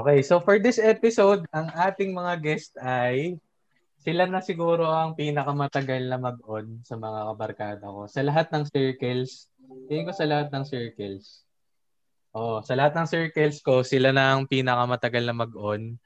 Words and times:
Okay, 0.00 0.24
so 0.24 0.40
for 0.40 0.56
this 0.56 0.80
episode, 0.80 1.44
ang 1.52 1.68
ating 1.76 2.16
mga 2.16 2.40
guest 2.40 2.72
ay 2.80 3.36
sila 4.00 4.24
na 4.24 4.40
siguro 4.40 4.88
ang 4.88 5.12
pinakamatagal 5.12 6.08
na 6.08 6.16
mag-on 6.16 6.80
sa 6.88 6.96
mga 6.96 7.20
kabarkada 7.28 7.84
ko. 7.84 8.08
Sa 8.08 8.24
lahat 8.24 8.48
ng 8.48 8.64
circles, 8.64 9.52
tingin 9.92 10.08
ko 10.08 10.16
sa 10.16 10.24
lahat 10.24 10.48
ng 10.48 10.64
circles. 10.64 11.44
Oh, 12.32 12.64
sa 12.64 12.80
lahat 12.80 12.96
ng 12.96 13.04
circles 13.12 13.60
ko, 13.60 13.84
sila 13.84 14.08
na 14.08 14.32
ang 14.32 14.48
pinakamatagal 14.48 15.20
na 15.20 15.36
mag-on. 15.36 16.00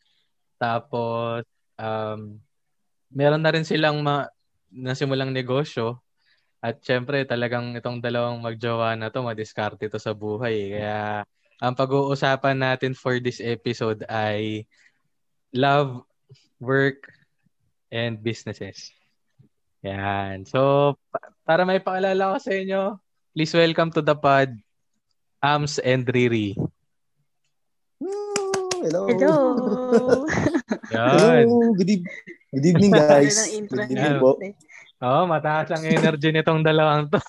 Tapos, 0.58 1.46
um, 1.78 2.34
meron 3.14 3.46
na 3.46 3.54
rin 3.54 3.62
silang 3.62 4.02
ma- 4.02 4.26
nasimulang 4.74 5.30
negosyo. 5.30 6.02
At 6.58 6.82
syempre, 6.82 7.22
talagang 7.30 7.78
itong 7.78 8.02
dalawang 8.02 8.42
magjowa 8.42 8.98
na 8.98 9.14
to, 9.14 9.22
madiskarte 9.22 9.86
to 9.86 10.02
sa 10.02 10.18
buhay. 10.18 10.82
Kaya, 10.82 11.22
ang 11.62 11.74
pag-uusapan 11.74 12.58
natin 12.58 12.92
for 12.94 13.18
this 13.18 13.38
episode 13.38 14.02
ay 14.10 14.66
love, 15.54 16.02
work, 16.58 17.06
and 17.94 18.18
businesses. 18.18 18.90
Yan. 19.86 20.42
So, 20.48 20.94
pa- 21.12 21.30
para 21.46 21.62
may 21.62 21.78
paalala 21.78 22.34
ko 22.34 22.38
sa 22.40 22.52
inyo, 22.56 22.82
please 23.36 23.54
welcome 23.54 23.92
to 23.94 24.02
the 24.02 24.16
pod, 24.16 24.50
Ams 25.44 25.78
and 25.78 26.02
Riri. 26.08 26.56
Woo! 28.00 28.10
Hello. 28.84 29.06
Hello! 29.08 29.38
Hello. 30.92 31.72
Good, 31.76 31.90
eve- 32.00 32.10
good 32.54 32.64
evening, 32.64 32.92
guys. 32.92 33.50
Good 33.50 33.90
ni 33.90 33.92
evening 33.92 33.98
Yeah. 33.98 34.22
po. 34.22 34.38
Oo, 35.04 35.20
oh, 35.20 35.24
mataas 35.26 35.68
ang 35.68 35.84
energy 35.84 36.30
nitong 36.30 36.62
dalawang 36.62 37.10
to. 37.10 37.18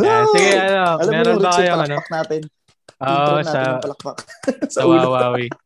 Yan. 0.00 0.24
Sige, 0.32 0.50
ano, 0.56 0.96
Alam 0.96 1.04
mo 1.04 1.12
meron 1.12 1.28
yung 1.28 1.42
ba 1.42 1.50
kayong 1.52 1.76
ano? 1.76 1.84
palakpak 1.98 2.08
natin? 2.08 2.40
Oo, 2.94 3.34
natin 3.36 3.44
sa, 3.44 3.60
palakpak. 3.82 4.16
sa. 4.72 4.80
Wawawi. 4.86 5.46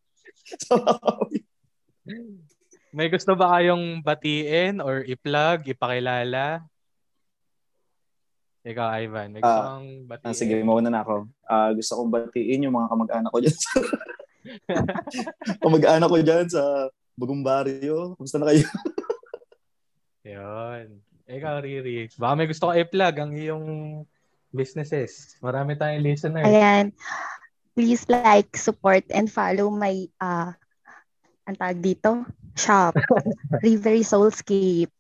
Sa 0.64 0.75
Wawawi. 0.75 1.39
May 2.89 3.12
gusto 3.12 3.36
ba 3.36 3.53
kayong 3.53 4.00
batiin 4.00 4.81
or 4.81 5.05
i-plug, 5.05 5.69
ipakilala? 5.69 6.64
Ikaw, 8.64 8.89
Ivan. 8.98 9.28
May 9.31 9.44
gusto 9.44 9.61
Ah, 9.61 9.77
kang 9.77 10.09
batiin? 10.09 10.25
Ah, 10.25 10.34
sige, 10.34 10.56
mauna 10.64 10.89
na 10.89 11.05
ako. 11.05 11.28
Ah, 11.44 11.70
gusto 11.70 11.92
kong 11.94 12.11
batiin 12.11 12.64
yung 12.64 12.75
mga 12.75 12.91
kamag-anak 12.91 13.31
ko 13.31 13.39
dyan. 13.39 13.55
kamag-anak 15.65 16.09
ko 16.09 16.19
dyan 16.21 16.47
sa 16.49 16.93
Bagong 17.19 17.43
Barrio. 17.43 18.15
Kumusta 18.15 18.39
na 18.39 18.49
kayo? 18.53 18.63
Yun. 20.29 21.03
Ikaw, 21.29 21.55
Riri. 21.61 22.09
Baka 22.17 22.33
may 22.39 22.49
gusto 22.49 22.71
ka 22.71 22.75
i-plug 22.79 23.15
ang 23.19 23.33
iyong 23.37 23.67
businesses. 24.55 25.37
Marami 25.45 25.77
tayong 25.77 26.05
listeners. 26.05 26.47
Ayan. 26.47 26.95
Please 27.77 28.07
like, 28.09 28.57
support, 28.57 29.05
and 29.13 29.31
follow 29.31 29.71
my, 29.71 30.09
uh, 30.19 30.51
ang 31.47 31.56
tawag 31.56 31.78
dito, 31.78 32.27
shop, 32.59 32.97
Rivery 33.65 34.03
Soulscape. 34.03 34.91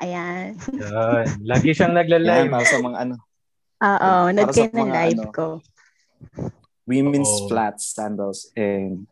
Ayan. 0.00 0.56
Yun. 0.70 1.24
Lagi 1.44 1.74
siyang 1.74 1.92
Yan, 1.92 2.00
nagla-live. 2.04 2.50
para 2.52 2.66
sa 2.66 2.78
mga 2.80 2.98
ano, 3.08 3.14
Oo, 3.80 4.12
Para 4.28 4.36
nag 4.36 4.48
sa 4.52 4.68
kayo 4.68 4.68
ng 4.68 4.80
mga 4.84 4.92
live 4.92 5.20
ano, 5.24 5.32
ko. 5.32 5.46
Women's 6.90 7.30
Oo. 7.30 7.46
flats, 7.46 7.94
sandals, 7.94 8.50
and 8.52 9.06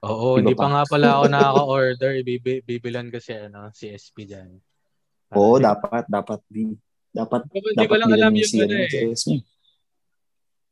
Oo, 0.00 0.38
hindi 0.40 0.54
pa. 0.54 0.64
pa 0.64 0.68
nga 0.72 0.82
pala 0.86 1.06
ako 1.12 1.24
nakaka-order. 1.28 2.10
Bibi, 2.22 2.62
bibilan 2.62 3.10
ko 3.10 3.18
si, 3.18 3.34
ano, 3.34 3.68
si 3.74 3.90
SP 3.90 4.24
dyan. 4.24 4.56
oo, 5.34 5.60
dapat, 5.60 6.08
dapat 6.08 6.40
di. 6.48 6.72
Dapat, 7.10 7.50
Hindi 7.50 7.60
ko 7.60 7.68
dapat 7.74 7.98
lang 7.98 8.10
alam 8.14 8.32
yung 8.32 8.52
ano 8.62 8.74
eh. 8.78 9.10
Esme. 9.10 9.42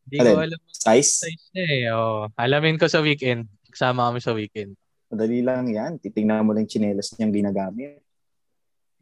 Hindi 0.06 0.16
ko 0.16 0.22
Alin? 0.22 0.38
alam 0.46 0.60
Size? 0.70 1.10
size 1.26 1.44
niya 1.50 1.66
eh. 1.66 1.82
Oo. 1.90 2.30
Alamin 2.32 2.78
ko 2.78 2.86
sa 2.86 3.02
weekend. 3.02 3.50
Kasama 3.66 4.06
kami 4.08 4.22
sa 4.22 4.30
weekend. 4.30 4.78
Madali 5.10 5.42
lang 5.42 5.66
yan. 5.66 5.98
Titingnan 5.98 6.46
mo 6.46 6.54
lang 6.54 6.62
yung 6.62 6.70
chinelas 6.70 7.10
niyang 7.18 7.34
ginagamit. 7.34 7.98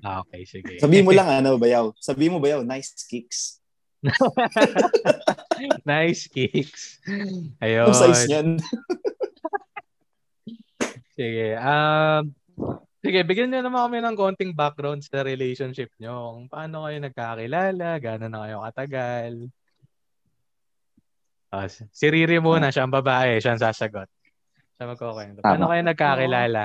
Ah, 0.01 0.21
okay, 0.21 0.45
sige. 0.45 0.81
Sabihin 0.81 1.05
mo 1.05 1.13
lang 1.17 1.29
ano, 1.29 1.57
bayaw. 1.57 1.93
Sabihin 1.97 2.33
mo 2.33 2.41
bayaw, 2.41 2.65
nice 2.65 2.97
kicks. 3.05 3.61
nice 5.89 6.29
kicks. 6.29 7.01
Ayun. 7.61 7.89
Ang 7.89 7.97
size 7.97 8.25
niyan. 8.29 8.49
Sige. 11.15 11.55
Um, 11.55 12.35
sige, 12.99 13.23
bigyan 13.23 13.55
niyo 13.55 13.63
naman 13.63 13.87
kami 13.87 13.99
ng 14.03 14.19
konting 14.19 14.53
background 14.53 15.07
sa 15.07 15.23
relationship 15.23 15.95
niyo. 16.03 16.35
Kung 16.35 16.51
paano 16.51 16.91
kayo 16.91 16.99
nagkakilala, 16.99 18.03
gano'n 18.03 18.31
na 18.35 18.43
kayo 18.43 18.57
katagal. 18.67 19.33
Ah, 21.55 21.71
si 21.71 22.07
Riri 22.11 22.43
muna, 22.43 22.75
siya 22.75 22.83
ang 22.83 22.91
babae, 22.91 23.39
siya 23.39 23.55
ang 23.55 23.63
sasagot. 23.63 24.11
Siya 24.75 24.91
magkukwento. 24.91 25.39
Paano 25.39 25.71
Tama. 25.71 25.71
kayo 25.71 25.83
nagkakilala? 25.87 26.65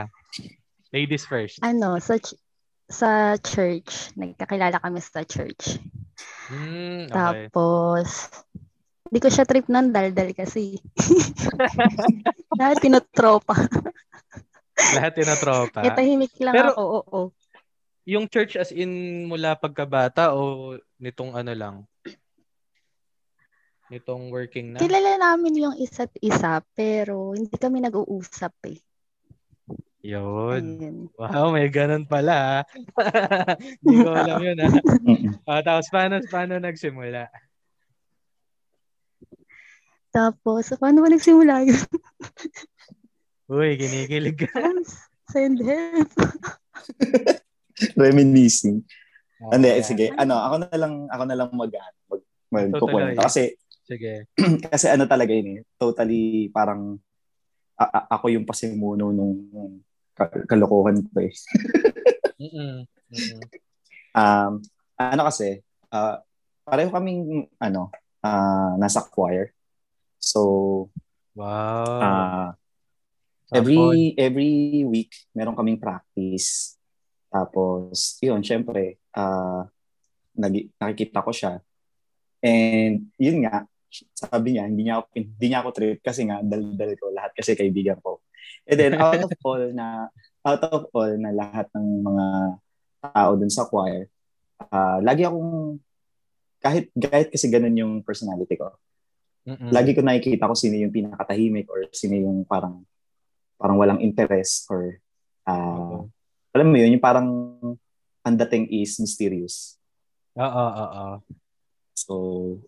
Ladies 0.89 1.29
first. 1.29 1.61
Ano, 1.61 2.01
sa, 2.01 2.17
ch- 2.17 2.41
sa 2.89 3.37
church. 3.37 4.17
Nagkakilala 4.17 4.81
kami 4.81 4.97
sa 4.97 5.21
church. 5.21 5.77
Okay. 6.49 7.07
Tapos, 7.09 8.07
hindi 9.09 9.19
ko 9.21 9.29
siya 9.29 9.45
trip 9.45 9.65
ng 9.69 9.89
daldal 9.93 10.33
kasi. 10.33 10.77
Lahat 12.59 12.77
tinotropa. 12.81 13.55
Lahat 14.95 15.13
yun 15.19 15.27
na 15.27 15.37
tropa. 15.37 15.79
Kaya 15.83 15.93
tahimik 15.95 16.33
lang 16.39 16.55
Pero- 16.55 16.73
ako, 16.73 16.83
oo. 16.83 17.21
Yung 18.09 18.25
church 18.25 18.57
as 18.57 18.73
in 18.73 19.25
mula 19.29 19.53
pagkabata 19.53 20.33
o 20.33 20.73
nitong 20.97 21.37
ano 21.37 21.53
lang? 21.53 21.75
Nitong 23.93 24.33
working 24.33 24.73
na? 24.73 24.81
Kilala 24.81 25.21
namin 25.21 25.69
yung 25.69 25.75
isa't 25.77 26.09
isa, 26.17 26.61
pero 26.73 27.37
hindi 27.37 27.53
kami 27.53 27.85
nag-uusap 27.85 28.53
eh. 28.65 28.81
Yun. 29.99 30.63
Ayun. 30.79 30.95
Wow, 31.19 31.51
may 31.51 31.67
ganun 31.67 32.07
pala. 32.07 32.63
Hindi 33.83 33.95
ko 34.07 34.09
alam 34.15 34.39
yun 34.39 34.57
ah. 34.63 34.71
Ah, 35.43 35.61
tapos 35.61 35.91
paano, 35.91 36.23
paano 36.31 36.55
nagsimula? 36.55 37.27
Tapos, 40.09 40.71
paano 40.79 41.03
ba 41.05 41.09
nagsimula 41.11 41.67
yun? 41.67 41.77
Uy, 43.51 43.75
kinikilig 43.77 44.39
ka. 44.39 44.49
Send 45.29 45.61
help. 45.61 46.09
Reminiscing. 47.99 48.81
Hindi, 49.39 49.69
Okay. 49.79 49.85
sige. 49.85 50.05
Ano, 50.15 50.35
ako 50.39 50.55
na 50.63 50.77
lang, 50.79 50.93
ako 51.07 51.23
na 51.27 51.35
lang 51.37 51.49
mag, 51.53 51.71
mag, 52.09 52.21
magkukwento. 52.49 52.79
Totally. 52.87 53.19
Kasi, 53.19 53.43
Sige. 53.89 54.29
kasi 54.69 54.85
ano 54.85 55.09
talaga 55.09 55.33
yun 55.33 55.49
eh. 55.49 55.59
Totally 55.81 56.53
parang 56.53 57.01
a- 57.73 57.89
a- 57.89 58.07
ako 58.19 58.29
yung 58.29 58.45
pasimuno 58.45 59.09
nung 59.09 59.49
nung 59.49 59.81
kalokohan 60.47 60.99
ko 61.07 61.23
eh. 61.23 61.33
Mm-mm. 62.43 62.87
Mm-mm. 63.11 63.41
Um, 64.15 64.53
ano 64.99 65.21
kasi, 65.27 65.63
ah, 65.91 66.19
pareho 66.67 66.91
kaming, 66.91 67.47
ano, 67.59 67.91
ah, 68.23 68.75
nasa 68.75 69.03
choir. 69.07 69.55
So, 70.19 70.89
Wow. 71.39 72.03
ah, 72.03 72.49
Sapon. 73.47 73.55
every 73.55 73.79
every 74.19 74.53
week 74.83 75.11
meron 75.31 75.55
kaming 75.55 75.79
practice. 75.79 76.75
Tapos, 77.31 78.19
yun, 78.19 78.43
syempre, 78.43 78.99
ah 79.15 79.65
nag- 80.35 80.71
nakikita 80.79 81.19
ko 81.23 81.31
siya. 81.31 81.59
And 82.39 83.11
yun 83.19 83.43
nga, 83.43 83.67
sabi 84.15 84.55
niya, 84.55 84.63
hindi 84.69 84.87
niya 84.87 85.03
ako, 85.03 85.07
hindi 85.11 85.45
niya 85.49 85.59
ako 85.59 85.69
trip 85.75 85.99
kasi 85.99 86.21
nga, 86.29 86.39
daldal 86.39 86.91
ko 86.95 87.11
lahat 87.11 87.31
kasi 87.35 87.57
kaibigan 87.59 87.99
ko. 87.99 88.23
And 88.69 88.77
then, 88.77 88.93
out 89.01 89.21
of 89.21 89.31
all 89.43 89.63
na, 89.73 90.09
out 90.45 90.61
of 90.63 90.83
all 90.93 91.13
na 91.17 91.31
lahat 91.33 91.67
ng 91.75 91.87
mga 92.03 92.25
tao 92.99 93.31
dun 93.35 93.51
sa 93.51 93.65
choir, 93.67 94.07
ah 94.71 94.99
lagi 94.99 95.23
akong, 95.23 95.79
kahit, 96.59 96.91
kahit 96.95 97.31
kasi 97.31 97.47
ganun 97.47 97.75
yung 97.79 97.93
personality 98.03 98.59
ko, 98.59 98.75
Mm-mm. 99.47 99.71
lagi 99.71 99.95
ko 99.95 100.03
nakikita 100.03 100.51
ko 100.51 100.53
sino 100.53 100.75
yung 100.75 100.91
pinakatahimik 100.91 101.65
or 101.71 101.87
sino 101.95 102.13
yung 102.19 102.43
parang 102.43 102.83
parang 103.55 103.79
walang 103.79 104.03
interest 104.03 104.67
or 104.67 104.99
ah 105.47 106.03
alam 106.53 106.67
mo 106.73 106.77
yun, 106.77 106.97
yung 106.97 107.03
parang 107.03 107.27
ang 108.25 108.35
dating 108.45 108.67
is 108.73 108.97
mysterious. 108.99 109.77
Oo, 110.37 110.65
oo. 110.75 111.05
So, 111.93 112.13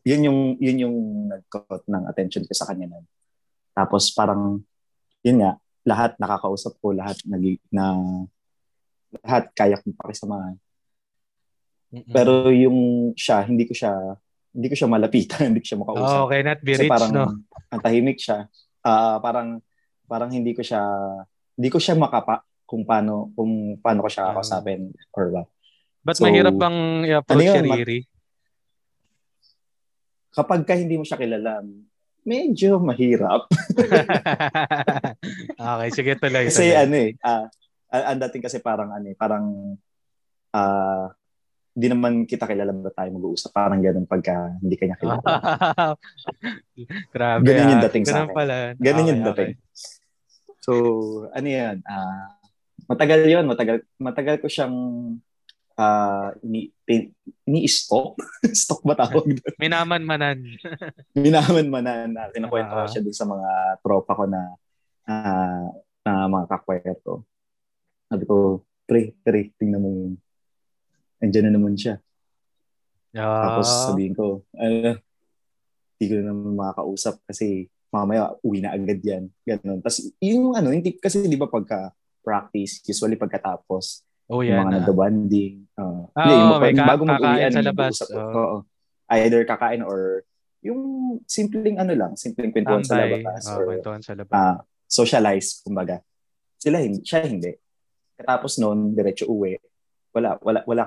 yun 0.05 0.27
yung 0.27 0.39
yun 0.59 0.77
yung 0.87 0.97
nag-caught 1.31 1.87
ng 1.87 2.03
attention 2.07 2.45
ko 2.45 2.53
sa 2.53 2.67
kanya 2.69 2.91
nun. 2.91 3.05
Tapos 3.71 4.11
parang 4.11 4.61
yun 5.21 5.37
nga, 5.41 5.51
lahat 5.81 6.11
nakakausap 6.17 6.77
ko, 6.77 6.93
lahat 6.93 7.17
nag 7.25 7.41
na 7.69 7.97
lahat 9.21 9.49
kaya 9.51 9.77
kong 9.77 9.97
pakisamahan. 9.97 10.55
Mm-mm. 11.91 12.07
Pero 12.09 12.47
yung 12.49 13.11
siya, 13.13 13.43
hindi 13.43 13.67
ko 13.67 13.73
siya 13.75 13.91
hindi 14.51 14.67
ko 14.67 14.75
siya 14.75 14.87
malapitan, 14.87 15.41
hindi 15.51 15.59
ko 15.63 15.67
siya 15.67 15.81
makausap. 15.81 16.07
Oh, 16.07 16.21
okay, 16.27 16.41
not 16.41 16.59
be 16.59 16.73
Kasi 16.73 16.85
rich, 16.85 16.91
parang 16.91 17.11
no? 17.11 17.25
ang 17.67 17.81
tahimik 17.81 18.19
siya. 18.19 18.47
Ah, 18.81 19.19
parang 19.19 19.59
parang 20.07 20.29
hindi 20.29 20.51
ko 20.51 20.63
siya 20.63 20.81
hindi 21.55 21.69
ko 21.69 21.77
siya 21.77 21.95
makapa 21.95 22.41
kung 22.63 22.87
paano 22.87 23.29
kung 23.35 23.75
paano 23.77 23.99
ko 24.03 24.09
siya 24.09 24.27
Ah. 24.27 24.27
kakausapin 24.31 24.91
or 25.11 25.25
what. 25.31 25.47
Ba't 26.01 26.17
So, 26.17 26.25
mahirap 26.25 26.55
bang 26.55 26.77
i-approach 27.05 27.37
ano 27.37 27.45
si 27.45 27.57
yun, 27.59 27.65
mat- 27.67 27.79
Riri? 27.79 27.99
Kapag 30.31 30.63
ka 30.63 30.73
hindi 30.73 30.95
mo 30.95 31.03
siya 31.03 31.19
kilala, 31.19 31.59
medyo 32.21 32.77
mahirap. 32.77 33.49
okay, 35.77 35.89
sige 35.93 36.13
tuloy. 36.17 36.47
Kasi 36.49 36.69
tuloy. 36.69 36.81
ano 36.81 36.95
eh, 36.97 37.09
ah, 37.25 37.45
ang 37.91 38.21
dating 38.27 38.43
kasi 38.45 38.57
parang 38.61 38.89
ano 38.93 39.07
eh, 39.09 39.15
parang 39.17 39.45
ah 40.53 41.11
di 41.71 41.87
naman 41.87 42.27
kita 42.27 42.43
kilala 42.45 42.75
ba 42.75 42.91
tayo 42.91 43.09
mag-uusap. 43.15 43.51
Parang 43.55 43.79
ganun 43.79 44.03
pagka 44.03 44.59
hindi 44.59 44.75
kanya 44.75 44.99
kilala. 44.99 45.23
Grabe. 47.15 47.47
Ganun 47.47 47.71
yung 47.73 47.85
dating 47.87 48.05
sa 48.05 48.27
akin. 48.27 48.35
pala. 48.35 48.75
Ganun 48.75 49.07
yung 49.07 49.21
Okay, 49.23 49.29
dating. 49.31 49.51
okay. 49.55 50.59
So, 50.61 50.71
ano 51.33 51.47
yan, 51.47 51.81
ah 51.89 52.37
matagal 52.91 53.23
yon 53.23 53.47
matagal, 53.47 53.87
matagal 53.95 54.35
ko 54.43 54.51
siyang 54.51 54.75
ah 55.81 56.29
ini, 56.45 56.69
ini-stalk. 57.49 58.13
Stalk 58.61 58.85
ba 58.85 58.93
tawag 58.93 59.25
doon? 59.33 59.53
Minaman-manan. 59.57 60.37
Minaman-manan 61.17 62.13
na 62.13 62.29
kinukwento 62.29 62.69
ko 62.69 62.83
Ah. 62.85 62.89
siya 62.89 63.01
dun 63.01 63.15
sa 63.15 63.25
mga 63.25 63.49
tropa 63.81 64.13
ko 64.13 64.23
na 64.29 64.41
ah, 65.05 65.65
na 66.05 66.29
mga 66.29 66.45
kakwayer 66.47 66.97
ko. 67.01 67.25
Sabi 68.05 68.23
ko, 68.25 68.61
pre, 68.85 69.17
pre, 69.21 69.49
tingnan 69.57 69.81
mo 69.81 69.89
yun. 69.89 70.13
Andiyan 71.17 71.49
na 71.49 71.57
naman 71.57 71.73
siya. 71.73 71.97
Tapos 73.11 73.67
Ah. 73.67 73.89
sabihin 73.89 74.13
ko, 74.13 74.45
ano, 74.53 74.97
hindi 75.97 76.05
ko 76.05 76.13
na 76.17 76.25
naman 76.29 76.53
makakausap 76.55 77.21
kasi 77.25 77.69
mamaya 77.89 78.33
uwi 78.41 78.61
na 78.61 78.73
agad 78.73 79.01
yan. 79.01 79.23
Ganun. 79.43 79.81
Tapos 79.81 79.99
yung 80.17 80.53
ano, 80.53 80.69
hindi 80.69 80.95
kasi 80.95 81.21
di 81.23 81.35
ba 81.35 81.45
pagka 81.45 81.91
practice, 82.21 82.81
usually 82.85 83.17
pagkatapos, 83.17 84.05
oh, 84.31 84.39
yung 84.41 84.55
yan. 84.55 84.59
mga 84.63 84.71
ah. 84.71 84.75
nagda-bonding. 84.79 85.53
Uh, 85.75 86.03
Ah, 86.11 86.23
hindi, 86.23 86.33
yung 86.33 86.41
oo, 86.41 86.51
mag- 86.51 86.63
may 86.63 86.73
ka- 86.73 86.87
bago 86.87 87.03
mag-uwian, 87.03 87.51
sa 87.51 87.61
labas, 87.63 87.95
oo. 88.07 88.31
Oo. 88.31 88.57
Either 89.11 89.41
kakain 89.43 89.83
or 89.83 90.23
yung 90.61 90.81
simpleng 91.27 91.75
ano 91.75 91.91
lang, 91.91 92.11
simpleng 92.15 92.53
kwentuhan 92.53 92.85
sa 92.85 93.01
labas 93.01 93.43
Oh, 93.49 93.59
or 93.59 93.63
kwentuhan 93.75 94.01
sa 94.01 94.13
labas. 94.15 94.31
ah, 94.31 94.57
socialize, 94.87 95.59
kumbaga. 95.61 95.99
Sila 96.55 96.79
hindi, 96.79 97.01
siya 97.03 97.25
hindi. 97.25 97.51
Katapos 98.15 98.61
noon, 98.61 98.93
diretso 98.93 99.25
uwi. 99.27 99.57
Wala, 100.13 100.37
wala, 100.39 100.61
wala 100.63 100.83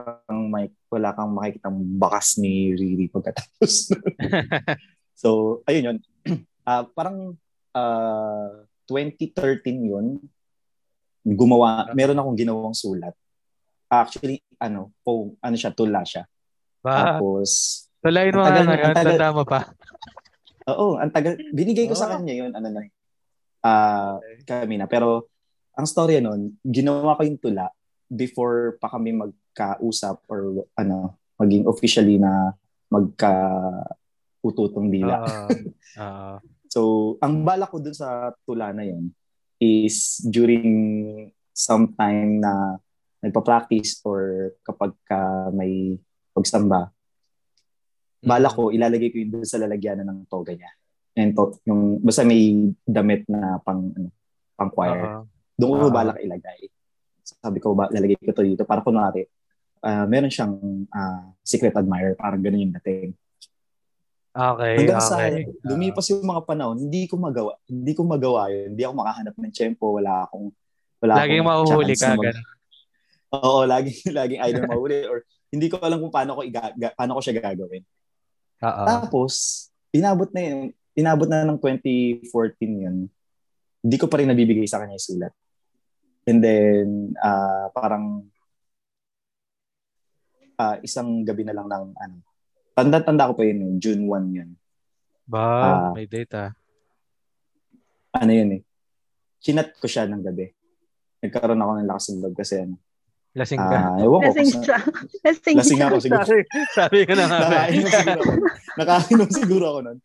kang 0.00 0.48
may, 0.48 0.72
wala 0.88 1.12
kang 1.12 1.30
makikitang 1.30 1.76
bakas 2.00 2.40
ni 2.40 2.72
Riri 2.72 3.12
pagkatapos. 3.12 3.92
so, 5.20 5.60
ayun 5.68 5.94
yun. 5.94 5.98
Ah, 6.60 6.84
parang 6.86 7.34
ah, 7.74 8.62
2013 8.86 9.90
yun. 9.90 10.20
Gumawa, 11.22 11.92
meron 11.92 12.16
akong 12.16 12.38
ginawang 12.38 12.72
sulat. 12.72 13.12
Actually, 13.86 14.40
ano, 14.56 14.94
po, 15.00 15.36
ano 15.38 15.56
siya, 15.56 15.70
tula 15.70 16.00
siya. 16.02 16.24
ba, 16.80 17.20
Tapos, 17.20 17.50
tulayin 18.00 18.32
mo 18.32 18.40
ang 18.40 18.56
nga 18.56 18.64
ngayon. 18.64 18.94
tagal- 18.96 19.20
Tanda 19.20 19.36
mo 19.36 19.44
pa. 19.44 19.60
Oo, 20.64 20.96
ang 20.96 21.12
tagal. 21.12 21.36
Binigay 21.52 21.84
ko 21.84 21.92
sa 21.92 22.08
Oh. 22.08 22.16
kanya 22.16 22.32
yun, 22.32 22.52
ano 22.52 22.68
na, 22.72 22.80
ah 23.60 24.16
kami 24.42 24.80
na. 24.80 24.88
Pero, 24.88 25.28
ang 25.76 25.84
storya 25.84 26.24
nun, 26.24 26.56
ginawa 26.62 27.14
ko 27.14 27.22
yung 27.22 27.36
tula 27.36 27.68
before 28.08 28.80
pa 28.80 28.88
kami 28.88 29.12
magkausap 29.12 30.24
or 30.26 30.64
ano, 30.72 31.20
maging 31.36 31.68
officially 31.68 32.16
na 32.16 32.56
magka 32.88 33.32
ututong 34.40 34.88
dila. 34.88 35.20
Oo. 35.20 35.48
Oo. 36.00 36.36
So, 36.70 36.80
ang 37.18 37.42
bala 37.42 37.66
ko 37.66 37.76
dun 37.76 37.92
sa 37.92 38.30
tula 38.46 38.70
na 38.70 38.86
yun 38.86 39.10
is 39.60 40.24
during 40.24 41.28
some 41.52 41.92
time 41.92 42.40
na 42.40 42.80
nagpa-practice 43.20 44.00
or 44.08 44.52
kapag 44.64 44.96
ka 45.04 45.52
may 45.52 46.00
pagsamba, 46.32 46.88
bala 48.24 48.48
ko, 48.48 48.72
ilalagay 48.72 49.12
ko 49.12 49.16
yun 49.20 49.30
dun 49.32 49.44
sa 49.44 49.60
lalagyanan 49.60 50.08
ng 50.08 50.20
toga 50.28 50.56
niya. 50.56 50.72
And 51.16 51.36
to, 51.36 51.60
yung, 51.68 52.00
basta 52.00 52.24
may 52.24 52.72
damit 52.84 53.28
na 53.28 53.60
pang, 53.60 53.92
ano, 53.92 54.08
pang 54.56 54.70
choir. 54.72 55.04
Oo. 55.04 55.22
Doon 55.56 55.76
ko 55.76 55.86
Oo. 55.88 55.94
balak 55.94 56.18
ilagay. 56.24 56.68
Sabi 57.20 57.58
ko, 57.60 57.76
ba, 57.76 57.92
lalagay 57.92 58.16
ko 58.16 58.32
to 58.32 58.44
dito. 58.44 58.64
Para 58.64 58.80
kunwari, 58.80 59.28
ah, 59.84 60.08
meron 60.08 60.32
siyang 60.32 60.56
ah, 60.92 61.32
secret 61.44 61.76
admirer. 61.76 62.16
Parang 62.16 62.40
ganun 62.40 62.68
yung 62.68 62.74
dating. 62.80 63.12
Okay, 64.30 64.74
Hanggang 64.78 65.02
sa 65.02 65.18
okay. 65.26 65.42
lumipas 65.66 66.06
yung 66.14 66.22
mga 66.22 66.46
panahon, 66.46 66.78
hindi 66.78 67.10
ko 67.10 67.18
magawa. 67.18 67.58
Hindi 67.66 67.92
ko 67.98 68.06
magawa 68.06 68.46
yun. 68.46 68.78
Hindi 68.78 68.82
ako 68.86 68.94
makahanap 68.94 69.34
ng 69.34 69.54
tempo. 69.54 69.98
Wala 69.98 70.12
akong 70.30 70.54
wala 71.02 71.12
Laging 71.18 71.42
akong 71.42 71.50
mahuhuli 71.50 71.94
ka. 71.98 72.08
mag- 72.14 72.24
ganun. 72.30 72.46
Oo, 73.30 73.60
laging, 73.66 73.98
laging 74.18 74.40
either 74.46 74.64
mahuli 74.70 75.02
or 75.10 75.26
hindi 75.50 75.66
ko 75.66 75.82
alam 75.82 75.98
kung 75.98 76.14
paano 76.14 76.38
ko, 76.38 76.46
iga, 76.46 76.70
ga- 76.78 76.94
paano 76.94 77.18
ko 77.18 77.20
siya 77.26 77.42
gagawin. 77.42 77.82
Oo. 78.62 78.82
Tapos, 78.86 79.66
inabot 79.90 80.30
na 80.30 80.42
yun. 80.46 80.58
Inabot 80.94 81.26
na 81.26 81.42
ng 81.42 81.58
2014 81.58 82.86
yun. 82.86 82.96
Hindi 83.82 83.96
ko 83.98 84.06
pa 84.06 84.22
rin 84.22 84.30
nabibigay 84.30 84.66
sa 84.70 84.78
kanya 84.78 84.94
yung 84.94 85.06
sulat. 85.10 85.34
And 86.30 86.38
then, 86.38 86.86
ah, 87.18 87.66
parang 87.74 88.30
ah, 90.54 90.78
isang 90.86 91.26
gabi 91.26 91.42
na 91.42 91.56
lang 91.56 91.66
ng 91.66 91.86
ano. 91.98 92.29
Tanda-tanda 92.72 93.28
ko 93.28 93.34
pa 93.34 93.42
yun, 93.42 93.58
eh, 93.60 93.70
June 93.78 94.02
1 94.04 94.26
yun. 94.32 94.50
Ba, 95.24 95.42
Ah. 95.60 95.90
may 95.92 96.06
data. 96.06 96.54
Ano 98.10 98.30
yun 98.30 98.50
eh. 98.56 98.62
Chinat 99.38 99.74
ko 99.74 99.86
siya 99.86 100.04
ng 100.04 100.20
gabi. 100.20 100.50
Nagkaroon 101.20 101.56
ako 101.56 101.72
ng 101.76 101.88
lakas 101.88 102.06
ng 102.10 102.20
loob 102.20 102.34
kasi 102.34 102.54
ano. 102.58 102.76
Lasing 103.30 103.62
ka. 103.62 103.76
Ah, 103.78 103.94
ewan 103.96 104.18
ko. 104.20 104.26
Lasing 104.26 104.50
sa- 104.50 104.58
siya. 104.60 104.78
Lasing, 105.26 105.56
Lasing 105.56 105.78
siya. 105.78 105.86
ako 105.86 105.96
siguro. 106.00 106.24
sabi, 106.24 106.42
sabi 106.78 106.98
ko 107.06 107.12
na 107.14 107.24
nga. 107.24 107.38
Nakainom 107.38 107.86
siguro 107.94 108.18
ako. 108.18 108.32
Nakainom 108.76 109.30
siguro 109.30 109.64
ako 109.66 109.78
nun. 109.80 109.98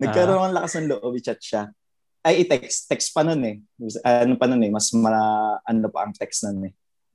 Nagkaroon 0.00 0.34
ako 0.34 0.46
ng 0.46 0.56
lakas 0.56 0.72
ng 0.74 0.88
loob, 0.88 1.12
i-chat 1.14 1.38
siya. 1.38 1.62
Ay, 2.20 2.34
i-text. 2.42 2.90
Text 2.90 3.14
pa 3.14 3.22
nun 3.22 3.40
eh. 3.44 3.56
Ano 4.02 4.34
pa 4.34 4.44
nun 4.44 4.60
eh. 4.60 4.68
Mas 4.68 4.90
mala, 4.92 5.22
ano 5.62 5.88
pa 5.88 6.04
ang 6.04 6.12
text 6.12 6.42
nun 6.42 6.66
eh. 6.66 6.72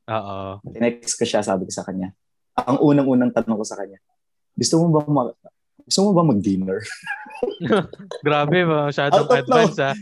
Oo. 0.08 0.64
Tinext 0.72 1.14
ko 1.14 1.26
siya, 1.26 1.42
sabi 1.42 1.68
ko 1.68 1.74
sa 1.74 1.84
kanya. 1.84 2.16
Ang 2.56 2.80
unang-unang 2.80 3.30
tanong 3.30 3.60
ko 3.60 3.66
sa 3.66 3.76
kanya, 3.76 4.00
gusto 4.56 4.76
mo 4.82 4.86
ba 4.96 5.02
mag, 5.04 5.30
gusto 5.84 6.00
mo 6.08 6.12
ba 6.16 6.24
mag-dinner? 6.24 6.80
Grabe 8.26 8.60
ba? 8.64 8.90
Masyadong 8.90 9.28
advance 9.30 9.80
ah. 9.84 9.96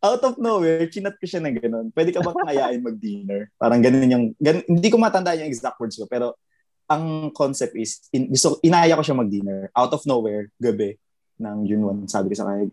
Out 0.00 0.22
of 0.24 0.34
nowhere, 0.40 0.88
chinat 0.88 1.20
ko 1.20 1.28
siya 1.28 1.44
ng 1.44 1.60
ganun. 1.60 1.86
Pwede 1.92 2.08
ka 2.08 2.24
ba 2.24 2.32
kayain 2.32 2.80
mag-dinner? 2.80 3.52
Parang 3.60 3.84
ganun 3.84 4.08
yung, 4.08 4.24
ganun, 4.40 4.64
hindi 4.64 4.88
ko 4.88 4.96
matanda 4.96 5.36
yung 5.36 5.50
exact 5.50 5.76
words 5.76 6.00
ko, 6.00 6.08
pero 6.08 6.40
ang 6.88 7.28
concept 7.36 7.76
is, 7.76 8.08
in, 8.10 8.32
gusto, 8.32 8.56
inaya 8.64 8.96
ko 8.96 9.04
siya 9.04 9.20
mag-dinner. 9.20 9.68
Out 9.76 9.92
of 9.92 10.02
nowhere, 10.08 10.48
gabi, 10.56 10.96
ng 11.36 11.68
June 11.68 11.84
1, 11.84 12.08
sabi 12.08 12.32
ko 12.32 12.36
sa 12.40 12.48
kanya, 12.48 12.72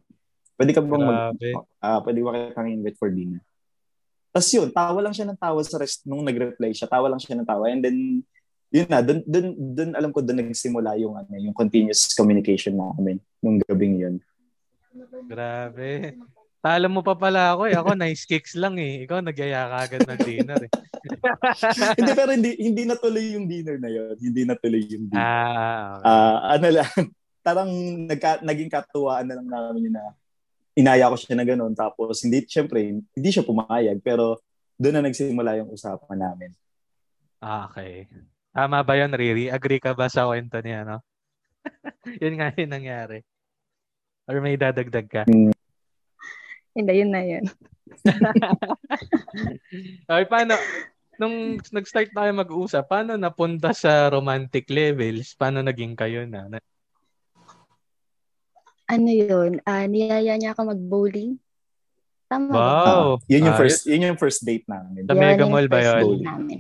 pwede 0.55 0.71
ka 0.71 0.81
bang 0.81 1.03
mag, 1.03 1.36
ah, 1.83 2.00
pwede 2.00 2.19
ba 2.24 2.31
kang 2.55 2.71
invite 2.71 2.95
for 2.95 3.12
dinner? 3.12 3.43
Tapos 4.31 4.50
yun, 4.53 4.69
tawa 4.71 5.00
lang 5.01 5.13
siya 5.15 5.27
ng 5.27 5.39
tawa 5.39 5.59
sa 5.65 5.77
rest, 5.81 6.07
nung 6.07 6.24
nag-reply 6.24 6.71
siya, 6.71 6.88
tawa 6.88 7.12
lang 7.12 7.19
siya 7.19 7.36
ng 7.38 7.47
tawa. 7.47 7.67
And 7.67 7.81
then, 7.83 8.24
yun 8.71 8.88
na, 8.91 9.00
dun, 9.00 9.24
dun, 9.24 9.47
dun 9.55 9.91
alam 9.95 10.12
ko 10.12 10.19
dun 10.19 10.43
nagsimula 10.43 11.00
yung, 11.00 11.15
ano, 11.15 11.31
yung 11.39 11.55
continuous 11.55 12.12
communication 12.12 12.75
namin 12.75 13.19
nung 13.39 13.59
gabing 13.63 13.95
yun. 13.95 14.15
Grabe. 15.27 16.17
Talo 16.57 16.88
mo 16.89 17.05
pa 17.05 17.15
pala 17.15 17.55
ako 17.55 17.69
eh. 17.69 17.75
Ako 17.77 17.95
nice 17.95 18.27
kicks 18.27 18.57
lang 18.57 18.75
eh. 18.81 19.07
Ikaw 19.07 19.24
nagyaya 19.24 19.71
ka 19.71 19.77
agad 19.88 20.01
ng 20.03 20.21
dinner 20.25 20.62
eh. 20.67 20.71
hindi, 22.01 22.12
pero 22.12 22.31
hindi, 22.33 22.51
hindi 22.59 22.83
natuloy 22.83 23.38
yung 23.38 23.47
dinner 23.47 23.77
na 23.79 23.88
yun. 23.88 24.15
Hindi 24.19 24.41
natuloy 24.43 24.83
yung 24.83 25.05
dinner. 25.07 25.21
ah, 25.21 25.86
okay. 25.95 26.05
Ah, 26.09 26.38
ano 26.57 26.67
lang, 26.74 26.91
tarang 27.45 27.71
nagka, 28.09 28.31
naging 28.43 28.71
katuwaan 28.74 29.25
na 29.29 29.39
lang 29.39 29.47
namin 29.47 29.95
na 29.95 30.03
inaya 30.75 31.07
ko 31.07 31.15
siya 31.15 31.39
na 31.39 31.45
gano'n. 31.47 31.71
Tapos, 31.71 32.19
hindi, 32.25 32.43
syempre, 32.45 32.83
hindi 33.00 33.29
siya 33.31 33.47
pumayag. 33.47 34.03
Pero, 34.03 34.43
doon 34.75 35.00
na 35.00 35.07
nagsimula 35.07 35.57
yung 35.63 35.71
usapan 35.74 36.19
namin. 36.19 36.51
Ah, 37.39 37.69
okay. 37.69 38.09
Tama 38.57 38.81
ba 38.81 38.97
yun, 38.97 39.13
Riri? 39.13 39.53
Agree 39.53 39.77
ka 39.77 39.93
ba 39.93 40.09
sa 40.09 40.25
kwento 40.25 40.57
niya, 40.65 40.81
no? 40.81 40.97
yun 42.25 42.41
nga 42.41 42.49
yung 42.57 42.73
nangyari. 42.73 43.21
Or 44.25 44.41
may 44.41 44.57
dadagdag 44.57 45.05
ka? 45.05 45.23
Hindi, 46.73 46.91
yun 46.97 47.13
na 47.13 47.21
yun. 47.21 47.45
Okay, 50.07 50.25
paano? 50.25 50.57
nung 51.17 51.57
nag-start 51.73 52.13
na 52.13 52.29
kayo 52.29 52.33
mag-usap, 52.37 52.83
paano 52.85 53.17
napunta 53.17 53.73
sa 53.73 54.07
romantic 54.07 54.69
levels? 54.69 55.33
Paano 55.33 55.65
naging 55.65 55.97
kayo 55.97 56.23
na? 56.29 56.45
Na- 56.47 56.65
Ano 58.87 59.09
yun? 59.11 59.59
Ah, 59.67 59.83
niyaya 59.83 60.39
niya 60.39 60.55
ako 60.55 60.71
mag-bowling. 60.71 61.35
Tama 62.31 62.53
ba? 62.53 62.55
Wow. 62.55 63.07
Ah, 63.19 63.27
yun 63.27 63.47
yung 63.51 63.57
first, 63.59 63.81
yun 63.83 64.07
yung 64.07 64.19
first 64.21 64.41
date 64.45 64.63
namin. 64.69 65.03
Sa 65.03 65.15
Mega 65.17 65.43
Mall 65.43 65.67
ba 65.67 65.81
first 65.83 65.91
yun? 65.91 66.01
date 66.05 66.23
namin. 66.23 66.59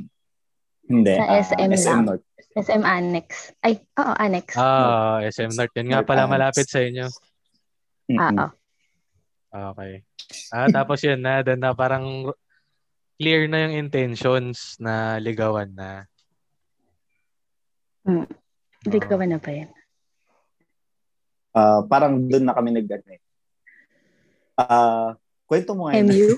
Hindi. 0.87 1.15
Sa 1.19 1.25
ah, 1.27 1.39
SM. 1.43 2.01
North. 2.07 2.25
SM 2.57 2.83
Annex. 2.83 3.53
Ay, 3.61 3.83
oo, 3.99 4.13
Annex. 4.17 4.55
Ah, 4.55 5.19
SM 5.21 5.51
North. 5.53 5.75
Yun 5.75 5.87
nga 5.91 6.01
North 6.01 6.09
pala 6.09 6.23
Annex. 6.25 6.33
malapit 6.33 6.67
sa 6.67 6.79
inyo. 6.81 7.05
Mm-mm. 8.07 8.37
Oo. 8.39 8.49
Okay. 9.75 10.03
Ah, 10.51 10.67
tapos 10.71 11.03
yun 11.03 11.19
na, 11.19 11.43
doon 11.43 11.59
na 11.59 11.71
parang 11.75 12.31
clear 13.19 13.49
na 13.49 13.67
yung 13.67 13.75
intentions 13.87 14.77
na 14.79 15.17
ligawan 15.17 15.71
na. 15.73 16.07
Mm. 18.07 18.27
Ka 18.87 19.19
ba 19.19 19.25
na 19.27 19.41
ba 19.41 19.51
yan? 19.51 19.69
Ah, 21.51 21.81
parang 21.83 22.15
doon 22.29 22.45
na 22.45 22.55
kami 22.55 22.69
nag 22.71 22.87
ano 22.87 23.09
eh. 23.11 23.21
Ah, 24.57 25.17
kwento 25.49 25.73
mo 25.73 25.89
ngayon. 25.89 26.05
MU? 26.05 26.29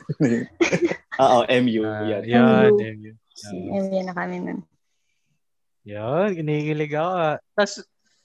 Oo, 1.23 1.39
MU. 1.47 1.81
Ah, 1.83 2.03
yan. 2.07 2.23
yan, 2.23 2.73
MU. 2.97 3.13
Yan, 3.46 3.55
yun. 3.55 3.69
Ah, 3.69 3.79
MU 3.79 4.00
na 4.03 4.13
kami 4.15 4.36
nun. 4.41 4.60
Yun, 5.88 6.29
kinikilig 6.36 6.93
ako. 6.93 7.12
ah. 7.15 7.36
Tas, 7.55 7.74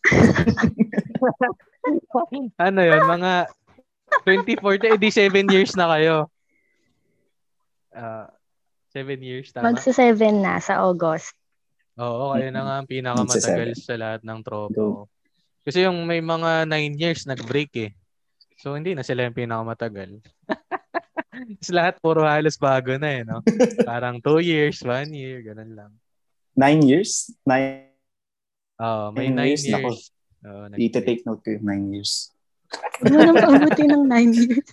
ano 2.61 2.81
yun, 2.83 3.03
mga 3.07 3.33
2040, 4.27 4.97
edi 4.99 5.09
7 5.09 5.55
years 5.55 5.73
na 5.79 5.87
kayo. 5.97 6.17
Ah, 7.95 8.29
7 8.91 9.19
years, 9.23 9.51
tama? 9.51 9.75
Magsa-7 9.75 10.19
na 10.39 10.59
sa 10.59 10.83
August. 10.83 11.35
Oo, 11.95 12.35
kayo 12.35 12.51
na 12.51 12.63
nga 12.67 12.75
ang 12.83 12.91
pinakamatagal 12.91 13.71
sa 13.79 13.95
lahat 13.95 14.21
ng 14.27 14.41
tropa 14.43 14.75
ko. 14.75 15.07
Kasi 15.65 15.87
yung 15.87 16.05
may 16.05 16.21
mga 16.21 16.67
9 16.67 16.99
years 16.99 17.23
nag-break 17.25 17.73
eh. 17.79 17.91
So 18.59 18.75
hindi 18.75 18.99
na 18.99 19.07
sila 19.07 19.27
yung 19.27 19.39
pinakamatagal. 19.39 20.19
Tapos 21.35 21.71
lahat 21.75 21.95
puro 21.99 22.23
halos 22.23 22.57
bago 22.57 22.95
na 22.95 23.09
eh, 23.11 23.23
no? 23.27 23.43
Parang 23.83 24.23
2 24.23 24.39
years, 24.41 24.79
1 24.81 25.11
year, 25.11 25.43
ganun 25.43 25.73
lang. 25.75 25.93
Nine 26.55 26.81
years? 26.87 27.35
Nine 27.43 27.91
Oo, 28.79 29.15
may 29.15 29.31
9 29.31 29.35
Nine 29.35 29.49
years. 29.55 29.65
years, 29.67 29.75
nako. 29.75 29.91
Dito 30.75 30.99
take 31.03 31.23
note 31.25 31.41
ko 31.43 31.55
yung 31.55 31.67
nine 31.67 31.87
years. 31.95 32.31
Huwag 33.01 33.13
mo 33.15 33.21
nang 33.23 33.39
paubuti 33.39 33.85
ng 33.87 34.05
9 34.07 34.35
years. 34.35 34.67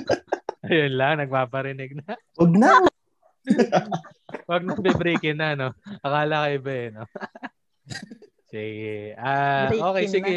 Ayun 0.70 0.92
lang, 0.94 1.18
nagpaparinig 1.18 1.98
na. 1.98 2.14
Huwag 2.38 2.52
na! 2.54 2.70
Huwag 4.46 4.62
na 4.62 4.78
be-breakin 4.78 5.36
na, 5.36 5.58
no? 5.58 5.68
Akala 6.00 6.46
kayo 6.46 6.58
ba 6.62 6.72
eh, 6.72 6.88
no? 6.94 7.04
sige. 8.54 9.18
Ah, 9.18 9.66
Breakin 9.68 9.86
okay, 9.90 10.04
na. 10.06 10.12
sige. 10.14 10.36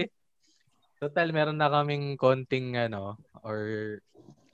Total, 0.97 1.27
meron 1.29 1.61
na 1.61 1.69
kaming 1.69 2.17
konting, 2.17 2.73
ano, 2.73 3.21
or 3.45 3.59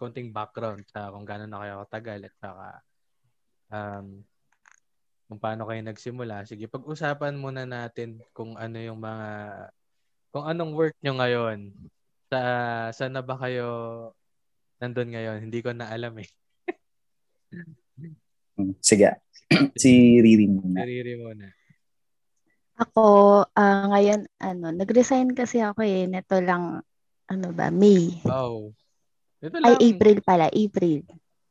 konting 0.01 0.33
background 0.33 0.81
sa 0.89 1.13
kung 1.13 1.21
gaano 1.21 1.45
na 1.45 1.61
kayo 1.61 1.73
katagal 1.85 2.25
at 2.25 2.35
saka 2.41 2.67
um, 3.69 4.05
kung 5.29 5.39
paano 5.39 5.63
kayo 5.69 5.79
nagsimula. 5.85 6.43
Sige, 6.49 6.65
pag-usapan 6.65 7.37
muna 7.37 7.63
natin 7.63 8.19
kung 8.33 8.57
ano 8.57 8.81
yung 8.81 8.97
mga 8.97 9.29
kung 10.33 10.43
anong 10.49 10.73
work 10.73 10.97
nyo 10.99 11.13
ngayon. 11.21 11.71
Sa 12.33 12.39
saan 12.91 13.13
na 13.13 13.21
ba 13.23 13.37
kayo 13.37 13.69
nandun 14.81 15.13
ngayon? 15.13 15.37
Hindi 15.45 15.59
ko 15.61 15.71
na 15.71 15.87
alam 15.93 16.17
eh. 16.17 16.29
Hmm, 18.59 18.75
Sige. 18.83 19.21
si 19.81 20.19
Riri 20.19 20.47
muna. 20.51 20.83
Nariri 20.83 21.15
muna. 21.19 21.47
Ako, 22.81 23.03
ah, 23.53 23.85
ngayon, 23.93 24.25
ano, 24.41 24.73
nag-resign 24.73 25.37
kasi 25.37 25.61
ako 25.61 25.85
eh. 25.85 26.09
Neto 26.09 26.41
lang, 26.41 26.81
ano 27.29 27.47
ba, 27.53 27.69
May. 27.69 28.19
Wow. 28.25 28.73
Ito 29.41 29.57
Ay, 29.57 29.73
lang. 29.73 29.79
April 29.81 30.17
pala, 30.21 30.45
April. 30.53 31.01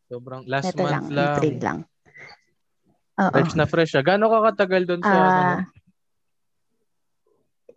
Sobrang 0.06 0.42
last 0.46 0.74
lang, 0.74 0.86
month 0.86 1.10
lang. 1.10 1.34
April 1.34 1.56
lang. 1.58 1.78
Oo. 3.20 3.32
Fresh 3.34 3.54
na 3.58 3.66
fresh. 3.66 3.92
Ah. 3.98 4.06
Gano'n 4.06 4.30
ka 4.30 4.40
katagal 4.54 4.82
doon 4.86 5.02
sa 5.02 5.10
ano? 5.12 5.30
Ah, 5.30 5.60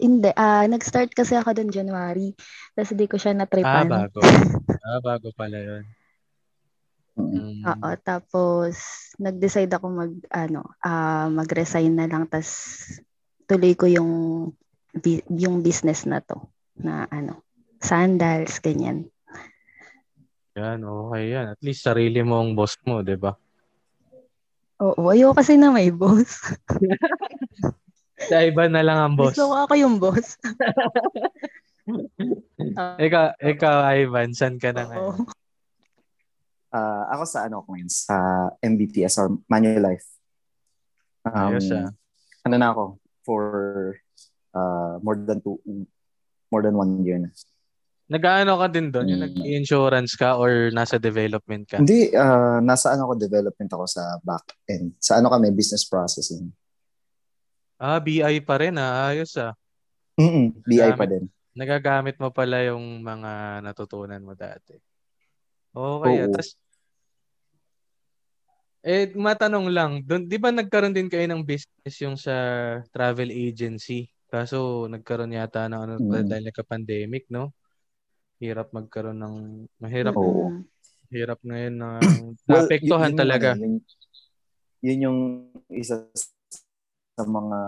hindi, 0.01 0.29
ah, 0.33 0.65
nag-start 0.65 1.11
kasi 1.13 1.37
ako 1.37 1.53
doon 1.53 1.69
January. 1.69 2.33
Tapos 2.73 2.89
hindi 2.93 3.05
ko 3.09 3.15
siya 3.17 3.33
Ah, 3.33 3.39
na-tripan. 3.43 3.87
bago. 3.89 4.19
ah, 4.83 5.01
bago 5.01 5.29
pala 5.33 5.57
yun. 5.57 5.83
Mm. 7.13 7.29
Mm. 7.29 7.61
Oo, 7.69 7.89
tapos 8.01 8.73
nag-decide 9.21 9.69
ako 9.69 9.85
mag 9.93 10.13
ano, 10.33 10.65
ah 10.81 11.29
mag-resign 11.29 11.93
na 11.93 12.09
lang 12.09 12.25
tas 12.25 12.49
tuloy 13.45 13.77
ko 13.77 13.85
yung 13.85 14.11
yung 15.29 15.61
business 15.61 16.09
na 16.09 16.25
to 16.25 16.41
na 16.81 17.05
ano, 17.13 17.45
sandals 17.77 18.57
ganyan. 18.65 19.12
Yan, 20.53 20.85
okay 20.85 21.23
yan. 21.33 21.45
At 21.57 21.61
least 21.65 21.81
sarili 21.81 22.21
mo 22.21 22.37
ang 22.37 22.53
boss 22.53 22.77
mo, 22.85 23.01
di 23.01 23.17
ba? 23.17 23.33
Oo, 24.83 25.09
ayoko 25.09 25.41
kasi 25.41 25.57
na 25.57 25.73
may 25.73 25.89
boss. 25.89 26.53
Sa 28.29 28.37
iba 28.45 28.69
na 28.69 28.85
lang 28.85 28.99
ang 29.01 29.15
boss. 29.17 29.33
Gusto 29.33 29.49
ko 29.49 29.55
ako 29.65 29.73
yung 29.75 29.95
boss. 29.97 30.37
Ah, 32.77 32.95
Ikaw, 33.05 33.35
ikaw, 33.43 33.75
Ivan, 33.91 34.31
saan 34.31 34.55
ka 34.61 34.71
na 34.71 34.87
ngayon? 34.87 35.27
Ah, 36.73 37.05
ako 37.13 37.23
sa 37.27 37.45
ano 37.45 37.61
ko 37.61 37.75
ngayon, 37.75 37.91
sa 37.91 38.15
MBTS 38.63 39.19
or 39.19 39.35
Manulife. 39.45 40.07
Um, 41.27 41.53
Ayos, 41.53 41.67
ah. 41.75 41.91
Ano 42.47 42.55
na 42.55 42.71
ako 42.71 42.83
for 43.27 43.43
uh, 44.55 44.97
more 45.03 45.19
than 45.19 45.43
two, 45.43 45.59
more 46.47 46.63
than 46.63 46.73
one 46.73 47.03
year 47.03 47.19
na. 47.19 47.29
Nag-ano 48.11 48.59
ka 48.59 48.67
din 48.67 48.91
doon? 48.91 49.07
Yung 49.15 49.21
Mm. 49.23 49.27
nag-insurance 49.31 50.19
ka 50.19 50.35
or 50.35 50.67
nasa 50.75 50.99
development 50.99 51.63
ka? 51.71 51.79
Hindi, 51.79 52.11
ah, 52.11 52.59
nasa 52.59 52.91
ano 52.91 53.07
ko, 53.07 53.13
development 53.15 53.71
ako 53.71 53.85
sa 53.87 54.19
back 54.19 54.59
end. 54.67 54.91
Sa 54.99 55.23
ano 55.23 55.31
kami, 55.31 55.55
business 55.55 55.87
processing. 55.87 56.51
Ah, 57.79 58.03
BI 58.03 58.43
pa 58.43 58.59
rin 58.59 58.75
ah. 58.75 59.11
Ayos 59.11 59.35
ah. 59.39 59.55
Mm 60.19 60.51
BI 60.61 60.91
pa 60.99 61.07
din. 61.07 61.31
Nagagamit 61.55 62.19
mo 62.19 62.29
pala 62.29 62.59
yung 62.65 62.99
mga 63.01 63.63
natutunan 63.63 64.19
mo 64.19 64.35
dati. 64.35 64.75
Okay. 65.71 66.15
ah. 66.19 66.27
Oo. 66.27 66.33
Tas, 66.35 66.59
eh, 68.83 69.15
matanong 69.15 69.71
lang, 69.71 69.91
dun, 70.03 70.27
di 70.27 70.35
ba 70.35 70.51
nagkaroon 70.51 70.91
din 70.91 71.07
kayo 71.07 71.23
ng 71.23 71.47
business 71.47 71.95
yung 72.03 72.19
sa 72.19 72.35
travel 72.91 73.31
agency? 73.31 74.11
Kaso 74.27 74.91
nagkaroon 74.91 75.31
yata 75.31 75.71
ng 75.71 75.81
ano, 75.87 75.93
Mm. 76.03 76.27
dahil 76.27 76.43
nagka-pandemic, 76.51 77.31
no? 77.31 77.55
Hirap 78.41 78.73
magkaroon 78.73 79.19
ng, 79.19 79.35
mahirap, 79.77 80.15
Oo. 80.17 80.49
Hirap 81.13 81.39
ngayon 81.45 81.75
na 81.77 81.89
Well, 82.49 82.65
naapektuhan 82.65 83.13
yun- 83.13 83.19
talaga. 83.19 83.47
ano, 83.53 83.63
yun, 83.65 83.75
yun 84.81 84.99
yung 85.05 85.19
isa 85.69 86.09
sa 87.13 87.23
mga 87.23 87.59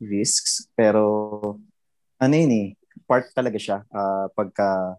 risks. 0.00 0.66
Pero, 0.72 1.02
ano 2.18 2.34
yun 2.34 2.52
eh, 2.52 2.66
part 3.04 3.28
talaga 3.36 3.60
siya. 3.60 3.84
ah, 3.92 4.26
pagka 4.32 4.96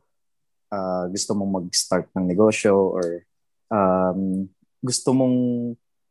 ah, 0.70 1.06
gusto 1.10 1.34
mong 1.34 1.52
mag-start 1.66 2.08
ng 2.14 2.26
negosyo 2.30 2.94
or 2.94 3.26
um, 3.74 4.46
gusto 4.80 5.10
mong, 5.12 5.38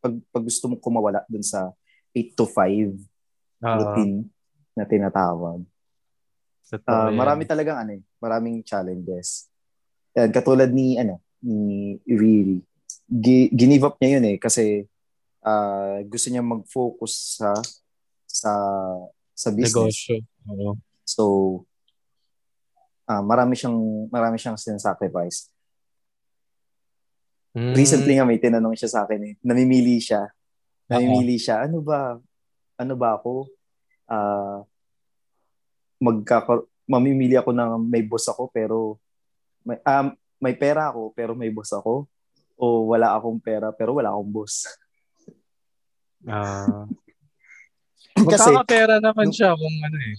pag, 0.03 0.15
pag 0.35 0.45
gusto 0.45 0.67
mong 0.69 0.83
kumawala 0.83 1.23
dun 1.31 1.47
sa 1.47 1.71
8 2.13 2.35
to 2.35 2.45
5 2.45 2.93
Oo, 3.63 3.79
routine 3.79 4.27
na 4.75 4.85
tinatawag. 4.85 5.63
Ah, 6.85 7.09
yan. 7.09 7.17
marami 7.17 7.43
talagang 7.49 7.79
ano 7.81 7.97
eh, 7.97 8.03
maraming 8.19 8.63
challenges. 8.63 9.49
Yan, 10.15 10.31
katulad 10.35 10.71
ni 10.71 10.99
ano, 10.99 11.23
ni 11.43 11.99
Riri. 12.07 12.63
Gi- 13.09 13.51
ginive 13.55 13.89
up 13.89 13.97
niya 13.99 14.19
yun 14.19 14.29
eh 14.35 14.37
kasi 14.37 14.85
ah, 15.41 16.03
gusto 16.05 16.29
niya 16.29 16.45
mag-focus 16.45 17.41
sa 17.41 17.51
sa 18.29 18.53
sa 19.33 19.49
business. 19.55 19.97
negosyo. 20.45 20.77
So 21.09 21.25
ah, 23.09 23.25
marami 23.25 23.57
siyang 23.57 24.11
marami 24.13 24.37
siyang 24.37 24.61
sinasacrifice. 24.61 25.49
Mm. 27.57 27.75
Recently 27.75 28.13
nga 28.19 28.29
may 28.29 28.39
tinanong 28.39 28.77
siya 28.77 28.91
sa 28.93 29.01
akin 29.09 29.21
eh. 29.25 29.35
Namimili 29.41 29.99
siya. 29.99 30.29
Namimili 30.85 31.41
siya. 31.41 31.65
Ano 31.65 31.81
ba? 31.81 32.21
Ano 32.77 32.95
ba 32.95 33.17
ako? 33.17 33.49
Ah 34.05 34.69
magkaka 35.99 36.63
mamimili 36.89 37.37
ako 37.37 37.53
ng 37.53 37.71
may 37.85 38.01
boss 38.01 38.27
ako 38.33 38.49
pero 38.49 38.97
may 39.63 39.77
um, 39.85 40.17
may 40.41 40.55
pera 40.57 40.89
ako 40.89 41.13
pero 41.13 41.37
may 41.37 41.53
boss 41.53 41.71
ako 41.77 42.09
o 42.57 42.67
wala 42.89 43.13
akong 43.15 43.39
pera 43.39 43.69
pero 43.71 43.93
wala 43.95 44.11
akong 44.11 44.33
boss. 44.33 44.67
Ah. 46.25 46.89
Kasi 48.19 48.51
Magkakapera 48.51 48.99
naman 48.99 49.31
siya 49.31 49.55
kung 49.55 49.77
ano 49.79 49.99
eh. 50.03 50.15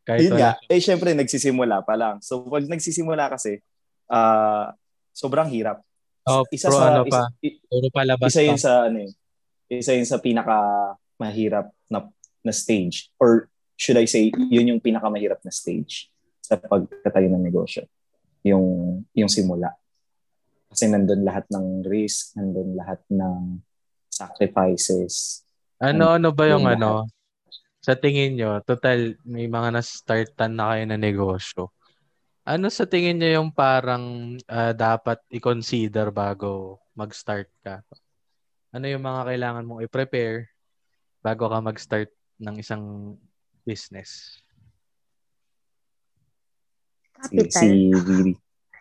Kahit 0.00 0.20
yun 0.24 0.32
nga, 0.40 0.56
eh 0.64 0.80
syempre 0.80 1.12
nagsisimula 1.12 1.84
pa 1.84 1.92
lang. 1.98 2.16
So 2.24 2.40
pag 2.48 2.64
nagsisimula 2.64 3.28
kasi 3.28 3.60
ah 4.08 4.72
sobrang 5.12 5.52
hirap. 5.52 5.84
Oh, 6.24 6.48
isa 6.48 6.72
pro 6.72 6.80
sa 6.80 6.84
ano 6.88 7.02
isa, 7.04 7.12
pa, 7.12 7.20
i- 7.44 7.60
puro 7.68 7.88
palabas 7.92 8.32
isa 8.32 8.40
pa. 8.40 8.46
yun 8.48 8.58
sa 8.60 8.72
ano 8.88 8.98
eh. 9.04 9.10
isa 9.68 9.92
yun 9.92 10.08
sa 10.08 10.16
pinaka 10.16 10.56
mahirap 11.20 11.68
na, 11.92 12.08
na 12.40 12.52
stage. 12.56 13.12
Or 13.20 13.49
should 13.80 13.96
I 13.96 14.04
say, 14.04 14.28
yun 14.52 14.76
yung 14.76 14.84
pinaka 14.84 15.08
mahirap 15.08 15.40
na 15.40 15.48
stage 15.48 16.12
sa 16.44 16.60
pagtatayo 16.60 17.32
ng 17.32 17.40
negosyo. 17.40 17.88
Yung, 18.44 19.00
yung 19.16 19.32
simula. 19.32 19.72
Kasi 20.68 20.92
nandun 20.92 21.24
lahat 21.24 21.48
ng 21.48 21.88
risk, 21.88 22.36
nandun 22.36 22.76
lahat 22.76 23.00
ng 23.08 23.56
sacrifices. 24.12 25.40
Ano-ano 25.80 26.28
ba 26.28 26.44
yung 26.52 26.68
Yung 26.68 26.76
ano? 26.76 27.08
Sa 27.80 27.96
tingin 27.96 28.36
nyo, 28.36 28.60
total 28.68 29.16
may 29.24 29.48
mga 29.48 29.72
na-startan 29.72 30.52
na 30.52 30.76
kayo 30.76 30.84
na 30.84 30.98
negosyo. 31.00 31.72
Ano 32.44 32.68
sa 32.68 32.84
tingin 32.84 33.16
nyo 33.16 33.40
yung 33.40 33.48
parang 33.48 34.36
ah, 34.44 34.76
dapat 34.76 35.24
i-consider 35.32 36.12
bago 36.12 36.76
mag-start 36.92 37.48
ka? 37.64 37.80
Ano 38.76 38.84
yung 38.84 39.00
mga 39.00 39.32
kailangan 39.32 39.64
mong 39.64 39.80
i-prepare 39.88 40.52
bago 41.24 41.48
ka 41.48 41.64
mag-start 41.64 42.12
ng 42.36 42.60
isang 42.60 43.16
business? 43.64 44.40
Si, 47.28 47.36
Capital. 47.36 47.52
si 47.52 47.68
Riri. 47.92 48.32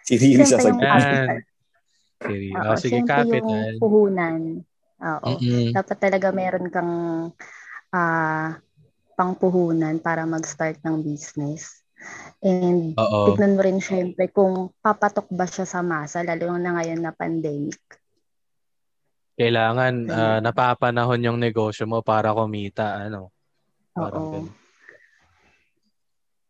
Si 0.04 0.14
Riri 0.16 0.44
sa 0.48 0.60
capital. 0.64 1.44
Sige, 2.20 2.52
Oo, 2.52 2.68
oh, 2.68 2.78
sige 2.80 3.00
capital. 3.08 3.48
yung 3.48 3.80
puhunan. 3.80 4.42
Oo. 5.00 5.28
Mm-mm. 5.40 5.72
Dapat 5.72 5.98
talaga 6.00 6.28
meron 6.36 6.68
kang 6.68 6.94
ah 7.96 8.60
pangpuhunan 9.16 10.00
para 10.00 10.24
mag-start 10.24 10.80
ng 10.84 11.04
business. 11.04 11.84
And 12.40 12.96
Oo. 12.96 13.36
tignan 13.36 13.60
mo 13.60 13.62
rin 13.64 13.84
syempre 13.84 14.32
kung 14.32 14.72
papatok 14.80 15.28
ba 15.32 15.44
siya 15.44 15.68
sa 15.68 15.84
masa, 15.84 16.24
lalo 16.24 16.56
na 16.56 16.80
ngayon 16.80 17.04
na 17.04 17.12
pandemic. 17.12 17.80
Kailangan 19.36 20.08
ah, 20.12 20.40
napapanahon 20.40 21.24
yung 21.24 21.40
negosyo 21.40 21.88
mo 21.88 22.00
para 22.00 22.32
kumita, 22.32 23.08
ano. 23.08 23.32
Parang 23.92 24.48
Oo. 24.48 24.69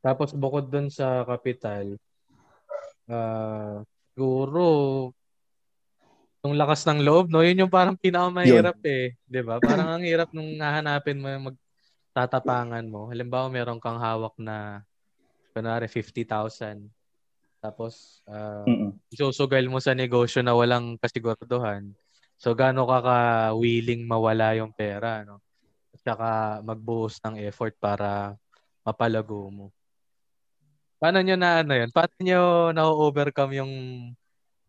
Tapos 0.05 0.31
bukod 0.35 0.71
dun 0.71 0.87
sa 0.91 1.23
capital, 1.27 1.99
ah 3.09 3.83
siguro 4.15 4.65
yung 6.43 6.55
lakas 6.55 6.87
ng 6.87 7.03
loob, 7.03 7.27
no? 7.31 7.43
Yun 7.43 7.67
yung 7.67 7.73
parang 7.73 7.99
pinakamahirap 7.99 8.79
eh. 8.87 9.15
'Di 9.27 9.41
ba? 9.43 9.59
Parang 9.59 9.99
ang 9.99 10.03
hirap 10.07 10.31
nung 10.31 10.55
hahanapin 10.59 11.19
mo 11.19 11.27
yung 11.27 11.51
magtatapangan 11.51 12.85
mo. 12.87 13.11
Halimbawa, 13.11 13.51
meron 13.51 13.79
kang 13.83 13.99
hawak 13.99 14.35
na 14.39 14.83
kunwari 15.55 15.87
50,000. 15.91 16.87
Tapos, 17.59 18.23
ah, 18.29 18.71
Mm-mm. 18.71 18.95
isusugal 19.11 19.65
mo 19.67 19.79
sa 19.83 19.91
negosyo 19.97 20.39
na 20.45 20.55
walang 20.55 20.95
kasiguraduhan. 21.01 21.91
So, 22.39 22.55
gaano 22.55 22.87
ka 22.87 22.99
ka-willing 23.03 24.07
mawala 24.07 24.55
yung 24.55 24.71
pera, 24.71 25.23
no? 25.27 25.43
At 25.95 25.99
saka 26.03 26.29
magbuhos 26.63 27.19
ng 27.23 27.35
effort 27.43 27.75
para 27.81 28.35
mapalago 28.87 29.51
mo. 29.51 29.67
Paano 30.99 31.23
nyo 31.23 31.35
na 31.39 31.63
ano 31.63 31.73
yun? 31.79 31.89
Paano 31.95 32.15
nyo 32.19 32.41
na-overcome 32.75 33.63
yung 33.63 33.73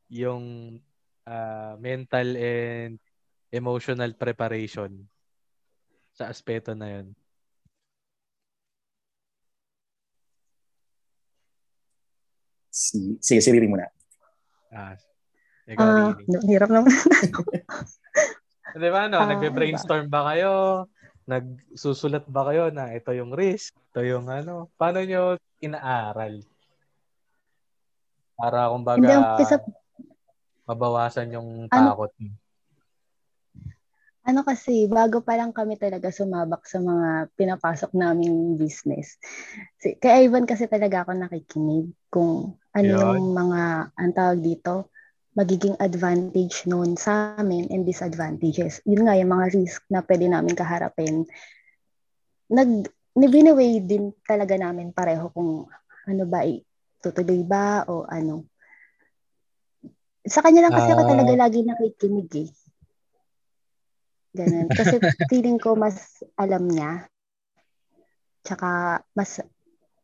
yung 0.06 0.44
ah, 1.26 1.74
mental 1.82 2.38
and 2.38 3.02
emotional 3.50 4.14
preparation 4.14 5.10
sa 6.14 6.30
aspeto 6.30 6.70
na 6.78 6.86
yun? 6.86 7.06
Si, 12.70 13.18
sige, 13.18 13.42
si 13.42 13.50
Riri 13.50 13.66
muna. 13.66 13.90
Ah, 14.70 14.94
ikaw, 15.66 15.82
Ah, 15.82 16.14
Rini. 16.14 16.46
hirap 16.46 16.70
naman. 16.70 16.94
Di 18.78 18.86
ba, 18.86 19.10
no? 19.10 19.18
Ah, 19.18 19.26
Nagbe-brainstorm 19.34 20.06
ba 20.06 20.30
kayo? 20.30 20.86
Nagsusulat 21.28 22.24
ba 22.30 22.48
kayo 22.48 22.72
na 22.72 22.96
ito 22.96 23.12
yung 23.12 23.36
risk, 23.36 23.76
ito 23.92 24.00
yung 24.00 24.30
ano? 24.32 24.72
Paano 24.80 25.04
nyo 25.04 25.36
inaaral? 25.60 26.40
Para 28.40 28.72
kumbaga 28.72 29.04
Hindi, 29.04 29.14
umpisa, 29.20 29.56
mabawasan 30.64 31.34
yung 31.36 31.68
Ano? 31.68 31.92
takot. 31.92 32.12
mo. 32.20 32.32
ano 34.20 34.46
kasi, 34.46 34.86
bago 34.86 35.24
pa 35.26 35.34
lang 35.34 35.50
kami 35.50 35.74
talaga 35.74 36.12
sumabak 36.12 36.62
sa 36.62 36.78
mga 36.78 37.34
pinapasok 37.34 37.90
naming 37.98 38.54
business. 38.54 39.18
Si, 39.80 39.96
kay 39.98 40.28
Ivan 40.28 40.46
kasi 40.46 40.70
talaga 40.70 41.02
ako 41.02 41.18
nakikinig 41.18 41.90
kung 42.12 42.54
ano 42.70 42.86
Yun. 42.86 42.94
yung 42.94 43.20
mga, 43.34 43.62
ang 43.90 44.12
tawag 44.14 44.38
dito, 44.38 44.92
magiging 45.38 45.78
advantage 45.78 46.66
noon 46.66 46.98
sa 46.98 47.38
amin 47.38 47.70
and 47.70 47.86
disadvantages. 47.86 48.82
Yun 48.82 49.06
nga, 49.06 49.14
yung 49.14 49.30
mga 49.30 49.46
risk 49.54 49.86
na 49.86 50.02
pwede 50.02 50.26
namin 50.26 50.58
kaharapin. 50.58 51.22
Nag, 52.50 52.90
nibinaway 53.14 53.78
din 53.78 54.10
talaga 54.26 54.58
namin 54.58 54.90
pareho 54.90 55.30
kung 55.30 55.70
ano 56.06 56.22
ba, 56.26 56.42
tutuloy 56.98 57.46
ba 57.46 57.86
o 57.86 58.04
ano. 58.10 58.50
Sa 60.26 60.42
kanya 60.42 60.66
lang 60.68 60.74
kasi 60.74 60.90
ako 60.92 61.02
Ah. 61.06 61.10
talaga 61.14 61.32
lagi 61.46 61.62
nakikinig 61.62 62.30
eh. 62.36 62.50
Ganun. 64.34 64.68
Kasi 64.70 64.98
feeling 65.30 65.58
ko 65.62 65.78
mas 65.78 66.22
alam 66.34 66.66
niya. 66.66 67.06
Tsaka 68.42 69.00
mas 69.14 69.38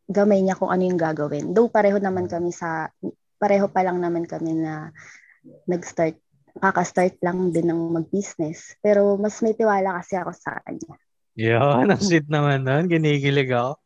gamay 0.06 0.38
niya 0.40 0.54
kung 0.54 0.70
ano 0.70 0.82
yung 0.86 0.98
gagawin. 0.98 1.50
Though 1.50 1.66
pareho 1.66 1.98
naman 1.98 2.30
kami 2.30 2.54
sa, 2.54 2.90
pareho 3.36 3.68
pa 3.68 3.84
lang 3.84 4.00
naman 4.00 4.24
kami 4.24 4.56
na 4.56 4.90
nag-start, 5.68 6.16
kaka-start 6.58 7.20
lang 7.22 7.52
din 7.52 7.68
ng 7.70 7.92
mag-business. 7.92 8.74
Pero 8.80 9.14
mas 9.20 9.38
may 9.44 9.52
tiwala 9.52 10.00
kasi 10.00 10.16
ako 10.16 10.32
sa 10.34 10.58
kanya. 10.64 10.96
Yun, 11.36 11.92
ang 11.92 12.00
sweet 12.00 12.26
naman 12.32 12.64
nun. 12.64 12.88
Ginigilig 12.88 13.52
ako. 13.52 13.76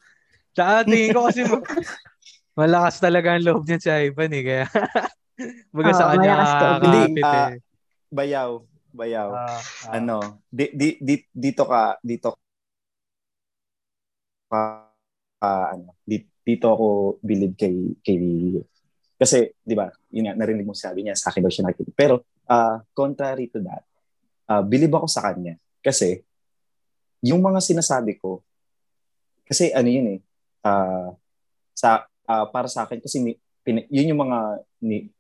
Tsaka 0.54 0.86
tingin 0.86 1.14
ko 1.14 1.20
kasi 1.26 1.40
ma- 1.46 1.62
malakas 2.60 3.02
talaga 3.02 3.34
ang 3.34 3.44
loob 3.46 3.66
niya 3.66 3.78
si 3.82 3.90
Ivan 3.90 4.34
eh. 4.34 4.42
Kaya 4.46 4.66
baga 5.74 5.92
sa 5.94 6.04
Oo, 6.06 6.10
kanya 6.14 6.32
kakapit 6.38 7.26
ah, 7.26 7.50
eh. 7.50 7.58
Bayaw. 8.10 8.50
Bayaw. 8.90 9.28
Ah, 9.34 9.58
ah. 9.86 9.92
ano, 9.98 10.42
di, 10.50 10.66
di, 10.74 10.88
di, 10.98 11.14
dito 11.30 11.62
ka, 11.66 11.98
dito 12.02 12.34
ka, 14.50 14.62
ah, 15.42 15.66
ano, 15.74 15.94
di, 16.02 16.26
dito 16.42 16.66
ako 16.74 16.86
believe 17.22 17.54
kay, 17.54 17.94
kay. 18.02 18.18
Kasi, 19.20 19.52
di 19.60 19.76
ba, 19.76 19.92
yun 20.08 20.32
nga, 20.32 20.34
narinig 20.34 20.64
mo 20.64 20.72
sabi 20.72 21.04
niya, 21.04 21.12
sa 21.12 21.28
akin 21.28 21.44
daw 21.44 21.52
siya 21.52 21.68
nakikita. 21.68 21.92
Pero, 21.92 22.24
ah, 22.48 22.80
contrary 22.96 23.52
to 23.52 23.60
that, 23.60 23.84
ah, 24.48 24.64
believe 24.64 24.96
ako 24.96 25.04
sa 25.04 25.28
kanya. 25.28 25.60
Kasi, 25.84 26.24
yung 27.20 27.44
mga 27.44 27.60
sinasabi 27.60 28.16
ko, 28.16 28.40
kasi 29.44 29.68
ano 29.76 29.92
yun 29.92 30.06
eh, 30.16 30.20
ah, 30.64 31.12
sa, 31.76 32.08
ah, 32.24 32.48
para 32.48 32.64
sa 32.72 32.88
akin, 32.88 33.04
kasi 33.04 33.20
ni, 33.20 33.36
pin, 33.60 33.84
yun 33.92 34.16
yung 34.16 34.24
mga, 34.24 34.64
ni, 34.80 35.12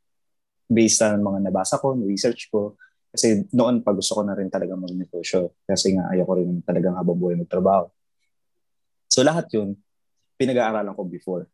based 0.64 1.04
sa 1.04 1.12
mga 1.20 1.44
nabasa 1.44 1.76
ko, 1.76 1.92
research 2.00 2.48
ko, 2.48 2.80
kasi 3.10 3.42
noon 3.50 3.82
pa 3.82 3.90
gusto 3.90 4.14
ko 4.14 4.22
na 4.22 4.38
rin 4.38 4.46
talaga 4.46 4.78
magnegosyo. 4.78 5.50
Kasi 5.66 5.98
nga 5.98 6.14
ayoko 6.14 6.32
rin 6.38 6.62
talagang 6.62 6.94
habang 6.94 7.18
buhay 7.18 7.34
magtrabaho. 7.34 7.90
So 9.10 9.26
lahat 9.26 9.50
yun, 9.50 9.74
pinag-aaralan 10.38 10.94
ko 10.94 11.02
before. 11.02 11.44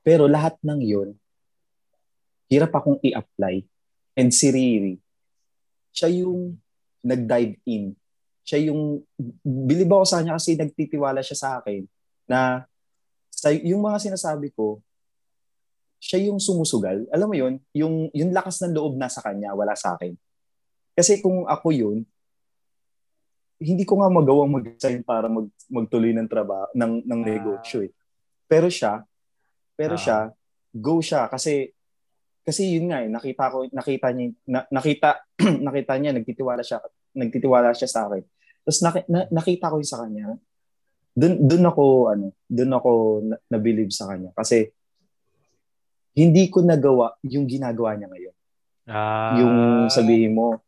Pero 0.00 0.24
lahat 0.24 0.56
ng 0.64 0.80
yun, 0.80 1.12
hirap 2.46 2.72
akong 2.74 2.98
i-apply. 3.02 3.62
And 4.16 4.30
si 4.32 4.48
Riri, 4.48 4.94
siya 5.92 6.08
yung 6.12 6.56
nag-dive 7.02 7.58
in. 7.66 7.92
Siya 8.46 8.70
yung, 8.70 9.02
bilib 9.42 9.90
ako 9.90 10.04
sa 10.06 10.22
kanya 10.22 10.38
kasi 10.38 10.54
nagtitiwala 10.54 11.20
siya 11.20 11.36
sa 11.36 11.48
akin 11.58 11.82
na 12.30 12.64
sa, 13.28 13.50
yung 13.52 13.82
mga 13.82 13.98
sinasabi 14.10 14.54
ko, 14.54 14.80
siya 15.98 16.22
yung 16.30 16.38
sumusugal. 16.38 17.04
Alam 17.10 17.28
mo 17.28 17.36
yun, 17.36 17.54
yung, 17.74 18.08
yung 18.14 18.30
lakas 18.30 18.62
ng 18.62 18.72
loob 18.76 18.94
nasa 18.94 19.18
kanya, 19.20 19.52
wala 19.56 19.74
sa 19.74 19.98
akin. 19.98 20.14
Kasi 20.94 21.20
kung 21.20 21.44
ako 21.44 21.68
yun, 21.74 21.98
hindi 23.56 23.84
ko 23.88 24.00
nga 24.00 24.08
magawang 24.12 24.52
mag-sign 24.52 25.00
para 25.00 25.26
mag, 25.32 25.48
magtuloy 25.72 26.12
ng 26.12 26.28
trabaho, 26.28 26.68
ng, 26.76 27.02
ng 27.04 27.20
Ah. 27.24 27.26
negosyo 27.26 27.88
eh. 27.88 27.92
Pero 28.46 28.68
siya, 28.68 29.02
pero 29.74 29.96
Ah. 29.96 30.00
siya, 30.00 30.18
go 30.76 31.00
siya 31.00 31.24
kasi 31.32 31.72
kasi 32.46 32.78
yun 32.78 32.94
nga 32.94 33.02
eh, 33.02 33.10
nakita 33.10 33.50
ko 33.50 33.66
nakita 33.74 34.08
niya 34.14 34.26
na, 34.46 34.60
nakita 34.70 35.26
nakita 35.66 35.92
niya 35.98 36.14
nagtitiwala 36.14 36.62
siya 36.62 36.78
nagtitiwala 37.16 37.74
siya 37.74 37.88
sa 37.90 38.06
akin. 38.06 38.22
Tapos 38.62 38.80
naki- 38.86 39.08
na, 39.10 39.26
nakita 39.34 39.66
ko 39.66 39.82
yun 39.82 39.88
sa 39.90 40.00
kanya. 40.06 40.38
Doon 41.16 41.34
doon 41.42 41.64
ako 41.66 41.84
ano, 42.12 42.26
doon 42.46 42.72
ako 42.76 42.90
na, 43.26 43.36
na-believe 43.50 43.90
sa 43.90 44.06
kanya 44.06 44.30
kasi 44.36 44.70
hindi 46.16 46.46
ko 46.48 46.62
nagawa 46.62 47.18
yung 47.26 47.44
ginagawa 47.44 47.92
niya 47.98 48.08
ngayon 48.08 48.34
Ah, 48.86 49.34
yung 49.34 49.56
sabihin 49.90 50.30
mo 50.30 50.62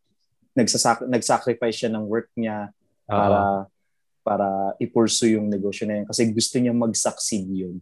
nagsasak 0.51 1.07
nagsacrifice 1.07 1.87
siya 1.87 1.91
ng 1.95 2.03
work 2.11 2.35
niya 2.35 2.75
oo. 3.07 3.15
para 3.15 3.41
para 4.27 4.49
i-pursue 4.83 5.39
yung 5.39 5.47
negosyo 5.47 5.87
na 5.87 6.03
yun 6.03 6.07
kasi 6.11 6.27
gusto 6.29 6.59
niya 6.59 6.75
mag-succeed 6.75 7.47
yun. 7.49 7.77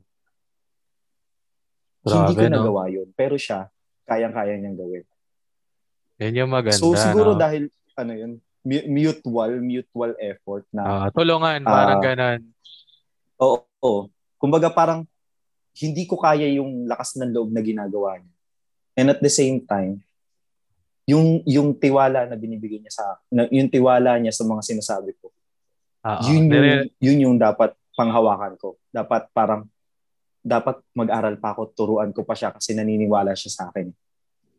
Hindi 2.06 2.32
ko 2.36 2.44
Grabe, 2.44 2.52
no? 2.52 2.54
nagawa 2.62 2.82
yun. 2.86 3.08
Pero 3.18 3.34
siya, 3.34 3.66
kayang-kaya 4.06 4.54
niyang 4.56 4.78
gawin. 4.78 5.04
Yan 6.16 6.38
yung 6.38 6.50
maganda. 6.50 6.78
so 6.78 6.96
siguro 6.96 7.36
no? 7.36 7.38
dahil 7.38 7.68
ano 7.92 8.12
yun, 8.14 8.32
mu- 8.62 8.88
mutual, 8.88 9.52
mutual 9.60 10.12
effort 10.16 10.64
na 10.72 10.82
Ah, 10.82 11.08
tulungan, 11.12 11.60
parang 11.60 12.00
Ah. 12.00 12.04
ganon. 12.04 12.40
Oo, 13.36 13.66
oo. 13.82 14.00
Kumbaga 14.38 14.70
parang 14.70 15.04
hindi 15.76 16.08
ko 16.08 16.16
kaya 16.16 16.48
yung 16.48 16.88
lakas 16.88 17.20
ng 17.20 17.36
loob 17.36 17.52
na 17.52 17.60
ginagawa 17.60 18.16
niya. 18.16 18.32
And 18.96 19.12
at 19.12 19.20
the 19.20 19.28
same 19.28 19.60
time, 19.60 20.00
yung 21.04 21.44
yung 21.44 21.76
tiwala 21.76 22.24
na 22.26 22.34
binibigay 22.34 22.80
niya 22.80 22.96
sa 22.96 23.04
na, 23.28 23.44
yung 23.52 23.68
tiwala 23.68 24.16
niya 24.16 24.32
sa 24.32 24.42
mga 24.42 24.62
sinasabi 24.64 25.12
ko. 25.20 25.28
Oo. 26.06 26.22
yun 26.32 26.48
yung 26.48 26.86
yun 26.98 27.18
yung 27.28 27.36
dapat 27.36 27.76
panghawakan 27.92 28.56
ko. 28.56 28.80
Dapat 28.88 29.28
parang 29.30 29.68
dapat 30.46 30.78
mag-aral 30.94 31.34
pa 31.42 31.58
ako, 31.58 31.74
turuan 31.74 32.14
ko 32.14 32.22
pa 32.22 32.38
siya 32.38 32.54
kasi 32.54 32.78
naniniwala 32.78 33.34
siya 33.34 33.50
sa 33.50 33.62
akin. 33.74 33.90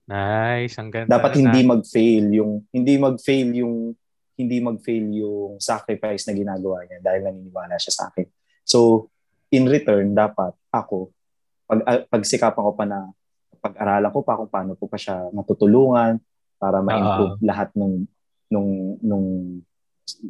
Nice, 0.07 0.75
ang 0.75 0.91
ganda. 0.91 1.15
Dapat 1.15 1.39
hindi 1.39 1.63
ah. 1.63 1.67
mag-fail 1.71 2.25
yung 2.35 2.51
hindi 2.75 2.93
mag-fail 2.99 3.49
yung 3.63 3.95
hindi 4.35 4.57
mag-fail 4.59 5.07
yung 5.15 5.57
sacrifice 5.63 6.27
na 6.27 6.35
ginagawa 6.35 6.83
niya 6.83 6.99
dahil 6.99 7.31
naniniwala 7.31 7.79
siya 7.79 7.93
sa 7.95 8.03
akin. 8.11 8.27
So, 8.67 9.07
in 9.47 9.65
return, 9.65 10.11
dapat 10.11 10.53
ako, 10.69 11.15
pag, 11.63 11.79
ah, 11.87 12.03
pagsikapan 12.03 12.63
ko 12.67 12.71
pa 12.75 12.85
na 12.85 12.99
pag-aralan 13.63 14.11
ko 14.11 14.19
pa 14.27 14.37
kung 14.37 14.51
paano 14.51 14.71
ko 14.75 14.85
pa 14.91 14.99
siya 14.99 15.31
matutulungan 15.31 16.19
para 16.59 16.83
ma-improve 16.83 17.39
lahat 17.41 17.71
nung 17.73 18.03
nung 18.51 18.99
nung 18.99 19.27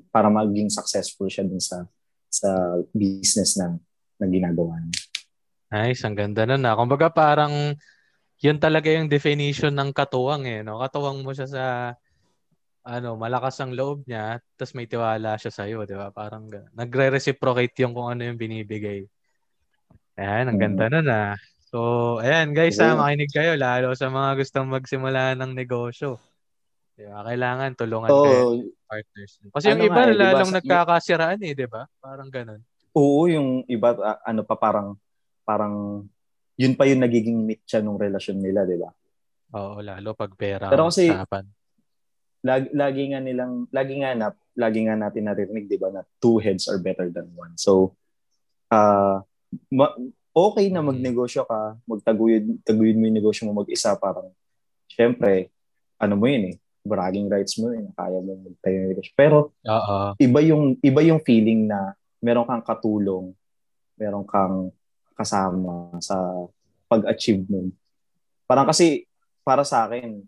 para 0.09 0.29
maging 0.29 0.69
successful 0.69 1.29
siya 1.29 1.45
dun 1.45 1.61
sa 1.61 1.85
sa 2.29 2.77
business 2.93 3.57
na 3.57 3.77
na 4.17 4.25
ginagawa 4.25 4.81
niya. 4.81 5.06
Nice, 5.67 6.01
ang 6.08 6.15
ganda 6.15 6.47
nun 6.47 6.63
ah. 6.63 6.75
Kumbaga 6.80 7.12
parang 7.12 7.75
yun 8.39 8.58
talaga 8.62 8.88
yung 8.88 9.12
definition 9.12 9.73
ng 9.75 9.91
katuwang 9.91 10.47
eh. 10.47 10.63
No? 10.63 10.80
Katuwang 10.80 11.19
mo 11.25 11.36
siya 11.36 11.47
sa 11.49 11.63
ano, 12.88 13.19
malakas 13.19 13.60
ang 13.60 13.75
loob 13.75 14.08
niya, 14.08 14.39
tapos 14.56 14.71
may 14.71 14.88
tiwala 14.88 15.36
siya 15.36 15.51
sa'yo, 15.51 15.84
di 15.84 15.91
ba? 15.91 16.08
Parang 16.08 16.47
nagre-reciprocate 16.71 17.75
yung 17.84 17.91
kung 17.91 18.08
ano 18.15 18.23
yung 18.23 18.39
binibigay. 18.39 19.03
Ayan, 20.15 20.47
ang 20.47 20.56
ganda 20.56 20.88
nun 20.88 21.08
ah. 21.12 21.36
So, 21.67 22.17
ayan 22.23 22.56
guys, 22.56 22.80
ha, 22.80 22.95
Oo. 22.95 23.03
makinig 23.03 23.27
kayo 23.27 23.60
lalo 23.60 23.91
sa 23.91 24.08
mga 24.08 24.39
gustong 24.39 24.71
magsimula 24.71 25.36
ng 25.36 25.51
negosyo. 25.51 26.15
Di 26.95 27.12
ba? 27.12 27.27
Kailangan 27.27 27.75
tulungan 27.75 28.08
Oo, 28.08 28.23
kayo 28.23 28.71
partners. 28.88 29.32
Kasi 29.51 29.65
yung 29.75 29.84
Ano 29.84 29.88
iba, 29.91 29.99
nga 29.99 30.08
eh, 30.08 30.15
lalong 30.15 30.51
sa- 30.56 30.58
nagkakasiraan 30.63 31.39
eh, 31.43 31.51
di 31.51 31.67
ba? 31.67 31.84
Parang 31.99 32.32
ganun. 32.32 32.63
oo, 32.95 33.27
yung 33.27 33.67
iba 33.67 33.93
ah, 33.99 34.17
ano 34.23 34.47
pa 34.47 34.56
parang 34.56 34.95
parang 35.47 36.03
yun 36.60 36.75
pa 36.75 36.83
yung 36.83 36.99
nagiging 36.99 37.39
mitya 37.39 37.79
nung 37.79 37.95
relasyon 37.95 38.43
nila, 38.43 38.67
'di 38.67 38.75
ba? 38.75 38.91
Oo, 39.55 39.79
lalo 39.79 40.12
pag 40.12 40.36
pera 40.36 40.67
Pero 40.67 40.91
kasi- 40.91 41.07
usapan. 41.07 41.47
lagi, 42.43 42.67
lagi 42.75 43.03
nga 43.07 43.19
nilang 43.19 43.53
lagi 43.71 43.93
nga 43.97 44.12
na 44.12 44.27
lagi 44.53 44.79
nga 44.83 44.95
natin 44.95 45.23
naririnig 45.25 45.65
'di 45.65 45.79
ba 45.79 45.89
na 45.89 46.03
two 46.19 46.38
heads 46.38 46.67
are 46.67 46.77
better 46.77 47.07
than 47.07 47.31
one. 47.31 47.55
So 47.55 47.95
uh, 48.67 49.23
ma- 49.71 49.95
okay 50.36 50.67
na 50.67 50.83
Mm. 50.83 50.88
magnegosyo 50.91 51.47
ka, 51.47 51.79
magtaguyod 51.88 52.62
taguyod 52.62 52.93
mo 52.93 53.07
yung 53.07 53.17
negosyo 53.17 53.47
mo 53.47 53.57
mag-isa 53.57 53.95
parang 53.95 54.29
syempre 54.86 55.49
ano 55.97 56.13
mo 56.13 56.29
yun 56.29 56.53
eh, 56.53 56.55
bragging 56.83 57.25
rights 57.25 57.57
mo 57.57 57.73
yun, 57.73 57.89
kaya 57.91 58.21
mo 58.21 58.38
magtayo 58.38 58.77
ng 58.77 58.89
negosyo. 58.91 59.13
Pero 59.13 59.38
Oo. 59.65 59.97
iba 60.15 60.39
yung 60.41 60.77
iba 60.79 61.01
yung 61.01 61.21
feeling 61.21 61.65
na 61.65 61.93
meron 62.19 62.45
kang 62.45 62.62
katulong, 62.62 63.33
meron 63.97 64.23
kang 64.23 64.69
kasama 65.17 65.97
sa 65.99 66.15
pag-achieve 66.86 67.43
nun. 67.49 67.73
Parang 68.45 68.69
kasi 68.69 69.03
para 69.41 69.65
sa 69.65 69.89
akin 69.89 70.21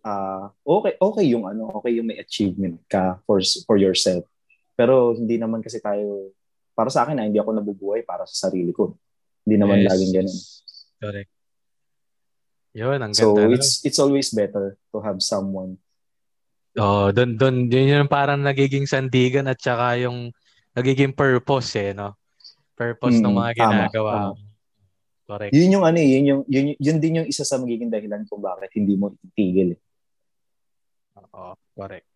ah 0.00 0.48
okay 0.64 0.96
okay 0.96 1.26
yung 1.28 1.44
ano, 1.46 1.70
okay 1.76 1.96
yung 1.96 2.08
may 2.08 2.18
achievement 2.18 2.80
ka 2.90 3.22
for 3.24 3.38
for 3.64 3.78
yourself. 3.78 4.26
Pero 4.74 5.14
hindi 5.14 5.38
naman 5.38 5.62
kasi 5.62 5.78
tayo 5.78 6.34
para 6.74 6.88
sa 6.88 7.04
akin 7.04 7.16
na 7.16 7.26
hindi 7.28 7.38
ako 7.38 7.52
nabubuhay 7.54 8.02
para 8.02 8.24
sa 8.26 8.48
sarili 8.48 8.72
ko. 8.74 8.96
Hindi 9.46 9.56
naman 9.56 9.84
Yes. 9.84 9.88
laging 9.92 10.12
ganun. 10.12 10.38
Correct. 11.00 11.30
Yun, 12.70 12.98
ang 13.02 13.12
So 13.12 13.34
ganda. 13.34 13.56
it's 13.56 13.82
it's 13.82 13.98
always 13.98 14.30
better 14.30 14.78
to 14.94 14.98
have 15.02 15.18
someone. 15.18 15.74
Oh, 16.78 17.10
doon 17.10 17.34
doon 17.34 17.56
yun 17.66 18.06
yung 18.06 18.10
parang 18.12 18.38
nagiging 18.40 18.86
sandigan 18.86 19.50
at 19.50 19.58
saka 19.58 19.98
yung 19.98 20.30
nagiging 20.70 21.10
purpose 21.10 21.74
eh, 21.74 21.90
no? 21.90 22.14
Purpose 22.80 23.20
ng 23.20 23.28
Mm, 23.28 23.36
mga 23.36 23.52
tama, 23.52 23.68
ginagawa. 23.92 24.12
tama. 24.16 24.48
Correct. 25.28 25.52
Yun 25.52 25.74
yung 25.76 25.84
ano 25.84 25.98
eh, 26.00 26.08
yun 26.16 26.24
yung 26.26 26.42
yun, 26.48 26.66
yun 26.80 26.98
din 26.98 27.16
yung 27.22 27.28
isa 27.28 27.44
sa 27.44 27.60
magiging 27.60 27.92
dahilan 27.92 28.24
kung 28.24 28.40
bakit 28.40 28.72
hindi 28.72 28.96
mo 28.96 29.12
itigil. 29.20 29.76
eh. 29.76 29.80
Oo, 31.20 31.52
correct. 31.76 32.08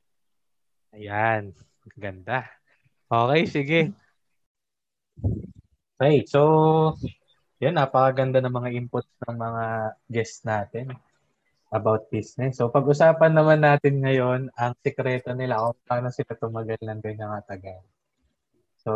Ayan. 0.96 1.52
Ganda. 1.94 2.48
Okay, 3.06 3.42
sige. 3.44 3.80
Okay, 5.94 6.26
so 6.26 6.40
yan, 7.62 7.78
napakaganda 7.78 8.42
ng 8.42 8.50
mga 8.50 8.70
inputs 8.74 9.06
ng 9.28 9.36
mga 9.38 9.64
guests 10.10 10.42
natin 10.42 10.90
about 11.70 12.08
business. 12.10 12.58
So 12.58 12.66
pag-usapan 12.72 13.30
naman 13.30 13.62
natin 13.62 14.02
ngayon 14.02 14.50
ang 14.58 14.74
sikreto 14.82 15.36
nila 15.38 15.60
kung 15.60 15.78
paano 15.86 16.08
sila 16.10 16.34
tumagal 16.34 16.80
ng 16.82 16.98
ganyan 16.98 17.30
katagal. 17.44 17.78
So, 18.84 18.92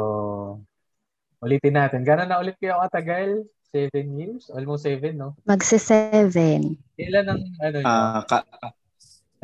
ulitin 1.38 1.74
natin. 1.74 2.02
Gano'n 2.02 2.28
na 2.28 2.40
ulit 2.42 2.56
kayo 2.58 2.78
katagal? 2.82 3.46
Seven 3.68 4.06
years? 4.16 4.48
Almost 4.48 4.88
seven, 4.88 5.20
no? 5.20 5.36
Magse-seven. 5.44 6.80
Kailan 6.96 7.26
ang 7.28 7.40
ano, 7.60 7.76
nyo, 7.78 7.88
Ah, 7.88 8.22
ka- 8.24 8.48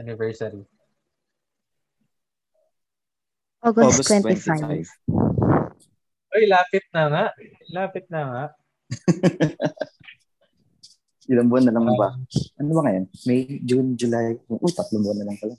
anniversary? 0.00 0.64
August, 3.64 4.00
August 4.00 4.11
25. 4.24 4.88
25. 5.09 6.33
Ay, 6.35 6.44
lapit 6.50 6.85
na 6.90 7.02
nga. 7.09 7.24
Lapit 7.70 8.04
na 8.11 8.20
nga. 8.26 8.44
Ilang 11.30 11.48
buwan 11.48 11.64
na 11.64 11.72
lang 11.72 11.88
ba? 11.96 12.12
Ano 12.61 12.70
ba 12.76 12.80
ngayon? 12.85 13.04
May, 13.24 13.61
June, 13.64 13.96
July. 13.96 14.37
Uy, 14.44 14.72
tatlong 14.72 15.04
buwan 15.04 15.18
na 15.20 15.26
lang 15.28 15.38
pala. 15.40 15.54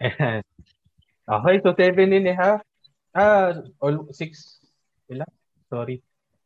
Okay, 1.24 1.56
so 1.64 1.72
seven 1.72 2.12
and 2.12 2.28
a 2.28 2.36
half. 2.36 2.60
Ah, 3.16 3.56
all, 3.80 4.04
six. 4.12 4.60
Ilan? 5.08 5.24
Sorry. 5.74 5.98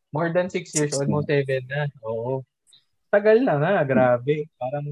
More 0.08 0.32
than 0.32 0.48
six 0.48 0.72
years, 0.72 0.96
almost 0.96 1.28
seven 1.28 1.68
na. 1.68 1.84
Oo. 2.08 2.40
Tagal 3.12 3.44
na 3.44 3.60
nga, 3.60 3.84
grabe. 3.84 4.48
Parang, 4.56 4.88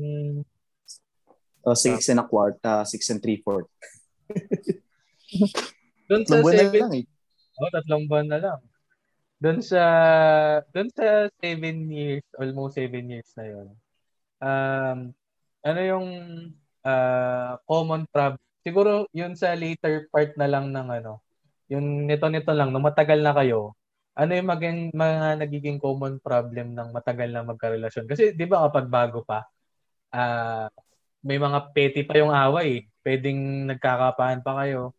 Oh, 1.66 1.74
six 1.74 2.06
and 2.14 2.22
a 2.22 2.26
quarter, 2.28 2.62
uh, 2.62 2.86
six 2.86 3.10
and 3.10 3.18
three 3.18 3.42
fourth. 3.42 3.66
doon 6.06 6.22
sa 6.22 6.38
Tatlong 6.38 6.46
buwan 6.46 6.54
na 6.54 6.62
seven, 6.62 6.80
lang 6.86 6.94
eh. 6.94 7.04
oh, 7.58 7.70
tatlong 7.74 8.04
buwan 8.06 8.26
na 8.30 8.38
lang. 8.38 8.60
Doon 9.42 9.58
sa, 9.58 9.82
doon 10.70 10.88
sa 10.94 11.26
seven 11.42 11.90
years, 11.90 12.22
almost 12.38 12.78
seven 12.78 13.10
years 13.10 13.26
na 13.34 13.44
yun. 13.50 13.68
Um, 14.38 14.98
ano 15.66 15.80
yung 15.82 16.08
ah, 16.86 17.58
common 17.66 18.06
problem? 18.14 18.38
Siguro 18.62 19.10
yun 19.10 19.34
sa 19.34 19.58
later 19.58 20.06
part 20.14 20.38
na 20.38 20.46
lang 20.46 20.70
ng 20.70 20.86
ano, 21.02 21.18
yung 21.66 22.06
nito-nito 22.06 22.54
lang, 22.54 22.70
nung 22.70 22.86
matagal 22.86 23.18
na 23.26 23.34
kayo, 23.34 23.74
ano 24.16 24.30
yung 24.32 24.48
maging, 24.48 24.78
mga 24.96 25.28
nagiging 25.44 25.78
common 25.78 26.18
problem 26.24 26.72
ng 26.72 26.88
matagal 26.96 27.28
na 27.30 27.44
magkarelasyon? 27.44 28.08
Kasi 28.08 28.32
di 28.32 28.46
ba 28.48 28.64
kapag 28.68 28.88
bago 28.88 29.20
pa, 29.22 29.44
ah 30.14 30.68
may 31.26 31.38
mga 31.42 31.58
petty 31.74 32.02
pa 32.06 32.14
yung 32.22 32.30
away. 32.30 32.68
eh. 32.70 32.82
Pwedeng 33.02 33.66
nagkakapaan 33.66 34.46
pa 34.46 34.62
kayo. 34.62 34.94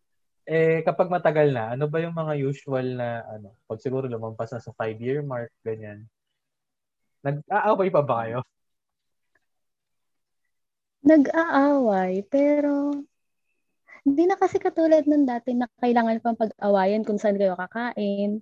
Eh, 0.48 0.80
kapag 0.84 1.08
matagal 1.12 1.52
na, 1.52 1.76
ano 1.76 1.88
ba 1.88 2.00
yung 2.04 2.16
mga 2.16 2.36
usual 2.40 2.96
na, 2.96 3.24
ano, 3.28 3.56
pag 3.68 3.80
siguro 3.80 4.08
lumampas 4.08 4.52
na 4.52 4.60
sa 4.64 4.72
five-year 4.76 5.20
mark, 5.24 5.52
ganyan. 5.64 6.08
Nag-aaway 7.24 7.88
pa 7.92 8.02
ba 8.04 8.16
kayo? 8.24 8.40
Nag-aaway, 11.04 12.24
pero 12.28 12.92
hindi 14.08 14.24
na 14.24 14.36
kasi 14.40 14.56
katulad 14.56 15.04
ng 15.04 15.28
dati 15.28 15.52
na 15.52 15.68
kailangan 15.80 16.20
pang 16.24 16.36
pag-awayan 16.36 17.04
kung 17.04 17.20
saan 17.20 17.36
kayo 17.36 17.56
kakain, 17.56 18.40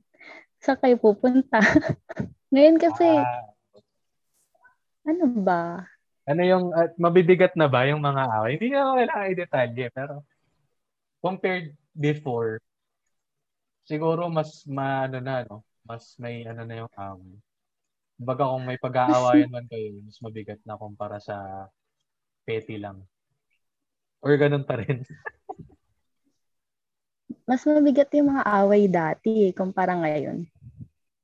saan 0.63 0.79
kayo 0.81 0.97
pupunta. 0.99 1.59
Ngayon 2.53 2.77
kasi, 2.79 3.07
Ah, 3.07 3.45
ano 5.07 5.25
ba? 5.43 5.87
ano 6.27 6.43
yung, 6.43 6.65
at 6.75 6.95
mabibigat 6.99 7.55
na 7.55 7.71
ba 7.71 7.87
yung 7.87 8.03
mga 8.03 8.23
away? 8.35 8.59
Hindi 8.59 8.75
na 8.75 8.99
kailangan 8.99 9.31
i-detalye, 9.31 9.87
pero 9.95 10.15
compared 11.23 11.71
before, 11.95 12.59
siguro 13.87 14.27
mas, 14.27 14.67
ma, 14.67 15.07
ano 15.07 15.23
na, 15.23 15.47
no? 15.47 15.63
Mas 15.87 16.19
may, 16.19 16.43
ano 16.43 16.67
na 16.67 16.83
yung 16.83 16.93
away. 16.99 17.39
Baga 18.19 18.51
kung 18.51 18.65
may 18.67 18.79
pag-aawayan 18.81 19.51
man 19.55 19.67
kayo, 19.71 20.03
mas 20.03 20.19
mabigat 20.19 20.59
na 20.67 20.75
kumpara 20.75 21.23
sa 21.23 21.69
petty 22.43 22.81
lang. 22.81 23.07
Or 24.19 24.35
ganun 24.35 24.67
pa 24.67 24.83
rin. 24.83 25.07
Mas 27.47 27.63
mabigat 27.63 28.11
yung 28.11 28.35
mga 28.35 28.43
away 28.43 28.91
dati 28.91 29.51
eh, 29.51 29.53
kumpara 29.55 29.95
ngayon. 29.95 30.43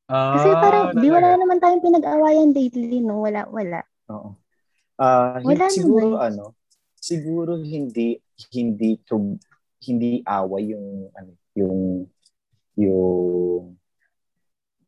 Ah, 0.06 0.38
Kasi 0.38 0.48
parang, 0.54 0.85
di 0.94 1.08
wala 1.11 1.35
naman 1.35 1.58
tayong 1.58 1.82
pinag-awayan 1.82 2.54
lately, 2.54 3.02
no? 3.02 3.26
Wala, 3.26 3.42
wala. 3.50 3.82
Oo. 4.06 4.38
Ah, 5.02 5.42
Wala 5.42 5.66
siguro 5.66 6.14
naman. 6.14 6.30
ano, 6.30 6.44
siguro 6.94 7.58
hindi 7.58 8.22
hindi 8.54 8.94
to 9.02 9.35
hindi 9.82 10.22
away 10.22 10.70
yung 10.70 11.11
ano 11.11 11.35
yung 11.58 12.06
yung 12.78 13.74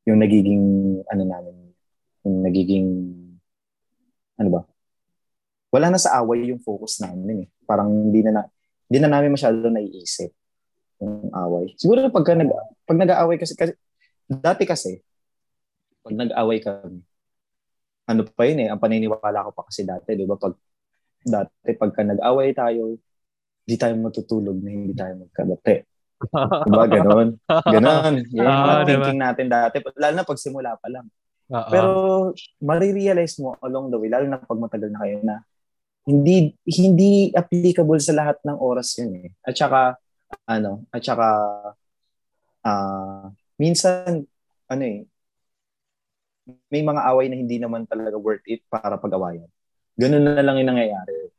yung 0.07 0.19
nagiging 0.23 0.65
ano 1.11 1.23
namin 1.27 1.57
yung 2.23 2.37
nagiging 2.47 2.87
ano 4.39 4.49
ba 4.55 4.63
wala 5.75 5.91
na 5.91 5.99
sa 5.99 6.15
away 6.23 6.47
yung 6.55 6.63
focus 6.63 7.03
namin 7.03 7.45
eh 7.45 7.49
parang 7.67 7.91
hindi 7.91 8.23
na, 8.23 8.31
na 8.31 8.43
hindi 8.87 8.99
na 9.03 9.11
namin 9.11 9.35
masyado 9.35 9.59
naiisip 9.67 10.31
yung 11.05 11.31
away 11.37 11.65
siguro 11.77 12.09
pag 12.09 12.25
nag 12.35 12.51
pag 12.89 12.99
nag-aaway 12.99 13.37
kasi, 13.37 13.53
kasi 13.53 13.77
dati 14.27 14.65
kasi 14.65 14.99
pag 16.01 16.15
nag-aaway 16.17 16.59
kami 16.65 17.01
ano 18.05 18.21
pa 18.29 18.43
yun 18.45 18.65
eh 18.65 18.69
ang 18.69 18.81
paniniwala 18.81 19.47
ko 19.49 19.51
pa 19.53 19.69
kasi 19.69 19.85
dati 19.85 20.17
di 20.17 20.25
ba 20.25 20.37
pag 20.41 20.57
dati 21.25 21.69
pagka 21.77 22.03
nag-away 22.05 22.53
tayo 22.57 22.97
hindi 23.65 23.77
tayo 23.81 23.95
matutulog 23.97 24.57
na 24.61 24.71
hindi 24.73 24.93
tayo 24.93 25.25
magkabate 25.25 25.89
Diba, 26.25 26.87
ganon. 26.89 27.37
Ganon. 27.45 28.15
Yan 28.37 28.47
mga 28.49 28.75
diba? 28.75 28.87
thinking 28.89 29.21
natin 29.21 29.47
dati. 29.51 29.77
Lalo 29.99 30.15
na 30.15 30.25
pag 30.25 30.41
simula 30.41 30.73
pa 30.79 30.89
lang. 30.89 31.07
Oo. 31.53 31.69
Pero 31.69 31.91
marirealize 32.65 33.37
mo 33.43 33.57
along 33.61 33.93
the 33.93 33.99
way, 34.01 34.09
lalo 34.09 34.25
na 34.25 34.41
pag 34.41 34.57
matagal 34.57 34.89
na 34.89 35.01
kayo 35.05 35.21
na 35.21 35.45
hindi 36.09 36.53
hindi 36.69 37.33
applicable 37.33 38.01
sa 38.01 38.17
lahat 38.17 38.37
ng 38.45 38.57
oras 38.57 38.97
yun 38.97 39.13
eh. 39.25 39.29
At 39.45 39.57
saka 39.57 40.01
ano, 40.47 40.85
at 40.91 41.03
saka 41.05 41.29
ah 42.65 43.29
minsan 43.61 44.25
ano 44.71 44.83
eh 44.83 45.05
may 46.73 46.85
mga 46.85 47.03
away 47.09 47.27
na 47.33 47.41
hindi 47.41 47.57
naman 47.57 47.89
talaga 47.89 48.21
worth 48.21 48.45
it 48.45 48.61
para 48.69 49.01
pag-awayan. 49.01 49.49
Ganun 49.97 50.25
na 50.25 50.45
lang 50.45 50.61
yung 50.61 50.77
nangyayari. 50.77 51.33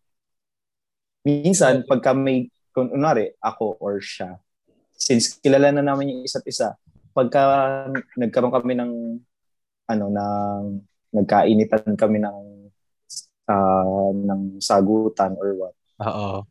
Minsan, 1.26 1.86
pagka 1.86 2.14
may, 2.14 2.50
kung 2.74 2.90
unwari, 2.90 3.34
ako 3.42 3.78
or 3.82 4.02
siya, 4.02 4.38
since 4.98 5.38
kilala 5.42 5.70
na 5.70 5.86
namin 5.86 6.14
yung 6.14 6.22
isa't 6.26 6.46
isa, 6.50 6.74
pagka 7.14 7.42
nagkaroon 8.18 8.54
kami 8.54 8.74
ng 8.76 8.92
ano 9.86 10.06
ng 10.10 10.64
nagkainitan 11.16 11.96
kami 11.96 12.20
ng 12.20 12.40
ah, 13.48 14.12
ng 14.12 14.60
sagutan 14.60 15.38
or 15.40 15.56
what 15.56 15.76
Oo. 16.04 16.44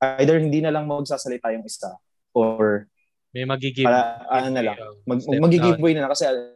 Either 0.00 0.40
hindi 0.40 0.64
na 0.64 0.72
lang 0.72 0.88
magsasalita 0.88 1.52
yung 1.52 1.64
isa 1.64 1.92
or 2.32 2.88
May 3.30 3.46
magiging 3.46 3.86
para 3.86 4.26
ano 4.26 4.48
na 4.50 4.62
lang 4.64 4.76
mag, 5.06 5.20
Step 5.22 5.38
mag-giveaway 5.38 5.92
na 5.94 6.02
lang 6.06 6.12
kasi 6.12 6.24
uh, 6.26 6.50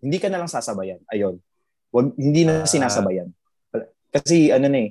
hindi 0.00 0.16
ka 0.16 0.30
na 0.30 0.38
lang 0.40 0.48
sasabayan 0.48 1.02
ayun. 1.10 1.36
Wag 1.92 2.14
hindi 2.16 2.46
na 2.46 2.62
Ah. 2.62 2.68
sinasabayan. 2.68 3.28
Kasi 4.08 4.48
ano 4.48 4.66
na 4.66 4.78
eh 4.80 4.90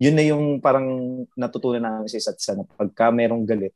yun 0.00 0.14
na 0.14 0.24
yung 0.24 0.62
parang 0.62 0.86
natutunan 1.34 1.82
namin 1.82 2.08
sa 2.08 2.16
isa't 2.16 2.38
isa 2.38 2.54
na 2.54 2.64
pagka 2.64 3.10
merong 3.10 3.44
galit 3.44 3.74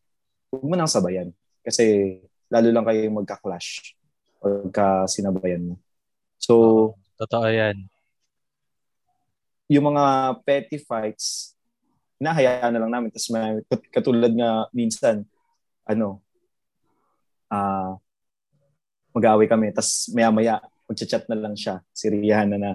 huwag 0.49 0.65
mo 0.65 0.75
nang 0.77 0.89
sabayan. 0.89 1.35
Kasi 1.61 2.17
lalo 2.47 2.69
lang 2.71 2.85
kayo 2.85 3.11
magka-clash 3.11 3.97
pagka 4.39 5.09
sinabayan 5.09 5.73
mo. 5.73 5.75
So 6.39 6.95
Totoo 7.17 7.49
yan. 7.49 7.89
yung 9.67 9.89
mga 9.89 10.05
petty 10.45 10.79
fights, 10.79 11.54
nahayaan 12.21 12.73
na 12.75 12.81
lang 12.85 12.93
namin. 12.93 13.09
Tapos 13.11 13.29
may, 13.31 13.61
kat- 13.67 13.91
katulad 13.91 14.33
nga 14.33 14.69
minsan, 14.71 15.27
ano, 15.85 16.21
ah 17.53 17.99
mag-aaway 19.15 19.47
kami. 19.47 19.71
Tapos 19.71 20.11
maya-maya, 20.11 20.59
magchat-chat 20.91 21.31
na 21.31 21.39
lang 21.39 21.55
siya, 21.55 21.81
si 21.95 22.11
Rihanna 22.11 22.59
na 22.59 22.71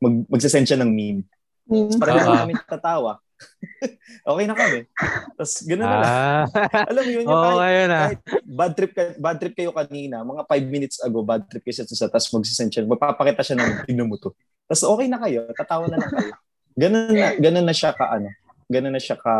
mag 0.00 0.24
magsasend 0.32 0.64
siya 0.64 0.80
ng 0.80 0.90
meme. 0.90 1.22
Memes. 1.68 2.00
Parang 2.00 2.24
Oo. 2.24 2.34
namin 2.34 2.56
tatawa. 2.64 3.20
okay 4.32 4.44
na 4.48 4.56
kami. 4.56 4.88
Tapos 5.36 5.54
ganoon 5.64 5.88
na 5.88 5.98
lang. 6.00 6.12
Ah. 6.12 6.44
Alam 6.88 7.02
mo 7.04 7.10
yun, 7.12 7.24
yung 7.24 7.30
Oo, 7.32 7.56
kahit, 7.60 7.88
ah. 7.88 8.00
kahit 8.08 8.20
bad 8.44 8.72
trip 8.72 8.92
ka, 8.96 9.02
bad 9.20 9.36
trip 9.36 9.54
kayo 9.56 9.70
kanina, 9.72 10.24
mga 10.24 10.42
five 10.48 10.66
minutes 10.66 10.96
ago, 11.04 11.20
bad 11.20 11.44
trip 11.48 11.62
kayo 11.64 11.76
sa 11.76 12.08
tapos 12.08 12.28
magsisend 12.32 12.72
siya, 12.72 12.88
magpapakita 12.88 13.44
siya 13.44 13.56
ng 13.60 13.70
tignan 13.84 14.08
mo 14.08 14.16
to. 14.16 14.32
Tapos 14.64 14.82
okay 14.88 15.06
na 15.08 15.20
kayo, 15.20 15.44
tatawa 15.52 15.84
na 15.88 16.00
lang 16.00 16.10
kayo. 16.10 16.32
Ganun 16.80 17.12
na, 17.12 17.28
ganun 17.36 17.66
na 17.68 17.74
siya 17.76 17.92
ka, 17.92 18.08
ano, 18.08 18.32
ganun 18.72 18.94
na 18.96 19.02
siya 19.02 19.20
ka, 19.20 19.34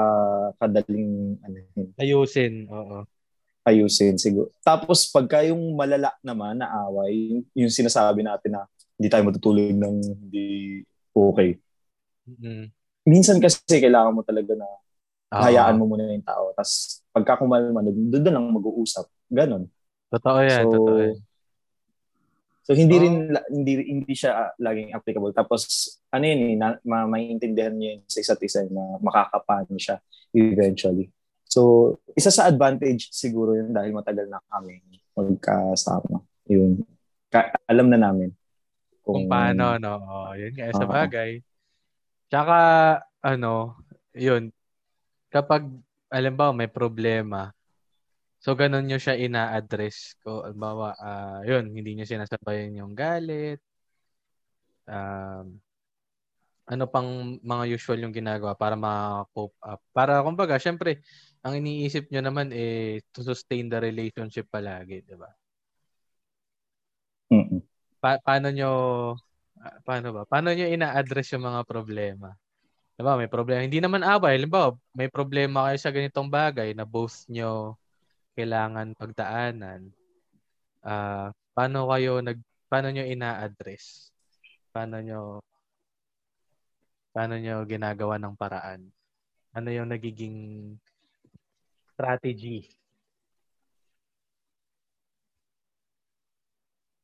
kadaling, 0.60 1.40
ano, 1.40 1.56
Ayusin. 1.96 2.68
Oo. 2.68 3.08
ayusin 3.64 4.20
siguro. 4.20 4.52
Tapos 4.60 5.08
pagka 5.08 5.40
yung 5.48 5.72
malala 5.72 6.12
naman 6.20 6.60
na 6.60 6.68
away, 6.84 7.32
yung, 7.32 7.42
yung 7.64 7.72
sinasabi 7.72 8.20
natin 8.20 8.60
na 8.60 8.68
hindi 9.00 9.08
tayo 9.08 9.24
matutulog 9.24 9.72
ng 9.72 9.96
hindi 10.28 10.46
okay. 11.16 11.56
Mm. 12.28 12.68
Minsan 13.08 13.40
kasi 13.40 13.60
kailangan 13.64 14.12
mo 14.12 14.20
talaga 14.20 14.52
na 14.52 14.68
Oo. 14.68 15.40
hayaan 15.40 15.78
mo 15.80 15.88
muna 15.88 16.12
yung 16.12 16.26
tao. 16.26 16.52
Tapos 16.52 17.00
pagka 17.14 17.40
kumalma, 17.40 17.80
doon 17.80 18.20
doon 18.20 18.34
lang 18.36 18.46
mag-uusap. 18.52 19.08
Ganon. 19.32 19.64
Totoo 20.10 20.38
yan. 20.44 20.64
So, 20.66 20.72
totoo 20.74 20.98
yan. 21.00 21.16
So 22.60 22.76
hindi 22.76 22.96
Oh. 22.96 23.02
rin 23.02 23.14
hindi 23.50 23.72
hindi 23.82 24.12
siya 24.14 24.30
ah, 24.36 24.52
laging 24.60 24.92
applicable. 24.92 25.32
Tapos 25.32 25.66
ano 26.12 26.24
yun 26.24 26.40
eh, 26.44 26.56
na, 26.56 26.76
ma, 26.84 27.08
maintindihan 27.08 27.72
niyo 27.72 27.98
yun 27.98 28.02
sa 28.06 28.18
isa't 28.20 28.40
isa 28.44 28.64
na 28.68 29.00
makakapano 29.00 29.74
siya 29.74 29.98
eventually. 30.30 31.08
So 31.44 31.96
isa 32.14 32.30
sa 32.30 32.46
advantage 32.46 33.10
siguro 33.10 33.56
yun 33.58 33.74
dahil 33.74 33.90
matagal 33.90 34.28
na 34.28 34.38
kami 34.46 34.78
magkasama. 35.16 36.22
Yun. 36.46 36.82
Ka- 37.30 37.54
alam 37.66 37.86
na 37.90 37.98
namin 37.98 38.30
Kung 39.00 39.26
paano, 39.26 39.74
no? 39.80 39.92
Oo, 39.98 40.38
yun 40.38 40.52
nga, 40.54 40.70
sa 40.70 40.86
Oo. 40.86 40.92
bagay. 40.92 41.42
Tsaka, 42.30 42.58
ano, 43.24 43.74
yun, 44.14 44.54
kapag, 45.32 45.66
alam 46.06 46.34
ba, 46.36 46.54
may 46.54 46.70
problema, 46.70 47.50
so 48.40 48.56
ganun 48.58 48.88
nyo 48.88 48.98
siya 48.98 49.14
ina-address. 49.20 50.16
Ko, 50.24 50.42
alimbawa, 50.48 50.96
ah, 50.98 51.40
yun, 51.46 51.70
hindi 51.70 51.94
nyo 51.94 52.06
sinasabayan 52.08 52.80
yung 52.80 52.92
galit. 52.96 53.60
Um, 54.90 55.62
ano 56.70 56.84
pang 56.86 57.38
mga 57.42 57.64
usual 57.74 57.98
yung 58.06 58.14
ginagawa 58.14 58.54
para 58.54 58.78
ma-cope 58.78 59.58
up. 59.62 59.82
Para, 59.90 60.22
kumbaga, 60.22 60.54
syempre, 60.58 61.02
ang 61.42 61.58
iniisip 61.58 62.06
nyo 62.14 62.22
naman 62.22 62.54
eh 62.54 63.02
to 63.10 63.26
sustain 63.26 63.66
the 63.66 63.78
relationship 63.82 64.46
palagi, 64.46 65.02
di 65.02 65.16
ba? 65.18 65.30
Mm-mm. 67.30 67.62
pa- 68.02 68.18
paano 68.22 68.50
nyo 68.50 68.70
ah, 69.62 69.78
paano 69.86 70.08
ba? 70.14 70.22
Paano 70.26 70.50
nyo 70.54 70.66
ina-address 70.66 71.34
yung 71.34 71.46
mga 71.46 71.62
problema? 71.66 72.34
Diba, 73.00 73.16
may 73.16 73.32
problema. 73.32 73.64
Hindi 73.64 73.80
naman 73.80 74.04
away. 74.04 74.36
Halimbawa, 74.36 74.76
may 74.92 75.08
problema 75.08 75.72
kayo 75.72 75.78
sa 75.80 75.88
ganitong 75.94 76.28
bagay 76.28 76.76
na 76.76 76.84
both 76.84 77.24
nyo 77.32 77.79
kailangan 78.40 78.96
pagdaanan. 78.96 79.92
Ah, 80.80 81.28
paano 81.52 81.92
kayo 81.92 82.24
nag 82.24 82.40
paano 82.72 82.88
nyo 82.88 83.04
ina-address? 83.04 84.08
Paano 84.72 84.96
nyo 85.04 85.44
paano 87.12 87.36
nyo 87.36 87.60
ginagawa 87.68 88.16
ng 88.16 88.32
paraan? 88.40 88.88
Ano 89.52 89.68
yung 89.68 89.92
nagiging 89.92 90.72
strategy? 91.92 92.64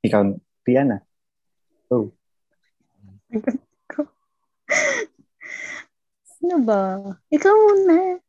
Ikaw, 0.07 0.22
Piana. 0.62 1.03
Oh. 1.90 2.14
Ano 6.46 6.57
ba? 6.62 7.03
Ikaw 7.35 7.55
muna. 7.59 8.22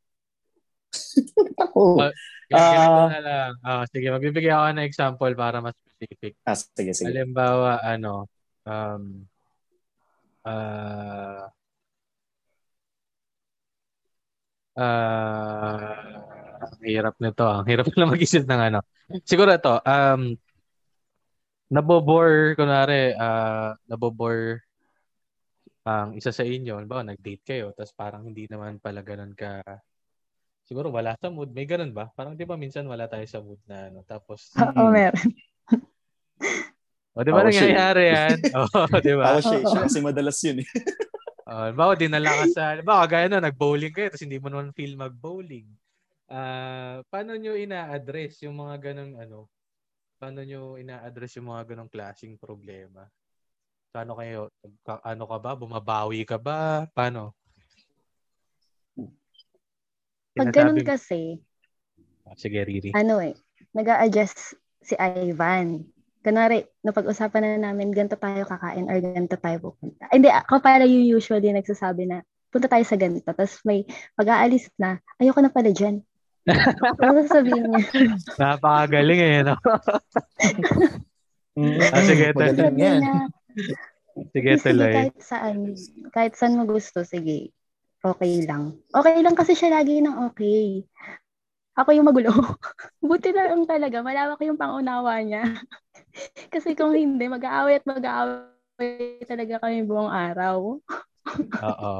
Ako. 1.63 1.81
Ah, 2.01 2.11
Ganito 2.47 3.01
Ah. 3.03 3.09
na 3.11 3.19
lang. 3.19 3.51
Ah, 3.59 3.83
sige, 3.91 4.07
magbibigay 4.07 4.51
ako 4.53 4.65
ng 4.71 4.87
example 4.87 5.33
para 5.35 5.57
mas 5.59 5.75
specific. 5.83 6.33
Ah, 6.47 6.55
sige, 6.55 6.91
sige. 6.95 7.11
Halimbawa, 7.11 7.83
ano, 7.83 8.31
um, 8.63 9.03
ah, 10.47 11.51
ah, 14.77 16.63
ang 16.63 16.75
hirap 16.85 17.15
nito. 17.19 17.45
Ang 17.45 17.67
hirap 17.67 17.85
na 17.99 18.07
mag-isip 18.09 18.43
ng 18.47 18.61
ano. 18.71 18.79
Siguro 19.27 19.51
ito, 19.51 19.75
um, 19.83 20.35
nabobore, 21.67 22.55
kunwari, 22.55 23.11
ah, 23.19 23.75
nabobore 23.87 24.63
ang 25.87 26.15
isa 26.19 26.31
sa 26.35 26.43
inyo. 26.43 26.75
Halimbawa, 26.79 27.03
nag-date 27.07 27.43
kayo, 27.43 27.71
tapos 27.71 27.95
parang 27.95 28.27
hindi 28.27 28.43
naman 28.47 28.79
pala 28.83 28.99
ganun 29.03 29.31
ka, 29.31 29.63
siguro 30.67 30.91
wala 30.91 31.15
sa 31.15 31.31
mood. 31.31 31.55
May 31.55 31.63
ganun 31.63 31.95
ba? 31.95 32.11
Parang 32.11 32.35
di 32.35 32.43
ba 32.43 32.59
minsan 32.59 32.83
wala 32.85 33.07
tayo 33.07 33.23
sa 33.23 33.39
mood 33.39 33.63
na 33.63 33.87
ano. 33.87 34.03
Tapos, 34.03 34.51
Oo, 34.75 34.91
meron. 34.91 35.31
o 37.17 37.23
di 37.23 37.31
ba 37.31 37.41
siya 37.47 37.47
eh. 37.47 37.73
nangyayari 37.73 38.03
yan? 38.11 38.37
Oo, 38.59 38.81
di 38.99 39.13
ba? 39.15 39.23
Ako 39.31 39.39
siya, 39.41 39.57
Oo. 39.63 39.69
siya 39.71 39.79
kasi 39.87 39.99
madalas 40.03 40.37
yun 40.43 40.61
eh. 40.61 40.69
Uh, 41.47 41.71
bawa 41.71 41.95
dinala 41.95 42.27
ka 42.27 42.45
sa, 42.51 42.75
bawa 42.83 43.07
gaya 43.07 43.31
na, 43.31 43.39
nag-bowling 43.39 43.95
kayo, 43.95 44.11
tapos 44.11 44.27
hindi 44.27 44.35
mo 44.35 44.51
naman 44.51 44.75
feel 44.75 44.99
mag-bowling. 44.99 45.63
Ah, 46.27 46.99
paano 47.07 47.39
nyo 47.39 47.55
ina-address 47.55 48.43
yung 48.43 48.59
mga 48.59 48.91
ganong 48.91 49.15
ano? 49.15 49.47
Paano 50.19 50.43
nyo 50.43 50.75
ina-address 50.75 51.39
yung 51.39 51.47
mga 51.47 51.71
ganong 51.71 51.87
klaseng 51.87 52.35
problema? 52.35 53.07
Paano 53.95 54.19
kayo, 54.19 54.51
ka- 54.83 54.99
ano 55.07 55.23
ka 55.23 55.37
ba? 55.39 55.51
Bumabawi 55.55 56.27
ka 56.27 56.35
ba? 56.35 56.83
Paano? 56.91 57.31
Pag 60.37 60.53
ganun 60.53 60.79
kasi, 60.85 61.41
Ah, 62.27 62.35
Sige, 62.35 62.59
Riri. 62.59 62.91
ano 62.91 63.23
eh, 63.23 63.33
nag 63.71 63.87
adjust 64.03 64.59
si 64.83 64.93
Ivan. 64.99 65.87
Kunwari, 66.19 66.67
napag-usapan 66.83 67.55
na 67.55 67.71
namin, 67.71 67.95
ganito 67.95 68.19
tayo 68.19 68.43
kakain 68.43 68.91
or 68.91 68.99
ganito 68.99 69.39
tayo 69.39 69.57
pupunta. 69.71 70.11
Ay, 70.11 70.19
Hindi, 70.19 70.27
ako 70.27 70.59
para 70.59 70.83
yung 70.83 71.07
usually 71.07 71.55
nagsasabi 71.55 72.03
na, 72.03 72.19
punta 72.51 72.67
tayo 72.67 72.83
sa 72.83 72.99
ganito. 72.99 73.31
Tapos 73.31 73.63
may 73.63 73.87
pag-aalis 74.19 74.67
na, 74.75 74.99
ayoko 75.23 75.39
na 75.39 75.51
pala 75.51 75.71
dyan. 75.71 76.03
Ano 77.03 77.23
sasabihin 77.27 77.63
niya? 77.67 77.83
Napakagaling 78.39 79.21
eh, 79.23 79.41
no? 79.43 79.55
Ah, 81.91 82.03
sige, 82.03 82.31
niya, 82.75 83.27
Sige, 84.33 84.51
sige, 84.57 84.57
tuloy. 84.63 84.93
kahit 84.95 85.15
saan, 85.21 85.57
kahit 86.11 86.33
saan 86.35 86.57
mo 86.57 86.63
gusto, 86.65 87.03
sige. 87.05 87.53
Okay 88.15 88.47
lang. 88.47 88.71
Okay 88.95 89.19
lang 89.19 89.35
kasi 89.35 89.51
siya 89.51 89.81
lagi 89.81 89.99
ng 89.99 90.31
okay. 90.31 90.87
Ako 91.75 91.91
yung 91.91 92.07
magulo. 92.07 92.31
Buti 93.03 93.35
na 93.35 93.51
lang 93.51 93.67
talaga. 93.67 93.99
Malawak 93.99 94.39
yung 94.47 94.57
pangunawa 94.57 95.19
niya. 95.21 95.43
kasi 96.53 96.71
kung 96.73 96.95
hindi, 96.95 97.27
mag-aaway 97.27 97.83
at 97.83 97.85
mag-aaway 97.85 99.21
talaga 99.27 99.59
kami 99.61 99.83
buong 99.83 100.09
araw. 100.09 100.79
Oo. 101.67 101.93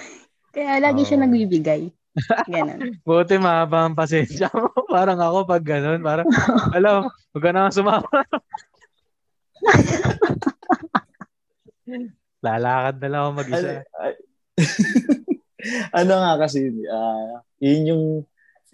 Kaya 0.54 0.78
lagi 0.78 1.02
siya 1.02 1.18
Oo. 1.18 1.24
nagbibigay. 1.26 1.90
Ganon. 2.46 3.00
Buti 3.08 3.40
mahaba 3.40 3.88
ang 3.88 3.96
pasensya 3.96 4.52
mo. 4.52 4.68
parang 4.92 5.16
ako 5.16 5.48
pag 5.48 5.64
ganun, 5.64 6.04
parang, 6.04 6.28
alam, 6.76 7.08
huwag 7.32 7.42
ka 7.42 7.50
na 7.56 7.72
sumama. 7.72 8.04
Lalakad 12.44 13.00
na 13.00 13.08
lang 13.08 13.20
ako 13.24 13.32
mag-isa. 13.32 13.80
Ay- 13.96 14.20
ano 16.00 16.12
nga 16.18 16.32
kasi, 16.42 16.70
ah, 16.90 17.40
yun 17.62 17.82
yung, 17.88 18.04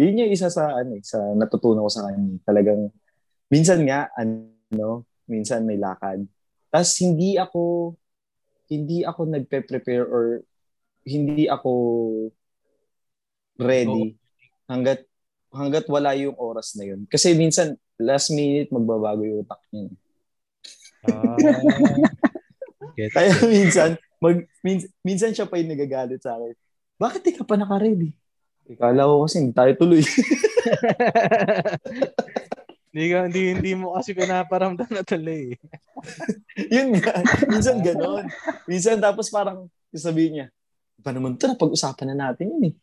yun 0.00 0.20
yung 0.24 0.30
isa 0.32 0.48
sa, 0.48 0.72
ano, 0.80 0.96
eh, 0.96 1.04
sa 1.04 1.20
natutunan 1.36 1.84
ko 1.84 1.90
sa 1.92 2.08
kanya. 2.08 2.40
Talagang, 2.44 2.88
minsan 3.52 3.84
nga, 3.84 4.08
ano, 4.16 5.04
minsan 5.28 5.68
may 5.68 5.76
lakad. 5.76 6.24
Tapos 6.68 6.92
hindi 7.00 7.36
ako, 7.36 7.94
hindi 8.68 9.04
ako 9.04 9.20
nagpe-prepare 9.28 10.04
or 10.04 10.44
hindi 11.08 11.48
ako 11.48 11.72
ready 13.58 14.14
hanggat 14.68 15.08
hanggat 15.48 15.88
wala 15.88 16.12
yung 16.12 16.36
oras 16.36 16.76
na 16.76 16.84
yun. 16.84 17.08
Kasi 17.08 17.32
minsan, 17.32 17.74
last 17.96 18.28
minute, 18.30 18.68
magbabago 18.68 19.24
yung 19.24 19.42
utak 19.42 19.60
niya. 19.72 19.88
Ah, 21.08 21.36
get 22.98 23.10
Kaya 23.16 23.32
minsan, 23.48 23.90
mag, 24.20 24.44
minsan, 24.60 24.88
minsan 25.00 25.32
siya 25.32 25.48
pa 25.48 25.56
yung 25.56 25.72
nagagalit 25.72 26.20
sa 26.20 26.36
akin. 26.36 26.54
Bakit 26.98 27.20
di 27.22 27.32
ka 27.38 27.46
pa 27.46 27.54
naka-ready? 27.54 28.10
Ikala 28.68 29.08
ko 29.08 29.24
kasi 29.24 29.40
hindi 29.40 29.54
tayo 29.56 29.72
tuloy. 29.78 30.02
Hindi, 32.88 33.04
ka, 33.12 33.28
hindi, 33.28 33.42
hindi 33.52 33.72
mo 33.76 33.94
kasi 33.94 34.16
pinaparamdam 34.16 34.88
na 34.88 35.04
tuloy. 35.04 35.54
eh. 35.54 35.60
Yun 36.74 36.96
nga. 36.98 37.20
Minsan 37.46 37.84
ganon. 37.84 38.26
Minsan 38.64 38.96
tapos 38.98 39.28
parang 39.28 39.68
sabihin 39.92 40.32
niya, 40.34 40.46
pa 41.04 41.12
naman 41.12 41.36
ito, 41.36 41.46
napag-usapan 41.46 42.16
na 42.16 42.32
natin 42.32 42.48
yun 42.48 42.72
eh. 42.72 42.74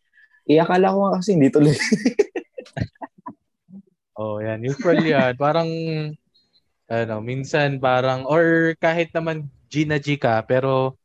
Eh, 0.45 0.61
akala 0.61 0.93
ko 0.93 1.09
nga 1.09 1.19
kasi 1.19 1.35
hindi 1.35 1.49
tuloy. 1.51 1.75
Oh, 4.15 4.39
yan. 4.39 4.63
Usually 4.63 5.11
yan. 5.11 5.35
Parang, 5.35 5.67
ano, 6.87 7.15
minsan 7.19 7.83
parang, 7.83 8.23
or 8.23 8.71
kahit 8.79 9.11
naman 9.11 9.51
G 9.67 9.83
na 9.83 9.99
G 9.99 10.15
ka, 10.15 10.39
pero 10.47 10.95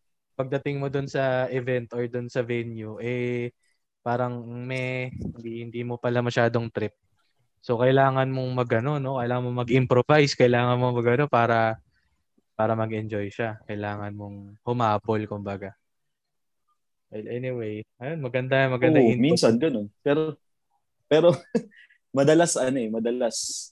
pagdating 0.40 0.80
mo 0.80 0.88
dun 0.88 1.04
sa 1.04 1.44
event 1.52 1.92
or 1.92 2.08
dun 2.08 2.32
sa 2.32 2.40
venue, 2.40 2.96
eh, 3.04 3.52
parang 4.00 4.40
may, 4.48 5.12
hindi, 5.12 5.68
hindi 5.68 5.80
mo 5.84 6.00
pala 6.00 6.24
masyadong 6.24 6.72
trip. 6.72 6.96
So, 7.60 7.76
kailangan 7.76 8.32
mong 8.32 8.50
magano, 8.56 8.96
no? 8.96 9.20
Kailangan 9.20 9.44
mong 9.44 9.60
mag-improvise, 9.68 10.32
kailangan 10.32 10.80
mong 10.80 10.96
magano 10.96 11.24
para 11.28 11.76
para 12.56 12.72
mag-enjoy 12.76 13.28
siya. 13.32 13.60
Kailangan 13.68 14.12
mong 14.16 14.36
humapol, 14.64 15.20
kumbaga. 15.28 15.76
Well, 17.10 17.26
anyway, 17.26 17.82
ayun, 17.98 18.20
maganda, 18.22 18.70
maganda 18.70 19.00
Oo, 19.00 19.12
input. 19.12 19.36
minsan 19.36 19.56
ganun. 19.60 19.88
Pero, 20.00 20.40
pero, 21.08 21.28
madalas 22.16 22.56
ano 22.56 22.78
eh, 22.80 22.88
madalas 22.88 23.70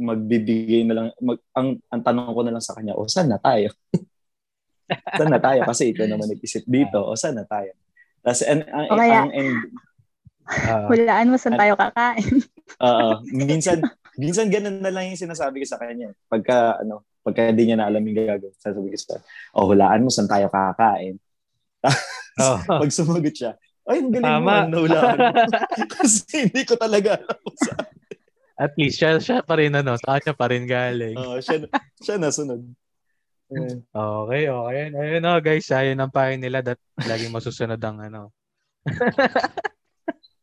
magbibigay 0.00 0.84
na 0.88 0.94
lang, 0.96 1.06
mag, 1.20 1.38
ang, 1.52 1.76
ang 1.92 2.02
tanong 2.04 2.32
ko 2.32 2.40
na 2.44 2.52
lang 2.56 2.64
sa 2.64 2.72
kanya, 2.76 2.96
o 2.96 3.04
saan 3.08 3.28
na 3.28 3.40
tayo? 3.40 3.68
saan 4.90 5.30
na 5.30 5.40
tayo? 5.40 5.60
Kasi 5.64 5.90
ikaw 5.90 6.06
naman 6.06 6.28
nag-isip 6.28 6.64
dito, 6.66 7.00
o 7.00 7.14
saan 7.14 7.38
na 7.38 7.46
tayo? 7.46 7.72
Tapos, 8.20 8.42
ang, 8.44 8.60
ang, 8.64 8.86
O 8.88 8.96
kaya- 8.96 9.24
ang 9.24 9.32
end, 9.32 9.58
Ah, 10.50 10.90
Hulaan 10.90 11.30
mo 11.30 11.38
saan 11.38 11.54
tayo 11.54 11.78
kakain. 11.78 12.42
Oo. 12.82 13.22
minsan, 13.30 13.78
minsan 14.18 14.50
ganun 14.50 14.82
na 14.82 14.90
lang 14.90 15.06
yung 15.06 15.20
sinasabi 15.20 15.62
ko 15.62 15.66
sa 15.68 15.78
kanya. 15.78 16.10
Pagka, 16.26 16.82
ano, 16.82 17.06
pagka 17.22 17.46
hindi 17.46 17.70
niya 17.70 17.78
na 17.78 17.86
alam 17.86 18.02
yung 18.02 18.18
gagawin, 18.18 18.50
sasabi 18.58 18.90
ko 18.90 18.98
sa, 18.98 19.22
oh, 19.54 19.70
hulaan 19.70 20.02
mo 20.02 20.10
saan 20.10 20.26
tayo 20.26 20.50
kakain. 20.50 21.22
oh. 22.42 22.58
Pag 22.66 22.90
sumagot 22.90 23.30
siya, 23.30 23.54
ay, 23.86 24.02
ang 24.02 24.10
galing 24.10 24.26
Tama. 24.26 24.42
mo, 24.42 24.50
ano, 24.66 24.76
hulaan 24.90 25.16
mo. 25.22 25.32
Kasi 25.94 26.50
hindi 26.50 26.62
ko 26.66 26.74
talaga 26.74 27.14
alam 27.14 27.38
kung 27.46 27.58
saan. 27.62 27.86
At 28.60 28.72
least 28.76 28.96
siya, 28.98 29.10
siya 29.16 29.38
pa 29.40 29.54
rin 29.56 29.72
ano, 29.72 29.94
sa 29.96 30.18
kanya 30.18 30.34
pa 30.34 30.46
rin 30.50 30.66
galing. 30.66 31.14
Oo, 31.16 31.38
siya, 31.38 31.62
siya 31.96 32.18
nasunod. 32.18 32.60
Ayun. 33.50 33.82
Okay, 33.90 34.42
okay. 34.46 34.82
Ayun 34.94 35.26
oh, 35.26 35.40
guys, 35.42 35.68
ayun 35.74 35.98
ang 35.98 36.14
payo 36.14 36.38
nila 36.38 36.62
that 36.62 36.78
laging 37.02 37.34
masusunod 37.34 37.82
ang 37.82 37.98
ano. 37.98 38.30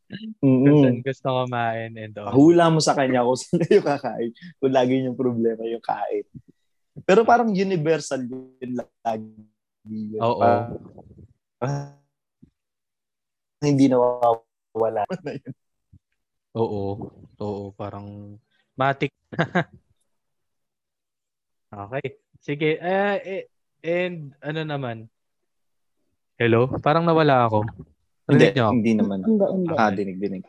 Saan 0.07 1.03
gusto 1.03 1.27
kumain 1.27 1.91
and 1.99 2.15
all. 2.19 2.31
Hula 2.31 2.71
mo 2.71 2.79
sa 2.79 2.95
kanya 2.95 3.27
kung 3.27 3.39
saan 3.39 3.59
kayo 3.63 3.83
kakain. 3.83 4.31
Kung 4.59 4.71
lagi 4.71 5.03
yung 5.03 5.19
problema 5.19 5.67
yung 5.67 5.83
kain. 5.83 6.23
Pero 7.03 7.27
parang 7.27 7.51
universal 7.51 8.23
yun 8.27 8.79
lagi. 8.79 9.35
Yun. 9.87 10.19
Oo. 10.19 10.39
Parang, 10.39 10.79
ah, 11.63 11.95
hindi 13.63 13.91
nawawala 13.91 15.03
na 15.23 15.31
yun. 15.35 15.53
Oo. 16.57 17.11
Oo, 17.37 17.63
parang 17.75 18.39
matik. 18.73 19.11
okay. 21.71 22.26
Sige. 22.47 22.79
Eh, 22.79 23.15
eh, 23.27 23.43
and 23.83 24.31
ano 24.39 24.63
naman? 24.63 25.11
Hello? 26.39 26.71
Parang 26.79 27.03
nawala 27.03 27.43
ako. 27.43 27.67
Hindi, 28.31 28.47
Rinig 28.47 28.55
niyo 28.55 28.63
ako? 28.63 28.73
hindi 28.79 28.93
naman. 28.95 29.19
Hindi, 29.27 29.45
hindi. 29.51 29.73
Ah, 29.75 29.91
dinig, 29.91 30.17
dinig. 30.23 30.43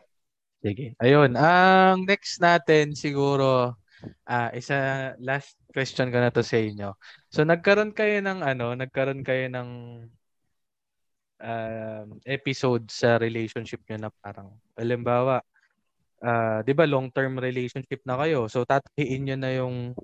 Sige. 0.62 0.94
Ayun. 1.02 1.34
Ang 1.34 2.06
next 2.06 2.38
natin 2.38 2.94
siguro 2.94 3.74
ah 4.30 4.54
isa 4.54 5.10
last 5.18 5.58
question 5.74 6.14
ko 6.14 6.22
na 6.22 6.30
to 6.30 6.46
sa 6.46 6.54
inyo. 6.62 6.94
So 7.34 7.42
nagkaroon 7.42 7.90
kayo 7.90 8.22
ng 8.22 8.46
ano, 8.46 8.78
nagkaroon 8.78 9.26
kayo 9.26 9.50
ng 9.50 9.68
um, 11.42 12.06
episode 12.22 12.86
sa 12.94 13.18
relationship 13.18 13.82
niyo 13.90 14.06
na 14.06 14.10
parang 14.22 14.54
halimbawa 14.78 15.42
ah 16.22 16.62
'di 16.62 16.78
ba 16.78 16.86
long-term 16.86 17.42
relationship 17.42 18.06
na 18.06 18.14
kayo. 18.22 18.46
So 18.46 18.62
tathiin 18.62 19.26
niyo 19.26 19.36
na 19.38 19.50
yung 19.50 19.98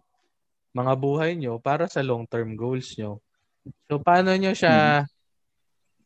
mga 0.75 0.95
buhay 0.99 1.39
niyo 1.39 1.63
para 1.63 1.87
sa 1.87 2.03
long-term 2.03 2.59
goals 2.59 2.99
niyo. 2.99 3.23
So 3.89 4.03
paano 4.03 4.35
niyo 4.35 4.53
siya 4.53 5.07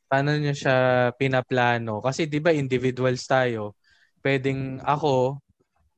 paano 0.08 0.36
niyo 0.36 0.54
siya 0.54 1.10
pinaplano? 1.16 2.04
Kasi 2.04 2.28
'di 2.28 2.38
ba 2.44 2.52
individuals 2.54 3.24
tayo 3.26 3.74
pwedeng 4.22 4.82
ako, 4.82 5.38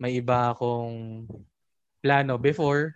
may 0.01 0.21
iba 0.21 0.53
akong 0.53 1.25
plano 2.01 2.37
before 2.41 2.93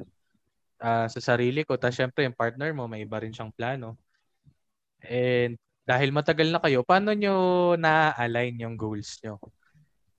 ah, 0.80 1.08
sa 1.08 1.20
sarili 1.20 1.64
ko. 1.64 1.76
Tapos 1.80 1.96
syempre, 1.96 2.24
yung 2.26 2.36
partner 2.36 2.72
mo, 2.76 2.88
may 2.88 3.04
iba 3.04 3.20
rin 3.20 3.32
siyang 3.32 3.52
plano. 3.52 3.96
And 5.04 5.56
dahil 5.84 6.16
matagal 6.16 6.48
na 6.48 6.60
kayo, 6.64 6.80
paano 6.80 7.12
nyo 7.12 7.36
na-align 7.76 8.64
yung 8.64 8.76
goals 8.76 9.20
nyo? 9.20 9.36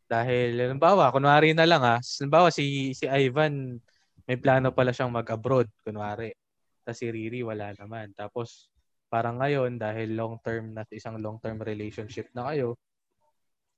Dahil, 0.06 0.54
halimbawa, 0.62 1.10
kunwari 1.10 1.58
na 1.58 1.66
lang 1.66 1.82
ha, 1.82 1.98
halimbawa 1.98 2.54
si, 2.54 2.94
si 2.94 3.10
Ivan, 3.10 3.82
may 4.26 4.38
plano 4.42 4.74
pala 4.74 4.90
siyang 4.90 5.14
mag-abroad, 5.14 5.70
kunwari. 5.86 6.34
Tapos 6.82 6.98
si 6.98 7.08
Riri, 7.10 7.46
wala 7.46 7.74
naman. 7.78 8.14
Tapos, 8.18 8.70
parang 9.10 9.38
ngayon, 9.38 9.78
dahil 9.78 10.18
long-term 10.18 10.74
na 10.74 10.86
isang 10.90 11.22
long-term 11.22 11.62
relationship 11.62 12.30
na 12.34 12.50
kayo, 12.50 12.78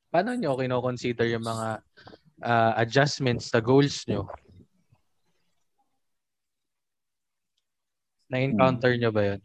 paano 0.08 0.32
nyo 0.36 0.56
kino-consider 0.56 1.28
yung 1.36 1.44
mga 1.44 1.68
ah, 2.44 2.74
adjustments 2.80 3.52
sa 3.52 3.60
goals 3.60 4.08
nyo? 4.08 4.28
Na-encounter 8.28 8.96
nyo 9.00 9.12
ba 9.12 9.24
yun? 9.36 9.42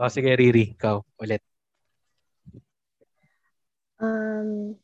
O 0.00 0.08
sige, 0.08 0.32
Riri, 0.32 0.76
ikaw 0.76 1.00
ulit. 1.20 1.44
Um, 4.00 4.74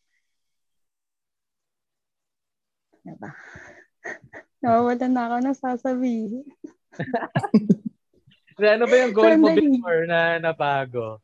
ano 3.05 3.15
ba? 3.17 3.31
Nawawalan 4.59 5.13
na 5.15 5.23
ako 5.31 5.37
ng 5.43 5.57
sasabihin. 5.59 6.45
Ano 8.59 8.91
ba 8.91 8.97
yung 8.99 9.15
goal 9.15 9.39
mo 9.39 9.55
before 9.55 10.03
na 10.11 10.43
nabago? 10.43 11.23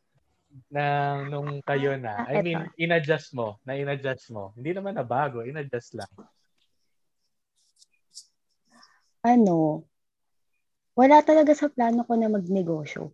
na 0.71 1.19
nung 1.27 1.59
kayo 1.67 1.99
na? 1.99 2.23
I 2.31 2.39
Ah, 2.39 2.43
mean, 2.47 2.63
in-adjust 2.79 3.35
mo. 3.35 3.59
Na 3.67 3.75
in-adjust 3.75 4.31
mo. 4.31 4.55
Hindi 4.55 4.71
naman 4.71 4.95
na 4.95 5.03
bago. 5.03 5.43
In-adjust 5.43 5.99
lang. 5.99 6.11
Ano, 9.25 9.83
wala 10.95 11.19
talaga 11.27 11.57
sa 11.59 11.67
plano 11.67 12.07
ko 12.07 12.15
na 12.15 12.31
magnegosyo. 12.31 13.11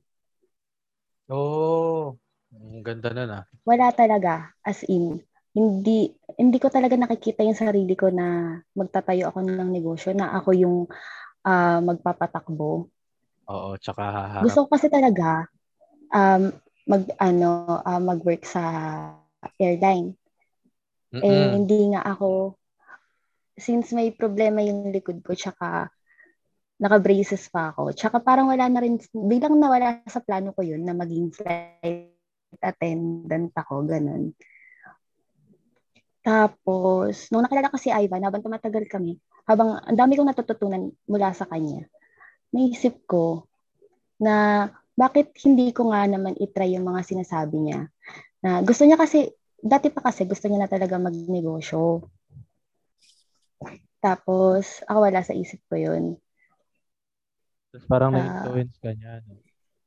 Oh, 1.30 2.18
ang 2.52 2.82
ganda 2.84 3.14
nun 3.14 3.30
ah. 3.30 3.44
Wala 3.64 3.88
talaga. 3.94 4.52
As 4.60 4.82
in, 4.84 5.22
hindi 5.61 6.08
hindi 6.40 6.56
ko 6.56 6.72
talaga 6.72 6.96
nakikita 6.96 7.44
yung 7.44 7.58
sarili 7.58 7.92
ko 7.92 8.08
na 8.08 8.56
magtatayo 8.72 9.28
ako 9.28 9.44
ng 9.44 9.70
negosyo, 9.70 10.16
na 10.16 10.32
ako 10.32 10.50
yung 10.56 10.76
ah, 11.44 11.84
magpapatakbo. 11.84 12.88
Oo, 13.50 13.70
tsaka 13.76 14.02
haharap. 14.08 14.44
Gusto 14.46 14.64
ko 14.64 14.68
kasi 14.72 14.86
talaga 14.88 15.50
um, 16.14 16.54
mag 16.88 17.02
ano 17.20 17.80
ah, 17.84 18.00
mag-work 18.00 18.46
sa 18.46 18.62
airline. 19.61 20.16
Eh 21.11 21.20
Mm-mm. 21.20 21.50
hindi 21.61 21.92
nga 21.92 22.06
ako 22.06 22.54
since 23.61 23.92
may 23.92 24.14
problema 24.14 24.64
yung 24.64 24.88
likod 24.88 25.20
ko 25.20 25.36
tsaka 25.36 25.90
naka-braces 26.80 27.52
pa 27.52 27.76
ako. 27.76 27.92
Tsaka 27.92 28.24
parang 28.24 28.48
wala 28.48 28.64
na 28.72 28.80
rin 28.80 28.96
bilang 29.12 29.61
nawala 29.61 30.00
sa 30.08 30.24
plano 30.24 30.56
ko 30.56 30.64
yun 30.64 30.80
na 30.80 30.96
maging 30.96 31.28
flight 31.28 32.16
attendant 32.58 33.52
ako, 33.54 33.84
ganun. 33.84 34.32
Tapos, 36.20 37.32
nung 37.32 37.40
nakilala 37.40 37.72
ko 37.72 37.80
si 37.80 37.88
Ivan, 37.88 38.20
habang 38.28 38.44
tumatagal 38.44 38.84
kami, 38.92 39.16
habang 39.48 39.80
ang 39.80 39.96
dami 39.96 40.20
kong 40.20 40.28
natututunan 40.28 40.92
mula 41.08 41.32
sa 41.32 41.48
kanya, 41.48 41.88
naisip 42.52 43.08
ko 43.08 43.48
na 44.20 44.68
bakit 44.92 45.32
hindi 45.48 45.72
ko 45.72 45.88
nga 45.88 46.04
naman 46.04 46.36
itry 46.36 46.76
yung 46.76 46.84
mga 46.84 47.00
sinasabi 47.08 47.56
niya. 47.56 47.88
Na 48.44 48.60
gusto 48.60 48.84
niya 48.84 49.00
kasi, 49.00 49.32
dati 49.56 49.88
pa 49.88 50.04
kasi 50.04 50.28
gusto 50.28 50.44
niya 50.44 50.64
na 50.64 50.70
talaga 50.70 51.00
magnegosyo. 51.00 52.04
Tapos, 54.00 54.80
ako 54.88 54.98
wala 55.08 55.20
sa 55.20 55.36
isip 55.36 55.60
ko 55.68 55.76
yun. 55.76 56.16
Tapos 57.72 57.86
parang 57.86 58.12
Ah. 58.12 58.20
na-influence 58.44 58.76
ka 58.80 58.90
niya. 58.96 59.20
No? 59.24 59.40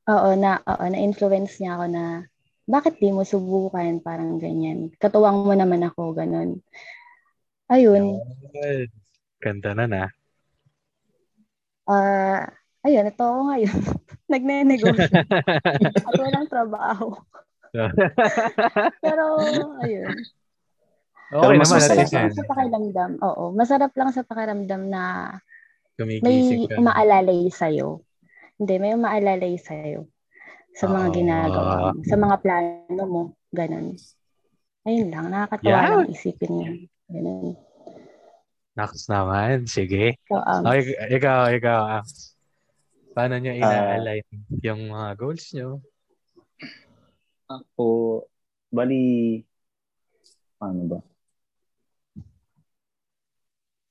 Oo, 0.09 0.29
na, 0.38 0.61
oo, 0.65 0.86
na-influence 0.88 1.57
niya 1.59 1.77
ako 1.77 1.86
na, 1.89 2.05
bakit 2.64 2.99
di 2.99 3.11
mo 3.11 3.28
subukan? 3.28 3.99
Parang 3.99 4.39
ganyan. 4.39 4.91
Katuwang 4.95 5.43
mo 5.43 5.51
naman 5.51 5.84
ako, 5.84 6.16
ganun. 6.16 6.64
Ayun. 7.68 8.20
Yes. 8.55 8.88
Ganda 9.43 9.76
na 9.76 9.86
na. 9.88 10.03
Ah, 11.84 12.47
ayun, 12.88 13.11
ito 13.11 13.24
ako 13.24 13.41
ngayon. 13.51 13.80
Nagne-negosyo. 14.32 15.11
At 16.07 16.16
walang 16.16 16.47
trabaho. 16.47 17.20
Pero, 19.03 19.24
ayun. 19.84 20.16
okay 21.34 21.43
Pero 21.43 21.59
mas 21.59 21.68
naman. 21.68 21.84
At 21.84 21.91
masarap 21.91 22.11
lang 22.16 22.32
sa 22.32 22.43
pakiramdam. 22.47 23.11
Oo, 23.20 23.43
masarap 23.51 23.91
lang 23.99 24.09
sa 24.16 24.24
pakiramdam 24.24 24.82
na 24.88 25.03
Gumigising 25.99 26.24
may 26.24 26.72
ka. 26.72 26.80
umaalalay 26.80 27.51
sa'yo. 27.51 27.99
Hindi, 28.55 28.74
may 28.80 28.95
umaalalay 28.95 29.59
sa'yo 29.59 30.07
sa 30.74 30.86
mga 30.89 31.07
Oo. 31.09 31.15
ginagawa 31.15 31.74
mo, 31.80 32.01
sa 32.03 32.15
mga 32.17 32.36
plano 32.41 33.03
mo, 33.05 33.21
ganun. 33.49 33.93
Ayun 34.84 35.09
lang, 35.09 35.32
nakakatawa 35.32 35.69
Yeah. 35.69 35.89
lang 35.95 36.11
isipin 36.11 36.51
mo. 36.51 36.63
Ganun. 37.07 37.55
Naks 38.74 39.05
naman. 39.05 39.69
Sige. 39.69 40.17
So, 40.26 40.41
um, 40.41 40.65
Okay, 40.65 40.97
ikaw, 41.13 41.53
ikaw. 41.53 42.01
ah. 42.01 42.03
Paano 43.13 43.38
nyo 43.38 43.53
Ah. 43.53 43.61
ina-align 43.61 44.26
yung 44.65 44.89
mga 44.89 45.09
goals 45.13 45.45
nyo? 45.53 45.78
Ako, 47.45 47.86
bali, 48.74 49.38
ano 50.57 50.82
ba? 50.89 50.99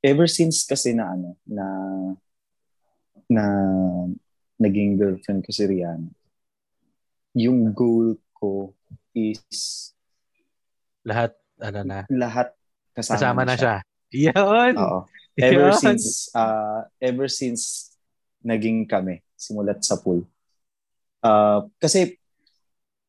Ever 0.02 0.26
since 0.26 0.66
kasi 0.66 0.98
na 0.98 1.14
ano, 1.14 1.38
na 1.46 1.66
na 3.30 3.44
naging 4.58 4.98
girlfriend 4.98 5.46
ko 5.46 5.54
si 5.54 5.62
Rihanna, 5.62 6.10
yung 7.34 7.72
goal 7.72 8.16
ko 8.36 8.76
is 9.12 9.40
Lahat, 11.02 11.34
ano 11.58 11.82
na, 11.82 12.06
lahat 12.06 12.54
kasama, 12.94 13.16
kasama 13.18 13.42
na 13.42 13.54
siya. 13.58 13.76
Yun! 14.14 14.74
Oo. 14.78 15.00
Ever 15.40 15.72
Yun. 15.72 15.80
since 15.80 16.28
uh, 16.36 16.84
ever 17.00 17.24
since 17.24 17.96
naging 18.44 18.84
kami 18.84 19.24
simulat 19.32 19.80
sa 19.80 19.96
pool. 19.96 20.28
Uh, 21.24 21.64
kasi 21.80 22.20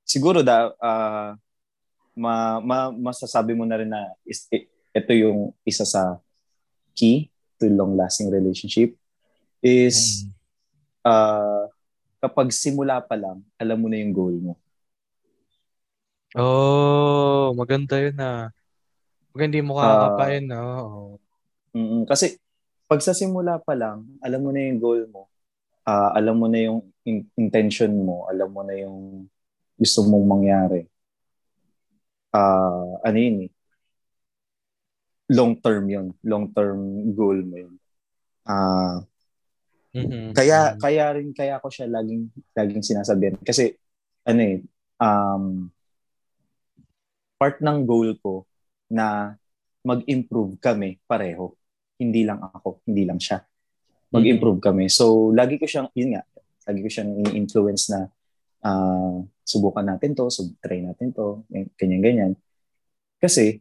siguro 0.07 0.39
da 0.39 0.71
uh, 0.71 1.35
ma, 2.15 2.63
ma, 2.63 2.95
masasabi 2.95 3.51
mo 3.51 3.67
na 3.67 3.75
rin 3.75 3.91
na 3.91 4.07
is, 4.23 4.47
ito 4.95 5.11
yung 5.11 5.51
isa 5.67 5.83
sa 5.83 6.15
key 6.95 7.27
to 7.59 7.67
long 7.67 7.99
lasting 7.99 8.31
relationship 8.31 8.95
is 9.59 10.23
Mm. 10.23 10.31
uh, 11.11 11.62
kapag 12.23 12.55
simula 12.55 13.03
pa 13.03 13.19
lang 13.19 13.43
alam 13.59 13.75
mo 13.75 13.91
na 13.91 13.99
yung 13.99 14.15
goal 14.15 14.35
mo. 14.39 14.53
Oh, 16.33 17.51
maganda 17.53 17.99
yun 17.99 18.17
ah. 18.17 18.49
Pag 19.35 19.41
hindi 19.49 19.59
mo 19.59 19.77
kakapain, 19.77 20.47
no? 20.47 20.63
Oh. 20.63 21.11
Mm, 21.75 22.05
kasi 22.07 22.37
pag 22.87 23.01
sa 23.01 23.11
simula 23.17 23.57
pa 23.59 23.73
lang, 23.73 24.05
alam 24.21 24.39
mo 24.39 24.49
na 24.53 24.61
yung 24.61 24.79
goal 24.79 25.01
mo. 25.09 25.27
Ah, 25.83 26.13
alam 26.15 26.39
mo 26.39 26.47
na 26.47 26.59
yung 26.63 26.79
in- 27.03 27.27
intention 27.35 27.91
mo, 27.91 28.25
alam 28.31 28.49
mo 28.53 28.61
na 28.63 28.77
yung 28.77 29.27
gusto 29.75 30.05
mong 30.07 30.25
mangyari. 30.25 30.87
Ah, 32.33 32.97
ano 33.05 33.17
yun 33.17 33.37
eh? 33.45 33.51
Long 35.33 35.53
term 35.57 35.85
yun. 35.89 36.07
Long 36.23 36.45
term 36.53 36.79
goal 37.17 37.41
mo 37.45 37.55
yun. 37.57 37.73
Ah, 38.45 39.01
Mhm. 39.93 40.33
kaya 40.33 40.73
kaya 40.81 41.05
rin 41.13 41.29
kaya 41.37 41.61
ko 41.61 41.69
siya 41.69 41.85
laging 41.85 42.25
laging 42.57 42.81
sinasabihan 42.81 43.37
kasi 43.45 43.77
ano 44.25 44.41
eh 44.41 44.57
um 44.97 45.69
part 47.37 47.59
ng 47.59 47.83
goal 47.83 48.15
ko 48.23 48.47
na 48.89 49.35
mag-improve 49.83 50.55
kami 50.63 50.95
pareho. 51.03 51.51
Hindi 51.99 52.23
lang 52.23 52.39
ako, 52.39 52.79
hindi 52.87 53.03
lang 53.03 53.19
siya. 53.19 53.43
Mag-improve 54.15 54.63
kami. 54.63 54.87
So 54.87 55.35
lagi 55.35 55.59
ko 55.59 55.67
siyang 55.67 55.91
yun 55.91 56.15
nga, 56.15 56.23
lagi 56.71 56.79
ko 56.79 56.89
siyang 56.89 57.11
i-influence 57.27 57.91
na 57.91 58.07
ah, 58.63 59.19
subukan 59.43 59.83
natin 59.83 60.15
to, 60.15 60.31
sub 60.31 60.55
try 60.63 60.79
natin 60.79 61.11
to, 61.11 61.43
ganyan 61.75 61.99
ganyan. 61.99 62.31
Kasi 63.19 63.59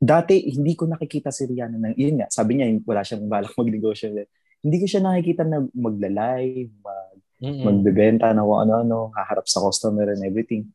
dati 0.00 0.48
hindi 0.48 0.72
ko 0.72 0.88
nakikita 0.88 1.28
si 1.28 1.44
Rihanna 1.44 1.76
na 1.76 1.88
yun 1.92 2.16
nga, 2.24 2.32
sabi 2.32 2.56
niya 2.56 2.72
wala 2.88 3.04
siyang 3.04 3.28
balak 3.28 3.52
magnegosyo. 3.52 4.16
Hindi 4.64 4.76
ko 4.80 4.86
siya 4.88 5.04
nakikita 5.04 5.44
na 5.44 5.60
magla-live, 5.76 6.72
mag, 6.80 7.20
Mhm. 7.40 7.64
magbebenta 7.64 8.32
kung 8.32 8.60
ano-ano, 8.64 9.12
haharap 9.12 9.44
sa 9.44 9.60
customer 9.60 10.12
and 10.12 10.24
everything. 10.24 10.68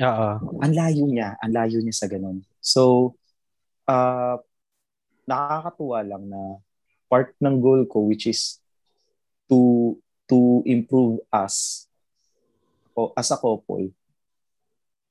Oo. 0.00 0.60
Ang 0.60 0.72
layo 0.76 1.04
niya, 1.08 1.36
ang 1.40 1.52
layo 1.52 1.80
niya 1.80 1.96
sa 1.96 2.08
ganun. 2.08 2.44
So, 2.60 3.12
uh, 3.88 4.36
nakakatuwa 5.28 6.00
lang 6.04 6.24
na 6.28 6.60
part 7.08 7.32
ng 7.40 7.56
goal 7.60 7.84
ko 7.88 8.04
which 8.04 8.28
is 8.28 8.60
to 9.48 9.96
to 10.28 10.60
improve 10.68 11.20
us 11.32 11.88
o 12.92 13.12
as 13.16 13.32
a 13.32 13.36
couple 13.40 13.92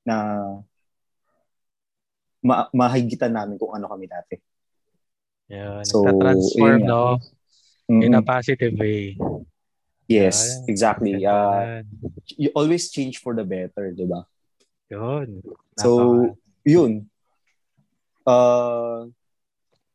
na 0.06 0.18
ma- 2.42 2.70
mahigitan 2.74 3.34
namin 3.34 3.58
kung 3.58 3.74
ano 3.74 3.90
kami 3.90 4.06
dati. 4.08 4.36
Yun. 5.48 5.86
So, 5.88 6.04
yun 6.60 6.84
nga. 6.84 6.90
no? 6.90 7.02
Mm, 7.88 8.04
In 8.04 8.14
a 8.20 8.24
positive 8.24 8.76
way. 8.76 9.16
yes, 10.12 10.44
Ayan. 10.44 10.68
exactly. 10.68 11.14
Uh, 11.24 11.84
you 12.36 12.52
always 12.52 12.92
change 12.92 13.24
for 13.24 13.32
the 13.32 13.48
better, 13.48 13.96
di 13.96 14.04
ba? 14.04 14.28
Yun. 14.92 15.40
So, 15.80 16.36
yun. 16.68 17.08
Uh, 18.28 19.08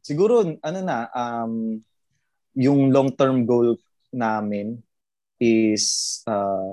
siguro, 0.00 0.56
ano 0.64 0.78
na, 0.80 1.12
um, 1.12 1.84
yung 2.56 2.88
long-term 2.92 3.44
goal 3.44 3.76
namin 4.12 4.80
is 5.36 6.20
uh, 6.24 6.72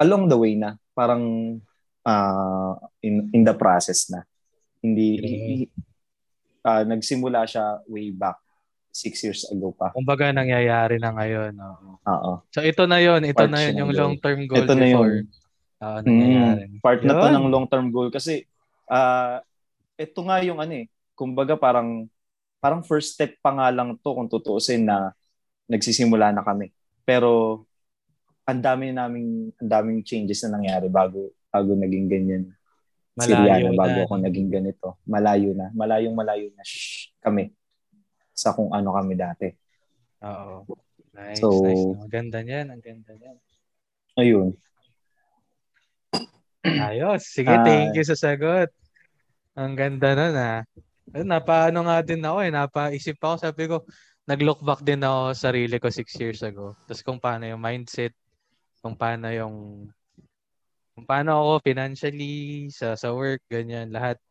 along 0.00 0.28
the 0.32 0.36
way 0.36 0.56
na. 0.56 0.76
Parang 0.96 1.56
uh, 2.06 2.74
in, 3.02 3.30
in 3.32 3.42
the 3.42 3.54
process 3.54 4.10
na. 4.10 4.22
Hindi, 4.82 5.08
uh, 6.66 6.82
nagsimula 6.82 7.46
siya 7.46 7.82
way 7.86 8.10
back 8.10 8.38
six 8.92 9.24
years 9.24 9.42
ago 9.48 9.72
pa. 9.72 9.94
Kumbaga, 9.94 10.34
nangyayari 10.34 11.00
na 11.00 11.14
ngayon. 11.16 11.54
Oo. 11.56 11.88
Oo. 12.02 12.32
So, 12.52 12.60
ito 12.60 12.84
na 12.84 13.00
yun. 13.00 13.24
Ito 13.24 13.46
Part 13.46 13.50
na 13.50 13.60
yun 13.64 13.72
ng 13.72 13.80
yung 13.80 13.92
long-term 13.94 14.40
goal 14.50 14.66
Ito 14.66 14.74
na 14.76 14.86
yung 14.86 15.00
before. 15.00 15.40
Oo, 15.82 15.98
nangyayari. 16.06 16.62
Mm, 16.70 16.78
part 16.78 17.00
na 17.02 17.12
to 17.18 17.26
Yun. 17.26 17.34
ng 17.34 17.46
long-term 17.50 17.86
goal 17.90 18.08
kasi 18.14 18.46
ah 18.86 19.42
ito 19.98 20.20
nga 20.22 20.38
yung 20.46 20.62
ano 20.62 20.78
eh, 20.78 20.86
kumbaga 21.18 21.58
parang 21.58 22.06
parang 22.62 22.86
first 22.86 23.18
step 23.18 23.34
pa 23.42 23.50
nga 23.50 23.66
lang 23.74 23.98
to 23.98 24.10
kung 24.14 24.30
tutuusin 24.30 24.86
na 24.86 25.10
nagsisimula 25.66 26.30
na 26.30 26.46
kami. 26.46 26.70
Pero 27.02 27.64
ang 28.46 28.62
dami 28.62 28.94
naming 28.94 29.50
ang 29.58 29.70
daming 29.70 30.00
changes 30.06 30.46
na 30.46 30.54
nangyari 30.58 30.86
bago 30.86 31.34
bago 31.52 31.76
naging 31.76 32.08
ganyan. 32.08 32.42
Malayo 33.12 33.68
Rihanna 33.68 33.76
bago 33.76 33.98
na. 34.00 34.04
ako 34.08 34.14
naging 34.18 34.48
ganito. 34.48 34.88
Malayo 35.04 35.52
na. 35.52 35.68
Malayong 35.70 36.16
malayo 36.16 36.48
na 36.56 36.64
shh, 36.64 37.12
kami 37.20 37.52
sa 38.32 38.56
kung 38.56 38.72
ano 38.72 38.96
kami 38.96 39.12
dati. 39.14 39.52
Oo. 40.24 40.64
Nice, 41.12 41.36
So- 41.38 41.60
nice. 41.60 41.84
Ang 42.00 42.08
ganda 42.08 42.40
niyan, 42.40 42.72
ang 42.72 42.80
ganda 42.80 43.12
niyan. 43.12 43.36
Ayun. 44.16 44.48
Ayos. 46.62 47.22
Sige, 47.28 47.52
Ah. 47.52 47.60
thank 47.60 47.92
you 47.92 48.04
sa 48.06 48.16
sagot. 48.16 48.72
Ang 49.52 49.76
ganda 49.76 50.16
nun 50.16 50.32
ah. 50.32 50.60
Ayun, 51.12 51.28
Napaano 51.28 51.84
nga 51.84 52.00
din 52.00 52.24
ako 52.24 52.38
eh. 52.40 52.48
Napaisip 52.48 53.20
ako. 53.20 53.34
Sabi 53.36 53.62
ko, 53.68 53.84
nag-look 54.24 54.64
back 54.64 54.80
din 54.80 55.04
ako 55.04 55.36
sa 55.36 55.52
sarili 55.52 55.76
ko 55.76 55.92
six 55.92 56.16
years 56.16 56.40
ago. 56.40 56.72
Tapos 56.88 57.02
kung 57.04 57.20
paano 57.20 57.44
yung 57.44 57.60
mindset, 57.60 58.14
kung 58.80 58.96
paano 58.96 59.28
yung 59.28 59.54
kung 61.02 61.10
paano 61.10 61.34
ako 61.34 61.66
financially, 61.66 62.70
sa 62.70 62.94
sa 62.94 63.10
work, 63.10 63.42
ganyan, 63.50 63.90
lahat 63.90 64.22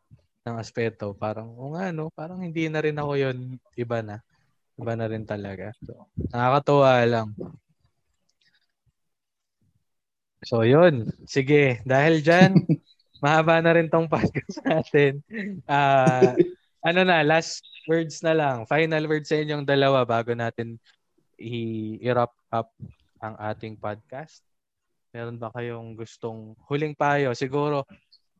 ng 0.47 0.55
aspeto. 0.55 1.11
Parang, 1.11 1.51
o 1.51 1.75
nga, 1.75 1.91
no? 1.91 2.07
Parang 2.15 2.39
hindi 2.39 2.71
na 2.71 2.79
rin 2.79 2.95
ako 2.95 3.13
yun. 3.19 3.59
Iba 3.75 3.99
na. 3.99 4.23
Iba 4.79 4.95
na 4.95 5.11
rin 5.11 5.27
talaga. 5.27 5.75
So, 5.83 6.07
nakakatuwa 6.31 6.95
lang. 7.03 7.35
So, 10.47 10.63
yun. 10.63 11.11
Sige. 11.27 11.83
Dahil 11.83 12.23
dyan, 12.23 12.55
mahaba 13.23 13.59
na 13.59 13.75
rin 13.75 13.91
tong 13.91 14.07
podcast 14.07 14.63
natin. 14.71 15.19
Ah, 15.67 16.39
ano 16.87 17.03
na, 17.03 17.19
last 17.19 17.67
words 17.83 18.23
na 18.23 18.31
lang. 18.31 18.63
Final 18.63 19.11
words 19.11 19.27
sa 19.27 19.43
inyong 19.43 19.67
dalawa 19.67 20.07
bago 20.07 20.31
natin 20.31 20.79
i-wrap 21.35 22.31
up 22.47 22.71
ang 23.19 23.35
ating 23.43 23.75
podcast. 23.75 24.39
Meron 25.11 25.35
ba 25.35 25.51
kayong 25.51 25.99
gustong 25.99 26.55
huling 26.71 26.95
payo? 26.95 27.35
Siguro, 27.35 27.83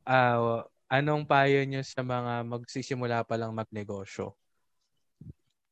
ah, 0.07 0.63
anong 0.88 1.28
payo 1.28 1.59
nyo 1.67 1.84
sa 1.84 1.99
mga 1.99 2.47
magsisimula 2.47 3.28
pa 3.28 3.36
lang 3.36 3.51
magnegosyo? 3.51 4.32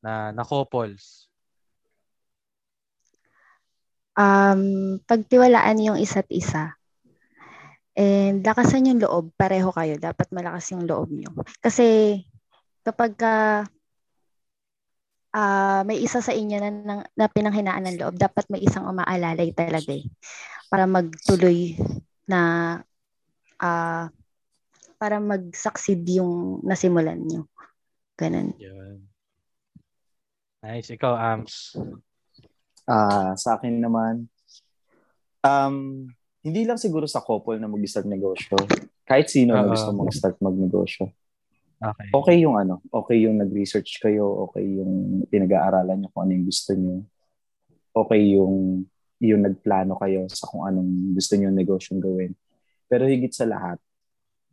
Na, 0.04 0.28
na 0.32 0.44
couples. 0.44 1.28
Um, 4.12 5.00
pagtiwalaan 5.08 5.80
yung 5.80 5.96
isa't 5.96 6.28
isa. 6.28 6.76
And 7.96 8.44
lakasan 8.44 8.88
yung 8.92 9.00
loob, 9.00 9.32
pareho 9.40 9.72
kayo. 9.72 9.96
Dapat 9.96 10.28
malakas 10.36 10.68
yung 10.76 10.84
loob 10.84 11.08
nyo. 11.08 11.32
Kasi 11.64 12.20
kapag 12.84 13.16
ka, 13.16 13.34
ah, 15.32 15.80
may 15.88 15.96
isa 16.04 16.20
sa 16.20 16.36
inyo 16.36 16.56
na, 16.60 16.68
na, 16.68 16.94
na 17.16 17.26
pinanghinaan 17.28 17.88
ng 17.88 17.96
loob, 18.04 18.20
dapat 18.20 18.44
may 18.52 18.60
isang 18.60 18.84
umaalalay 18.84 19.48
talaga 19.56 19.96
eh. 19.96 20.04
Para 20.70 20.86
magtuloy 20.86 21.74
na 22.30 22.40
ah, 23.58 24.08
para 25.00 25.16
mag-succeed 25.18 26.04
yung 26.20 26.60
nasimulan 26.62 27.18
nyo. 27.18 27.48
Ganun. 28.20 28.52
Yun. 28.60 29.00
Nice. 30.60 30.92
Ikaw, 30.92 31.16
Ams. 31.16 31.72
Ah, 32.84 33.32
sa 33.32 33.56
akin 33.56 33.80
naman, 33.80 34.28
um, 35.40 36.04
hindi 36.44 36.62
lang 36.68 36.76
siguro 36.76 37.08
sa 37.08 37.24
couple 37.24 37.56
na 37.56 37.68
mag-start 37.68 38.04
negosyo. 38.04 38.56
Kahit 39.08 39.32
sino 39.32 39.56
na 39.56 39.64
Oo. 39.64 39.72
gusto 39.72 39.88
mag-start 39.96 40.36
magnegosyo. 40.40 41.08
Okay. 41.80 42.08
Okay 42.12 42.36
yung 42.44 42.60
ano, 42.60 42.84
okay 42.92 43.24
yung 43.24 43.40
nag-research 43.40 44.04
kayo, 44.04 44.44
okay 44.44 44.60
yung 44.60 45.24
pinag-aaralan 45.32 45.96
nyo 45.96 46.08
kung 46.12 46.28
ano 46.28 46.32
yung 46.36 46.46
gusto 46.46 46.76
nyo. 46.76 47.08
Okay 47.96 48.36
yung 48.36 48.84
yung 49.20 49.44
nagplano 49.44 50.00
kayo 50.00 50.24
sa 50.32 50.48
kung 50.48 50.64
anong 50.64 51.14
gusto 51.14 51.36
nyo 51.36 51.52
negosyo 51.52 52.00
gawin. 52.00 52.32
Pero 52.88 53.04
higit 53.04 53.30
sa 53.36 53.44
lahat, 53.44 53.76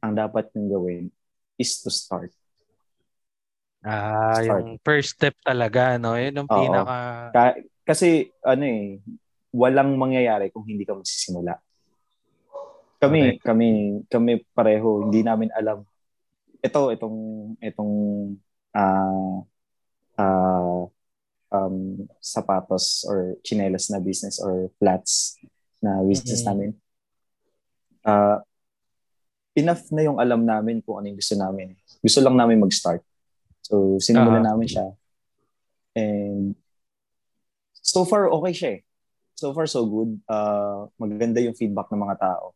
ang 0.03 0.13
dapat 0.13 0.51
nyo 0.53 0.77
gawin 0.77 1.07
is 1.55 1.79
to 1.81 1.89
start. 1.89 2.29
Ah, 3.87 4.35
Start. 4.35 4.67
yung 4.67 4.83
first 4.83 5.15
step 5.15 5.39
talaga, 5.39 5.95
no? 5.95 6.19
Yun 6.19 6.43
ang 6.43 6.49
pinaka... 6.51 6.95
Ka- 7.31 7.63
kasi 7.87 8.27
ano 8.43 8.67
eh, 8.67 8.99
walang 9.55 9.95
mangyayari 9.95 10.51
kung 10.51 10.67
hindi 10.67 10.83
ka 10.83 10.99
magsisimula. 10.99 11.55
Kami, 12.99 13.39
kami, 13.39 13.69
kami 14.11 14.43
pareho, 14.51 15.07
hindi 15.07 15.23
namin 15.23 15.53
alam. 15.55 15.87
Ito, 16.59 16.91
itong, 16.91 17.17
itong, 17.63 17.93
ah, 18.75 19.39
ah, 20.19 20.89
um, 21.49 22.07
sapatos 22.19 23.03
or 23.07 23.35
chinelas 23.41 23.89
na 23.89 23.99
business 23.99 24.39
or 24.39 24.71
flats 24.79 25.37
na 25.79 26.01
business 26.03 26.43
Mhm. 26.43 26.47
namin. 26.47 26.69
Ah, 28.03 28.39
enough 29.53 29.89
na 29.91 30.05
yung 30.05 30.17
alam 30.21 30.45
namin 30.45 30.79
kung 30.81 31.01
ano 31.01 31.11
yung 31.11 31.19
gusto 31.19 31.35
namin. 31.35 31.73
Gusto 31.99 32.19
lang 32.21 32.37
namin 32.37 32.61
mag-start. 32.61 33.01
So, 33.65 33.97
sinimulan 33.99 34.45
Ah. 34.45 34.53
namin 34.53 34.67
siya. 34.69 34.87
And 35.97 36.53
so 37.73 38.05
far, 38.05 38.29
okay 38.29 38.53
siya 38.53 38.69
eh. 38.77 38.81
So 39.37 39.53
far, 39.53 39.65
so 39.69 39.85
good. 39.85 40.17
Uh, 40.25 40.89
maganda 40.97 41.41
yung 41.41 41.57
feedback 41.57 41.89
ng 41.89 42.01
mga 42.01 42.17
tao. 42.21 42.53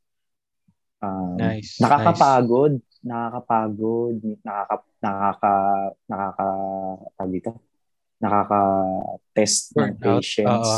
Um, 1.01 1.37
Nice. 1.37 1.77
Nakakapagod. 1.81 2.77
Nakakapagod. 3.01 4.17
Nakaka, 4.45 4.75
nakaka, 5.01 5.53
nakaka, 6.05 6.47
tawag 7.17 7.33
dito? 7.33 7.51
Nakaka-test 8.21 9.73
ng 9.73 9.97
Burnout. 9.97 10.21
patience. 10.21 10.71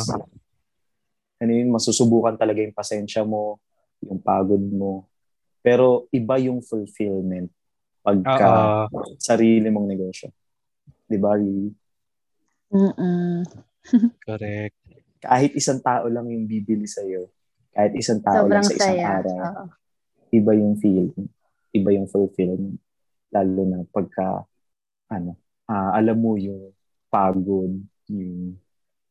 Ano 1.44 1.52
yun, 1.52 1.70
masusubukan 1.76 2.40
talaga 2.40 2.64
yung 2.64 2.72
pasensya 2.72 3.28
mo, 3.28 3.60
yung 4.00 4.18
pagod 4.24 4.64
mo. 4.64 5.12
Pero 5.60 6.08
iba 6.12 6.40
yung 6.40 6.64
fulfillment 6.64 7.52
pagka 8.04 8.52
Oo. 8.92 9.16
sarili 9.20 9.68
mong 9.72 9.88
negosyo. 9.88 10.32
Di 11.08 11.16
ba, 11.20 11.36
Lee? 11.40 11.72
Mm-mm. 12.74 13.48
Correct. 14.28 14.76
Kahit 15.24 15.56
isang 15.56 15.80
tao 15.80 16.12
lang 16.12 16.28
yung 16.28 16.44
bibili 16.44 16.84
sa'yo, 16.84 17.32
kahit 17.72 17.96
isang 17.96 18.20
tao 18.20 18.44
Sobrang 18.44 18.60
lang 18.60 18.68
sa 18.68 18.76
isang 18.76 19.00
saya. 19.00 19.08
araw, 19.24 19.40
Oo. 19.40 19.66
iba 20.36 20.52
yung 20.52 20.76
feeling, 20.82 21.28
iba 21.72 21.90
yung 21.96 22.12
fulfillment. 22.12 22.76
Lalo 23.32 23.62
na 23.64 23.78
pagka, 23.88 24.44
ano, 25.08 25.40
ah, 25.70 25.96
alam 25.96 26.20
mo 26.20 26.36
yung 26.36 26.73
pagod, 27.14 27.70
yung 28.10 28.58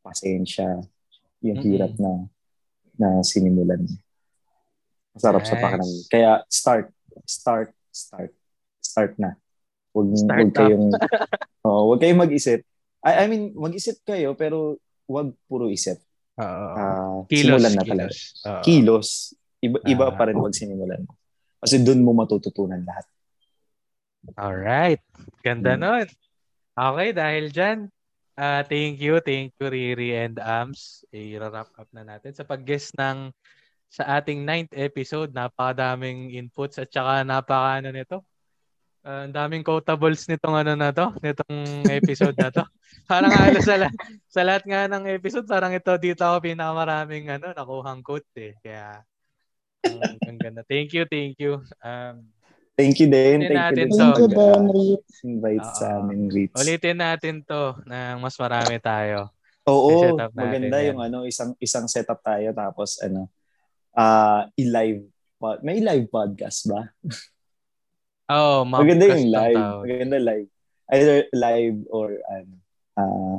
pasensya, 0.03 0.82
yung 1.38 1.59
Mhm. 1.59 1.64
hirap 1.64 1.94
na 1.96 2.26
na 2.92 3.22
sinimulan 3.22 3.78
mo. 3.80 3.94
Masarap 5.14 5.42
sa 5.42 5.55
Nice. 5.55 5.62
pakiramdam. 5.62 6.03
Kaya 6.09 6.30
start, 6.46 6.86
start, 7.24 7.70
start. 7.88 8.30
Start 8.82 9.14
na. 9.16 9.38
Huwag, 9.94 10.09
Start 10.16 10.40
huwag 10.42 10.53
kayong, 10.53 10.86
oh, 11.64 11.80
huwag 11.86 12.00
kayong 12.00 12.20
mag-isip. 12.20 12.66
I, 13.00 13.24
I 13.24 13.26
mean, 13.26 13.55
mag-isip 13.55 14.03
kayo, 14.03 14.34
pero 14.34 14.76
huwag 15.07 15.30
puro 15.46 15.68
isip. 15.68 16.03
Oo. 16.34 16.66
Ah, 16.74 17.22
kilos. 17.26 17.61
simulan 17.61 17.72
na 17.72 17.82
talaga. 17.82 18.09
kilos. 18.09 18.18
Oo. 18.42 18.62
Kilos. 18.62 19.09
Iba, 19.61 19.78
iba 19.84 20.05
Ah. 20.09 20.14
pa 20.16 20.26
rin 20.26 20.36
pag 20.36 20.53
sinimulan 20.53 21.07
mo. 21.07 21.14
Kasi 21.59 21.78
doon 21.78 22.03
mo 22.03 22.11
matututunan 22.12 22.82
lahat. 22.82 23.07
Alright. 24.34 25.03
Ganda 25.40 25.74
Mm. 25.74 25.80
nun. 25.80 26.07
Okay, 26.72 27.12
dahil 27.12 27.52
dyan, 27.52 27.78
ah 28.40 28.64
thank 28.64 28.96
you, 28.96 29.20
thank 29.20 29.52
you 29.60 29.68
Riri 29.68 30.16
and 30.16 30.40
Ams. 30.40 31.04
I-wrap 31.12 31.68
up 31.76 31.88
na 31.92 32.00
natin 32.00 32.32
sa 32.32 32.48
pag-guest 32.48 32.96
ng 32.96 33.28
sa 33.92 34.16
ating 34.16 34.40
ninth 34.40 34.72
episode. 34.72 35.36
Napakadaming 35.36 36.32
inputs 36.32 36.80
at 36.80 36.88
saka 36.88 37.28
napaka 37.28 37.84
ano 37.84 37.92
nito. 37.92 38.24
Ah, 39.04 39.28
Ang 39.28 39.36
daming 39.36 39.66
quotables 39.66 40.24
nitong 40.30 40.64
ano 40.64 40.72
na 40.72 40.94
to, 40.96 41.12
nitong 41.20 41.90
episode 41.92 42.38
na 42.40 42.48
to. 42.48 42.64
Parang 43.10 43.34
halos 43.36 43.68
sa, 43.68 43.76
lahat, 43.76 43.96
sa 44.30 44.40
lahat 44.40 44.64
nga 44.64 44.88
ng 44.88 45.10
episode, 45.10 45.44
parang 45.44 45.74
ito 45.74 45.90
dito 45.98 46.22
ako 46.22 46.38
pinakamaraming 46.44 47.26
ano, 47.34 47.50
nakuhang 47.50 48.00
quote 48.00 48.30
eh. 48.38 48.54
Kaya, 48.62 49.02
ang, 49.84 50.16
ang 50.22 50.38
ganda. 50.38 50.62
Thank 50.64 50.94
you, 50.94 51.04
thank 51.10 51.34
you. 51.42 51.60
Um, 51.82 52.30
Thank 52.83 52.99
you 52.99 53.07
din. 53.07 53.39
Thank 53.39 53.47
you 53.47 53.55
natin 53.55 53.76
din 53.78 53.91
sa 53.95 54.03
Thank 54.03 54.18
you 54.18 54.28
din, 54.28 54.62
Rit. 54.66 55.03
invite 55.22 55.66
sa 55.70 55.87
Oo. 55.87 55.99
amin, 56.03 56.20
Ritz. 56.26 56.59
Ulitin 56.59 56.99
natin 56.99 57.35
to 57.47 57.78
ng 57.87 58.16
mas 58.18 58.35
marami 58.35 58.76
tayo. 58.83 59.30
Oo, 59.62 60.18
maganda 60.35 60.83
yan. 60.83 60.99
yung 60.99 61.01
ano, 61.01 61.18
isang 61.22 61.55
isang 61.62 61.87
setup 61.87 62.18
tayo 62.18 62.51
tapos 62.51 62.99
ano, 62.99 63.30
ah 63.95 64.51
i-live 64.59 65.07
pod- 65.39 65.62
may 65.62 65.78
live 65.78 66.11
podcast 66.11 66.66
ba? 66.66 66.91
Oh, 68.33 68.64
Maganda 68.64 69.12
yung 69.12 69.28
live. 69.28 69.61
tawag. 69.61 69.83
Maganda 69.85 70.16
live. 70.16 70.49
Either 70.89 71.18
live 71.37 71.78
or 71.93 72.16
ano, 72.26 72.55
ah 72.97 73.39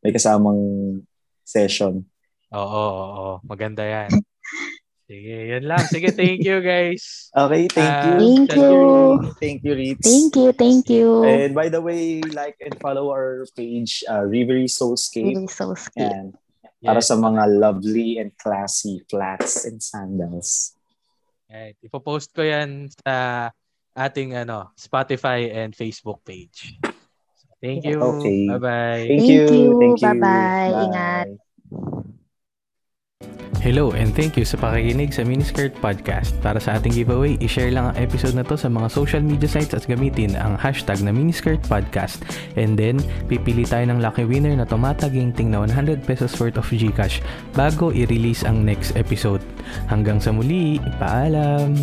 may 0.00 0.16
kasamang 0.16 0.62
session. 1.44 2.08
Oo, 2.48 2.64
oo, 2.64 3.04
oo. 3.04 3.34
Maganda 3.44 3.84
yan. 3.84 4.08
Sige, 5.10 5.58
yan 5.58 5.66
lang. 5.66 5.82
Sige, 5.90 6.14
thank 6.14 6.46
you 6.46 6.62
guys. 6.62 7.02
Okay, 7.34 7.66
thank 7.66 7.94
you. 8.06 8.14
Thank 8.18 8.50
thank 8.50 8.58
you. 8.58 8.78
Thank 9.42 9.58
you, 9.66 9.72
Ritz. 9.74 10.06
Thank 10.06 10.32
you, 10.38 10.48
thank 10.54 10.84
you. 10.86 11.06
And 11.26 11.50
by 11.54 11.66
the 11.66 11.82
way, 11.82 12.22
like 12.22 12.58
and 12.62 12.74
follow 12.78 13.10
our 13.10 13.46
page, 13.58 14.02
uh, 14.06 14.22
Rivery 14.26 14.70
Soulscape. 14.70 15.34
Really 15.34 15.50
so 15.50 15.74
sweet. 15.74 16.06
And 16.10 16.34
Para 16.80 17.04
Yes. 17.04 17.12
sa 17.12 17.16
mga 17.20 17.60
lovely 17.60 18.16
and 18.16 18.32
classy 18.40 19.04
flats 19.04 19.68
and 19.68 19.84
sandals. 19.84 20.72
Right. 21.44 21.76
Ipopost 21.84 22.32
ko 22.32 22.40
yan 22.40 22.88
sa 23.04 23.50
ating 23.92 24.32
ano 24.32 24.72
Spotify 24.80 25.52
and 25.52 25.76
Facebook 25.76 26.24
page. 26.24 26.72
So, 27.36 27.52
thank 27.60 27.84
you. 27.84 28.00
Okay. 28.00 28.48
Bye-bye. 28.48 29.04
Thank, 29.12 29.28
Thank 29.28 29.28
you. 29.28 29.44
you. 29.44 29.66
Thank 29.76 29.98
you. 30.00 30.08
Bye-bye. 30.08 30.72
Ingat. 30.88 31.26
Hello 33.60 33.92
and 33.92 34.16
thank 34.16 34.40
you 34.40 34.44
sa 34.48 34.56
pakikinig 34.56 35.12
sa 35.12 35.20
Miniskirt 35.20 35.76
Podcast. 35.84 36.32
Para 36.40 36.56
sa 36.56 36.80
ating 36.80 36.96
giveaway, 36.96 37.36
i-share 37.44 37.68
lang 37.68 37.92
ang 37.92 37.96
episode 38.00 38.32
na 38.32 38.40
to 38.40 38.56
sa 38.56 38.72
mga 38.72 38.88
social 38.88 39.20
media 39.20 39.44
sites 39.44 39.76
at 39.76 39.84
gamitin 39.84 40.32
ang 40.32 40.56
hashtag 40.56 41.04
na 41.04 41.12
Miniskirt 41.12 41.60
Podcast. 41.68 42.24
And 42.56 42.80
then, 42.80 43.04
pipili 43.28 43.68
tayo 43.68 43.84
ng 43.92 44.00
lucky 44.00 44.24
winner 44.24 44.56
na 44.56 44.64
tumataginting 44.64 45.52
na 45.52 45.60
100 45.60 46.08
pesos 46.08 46.32
worth 46.40 46.56
of 46.56 46.72
Gcash 46.72 47.20
bago 47.52 47.92
i-release 47.92 48.48
ang 48.48 48.64
next 48.64 48.96
episode. 48.96 49.44
Hanggang 49.92 50.24
sa 50.24 50.32
muli, 50.32 50.80
paalam! 50.96 51.76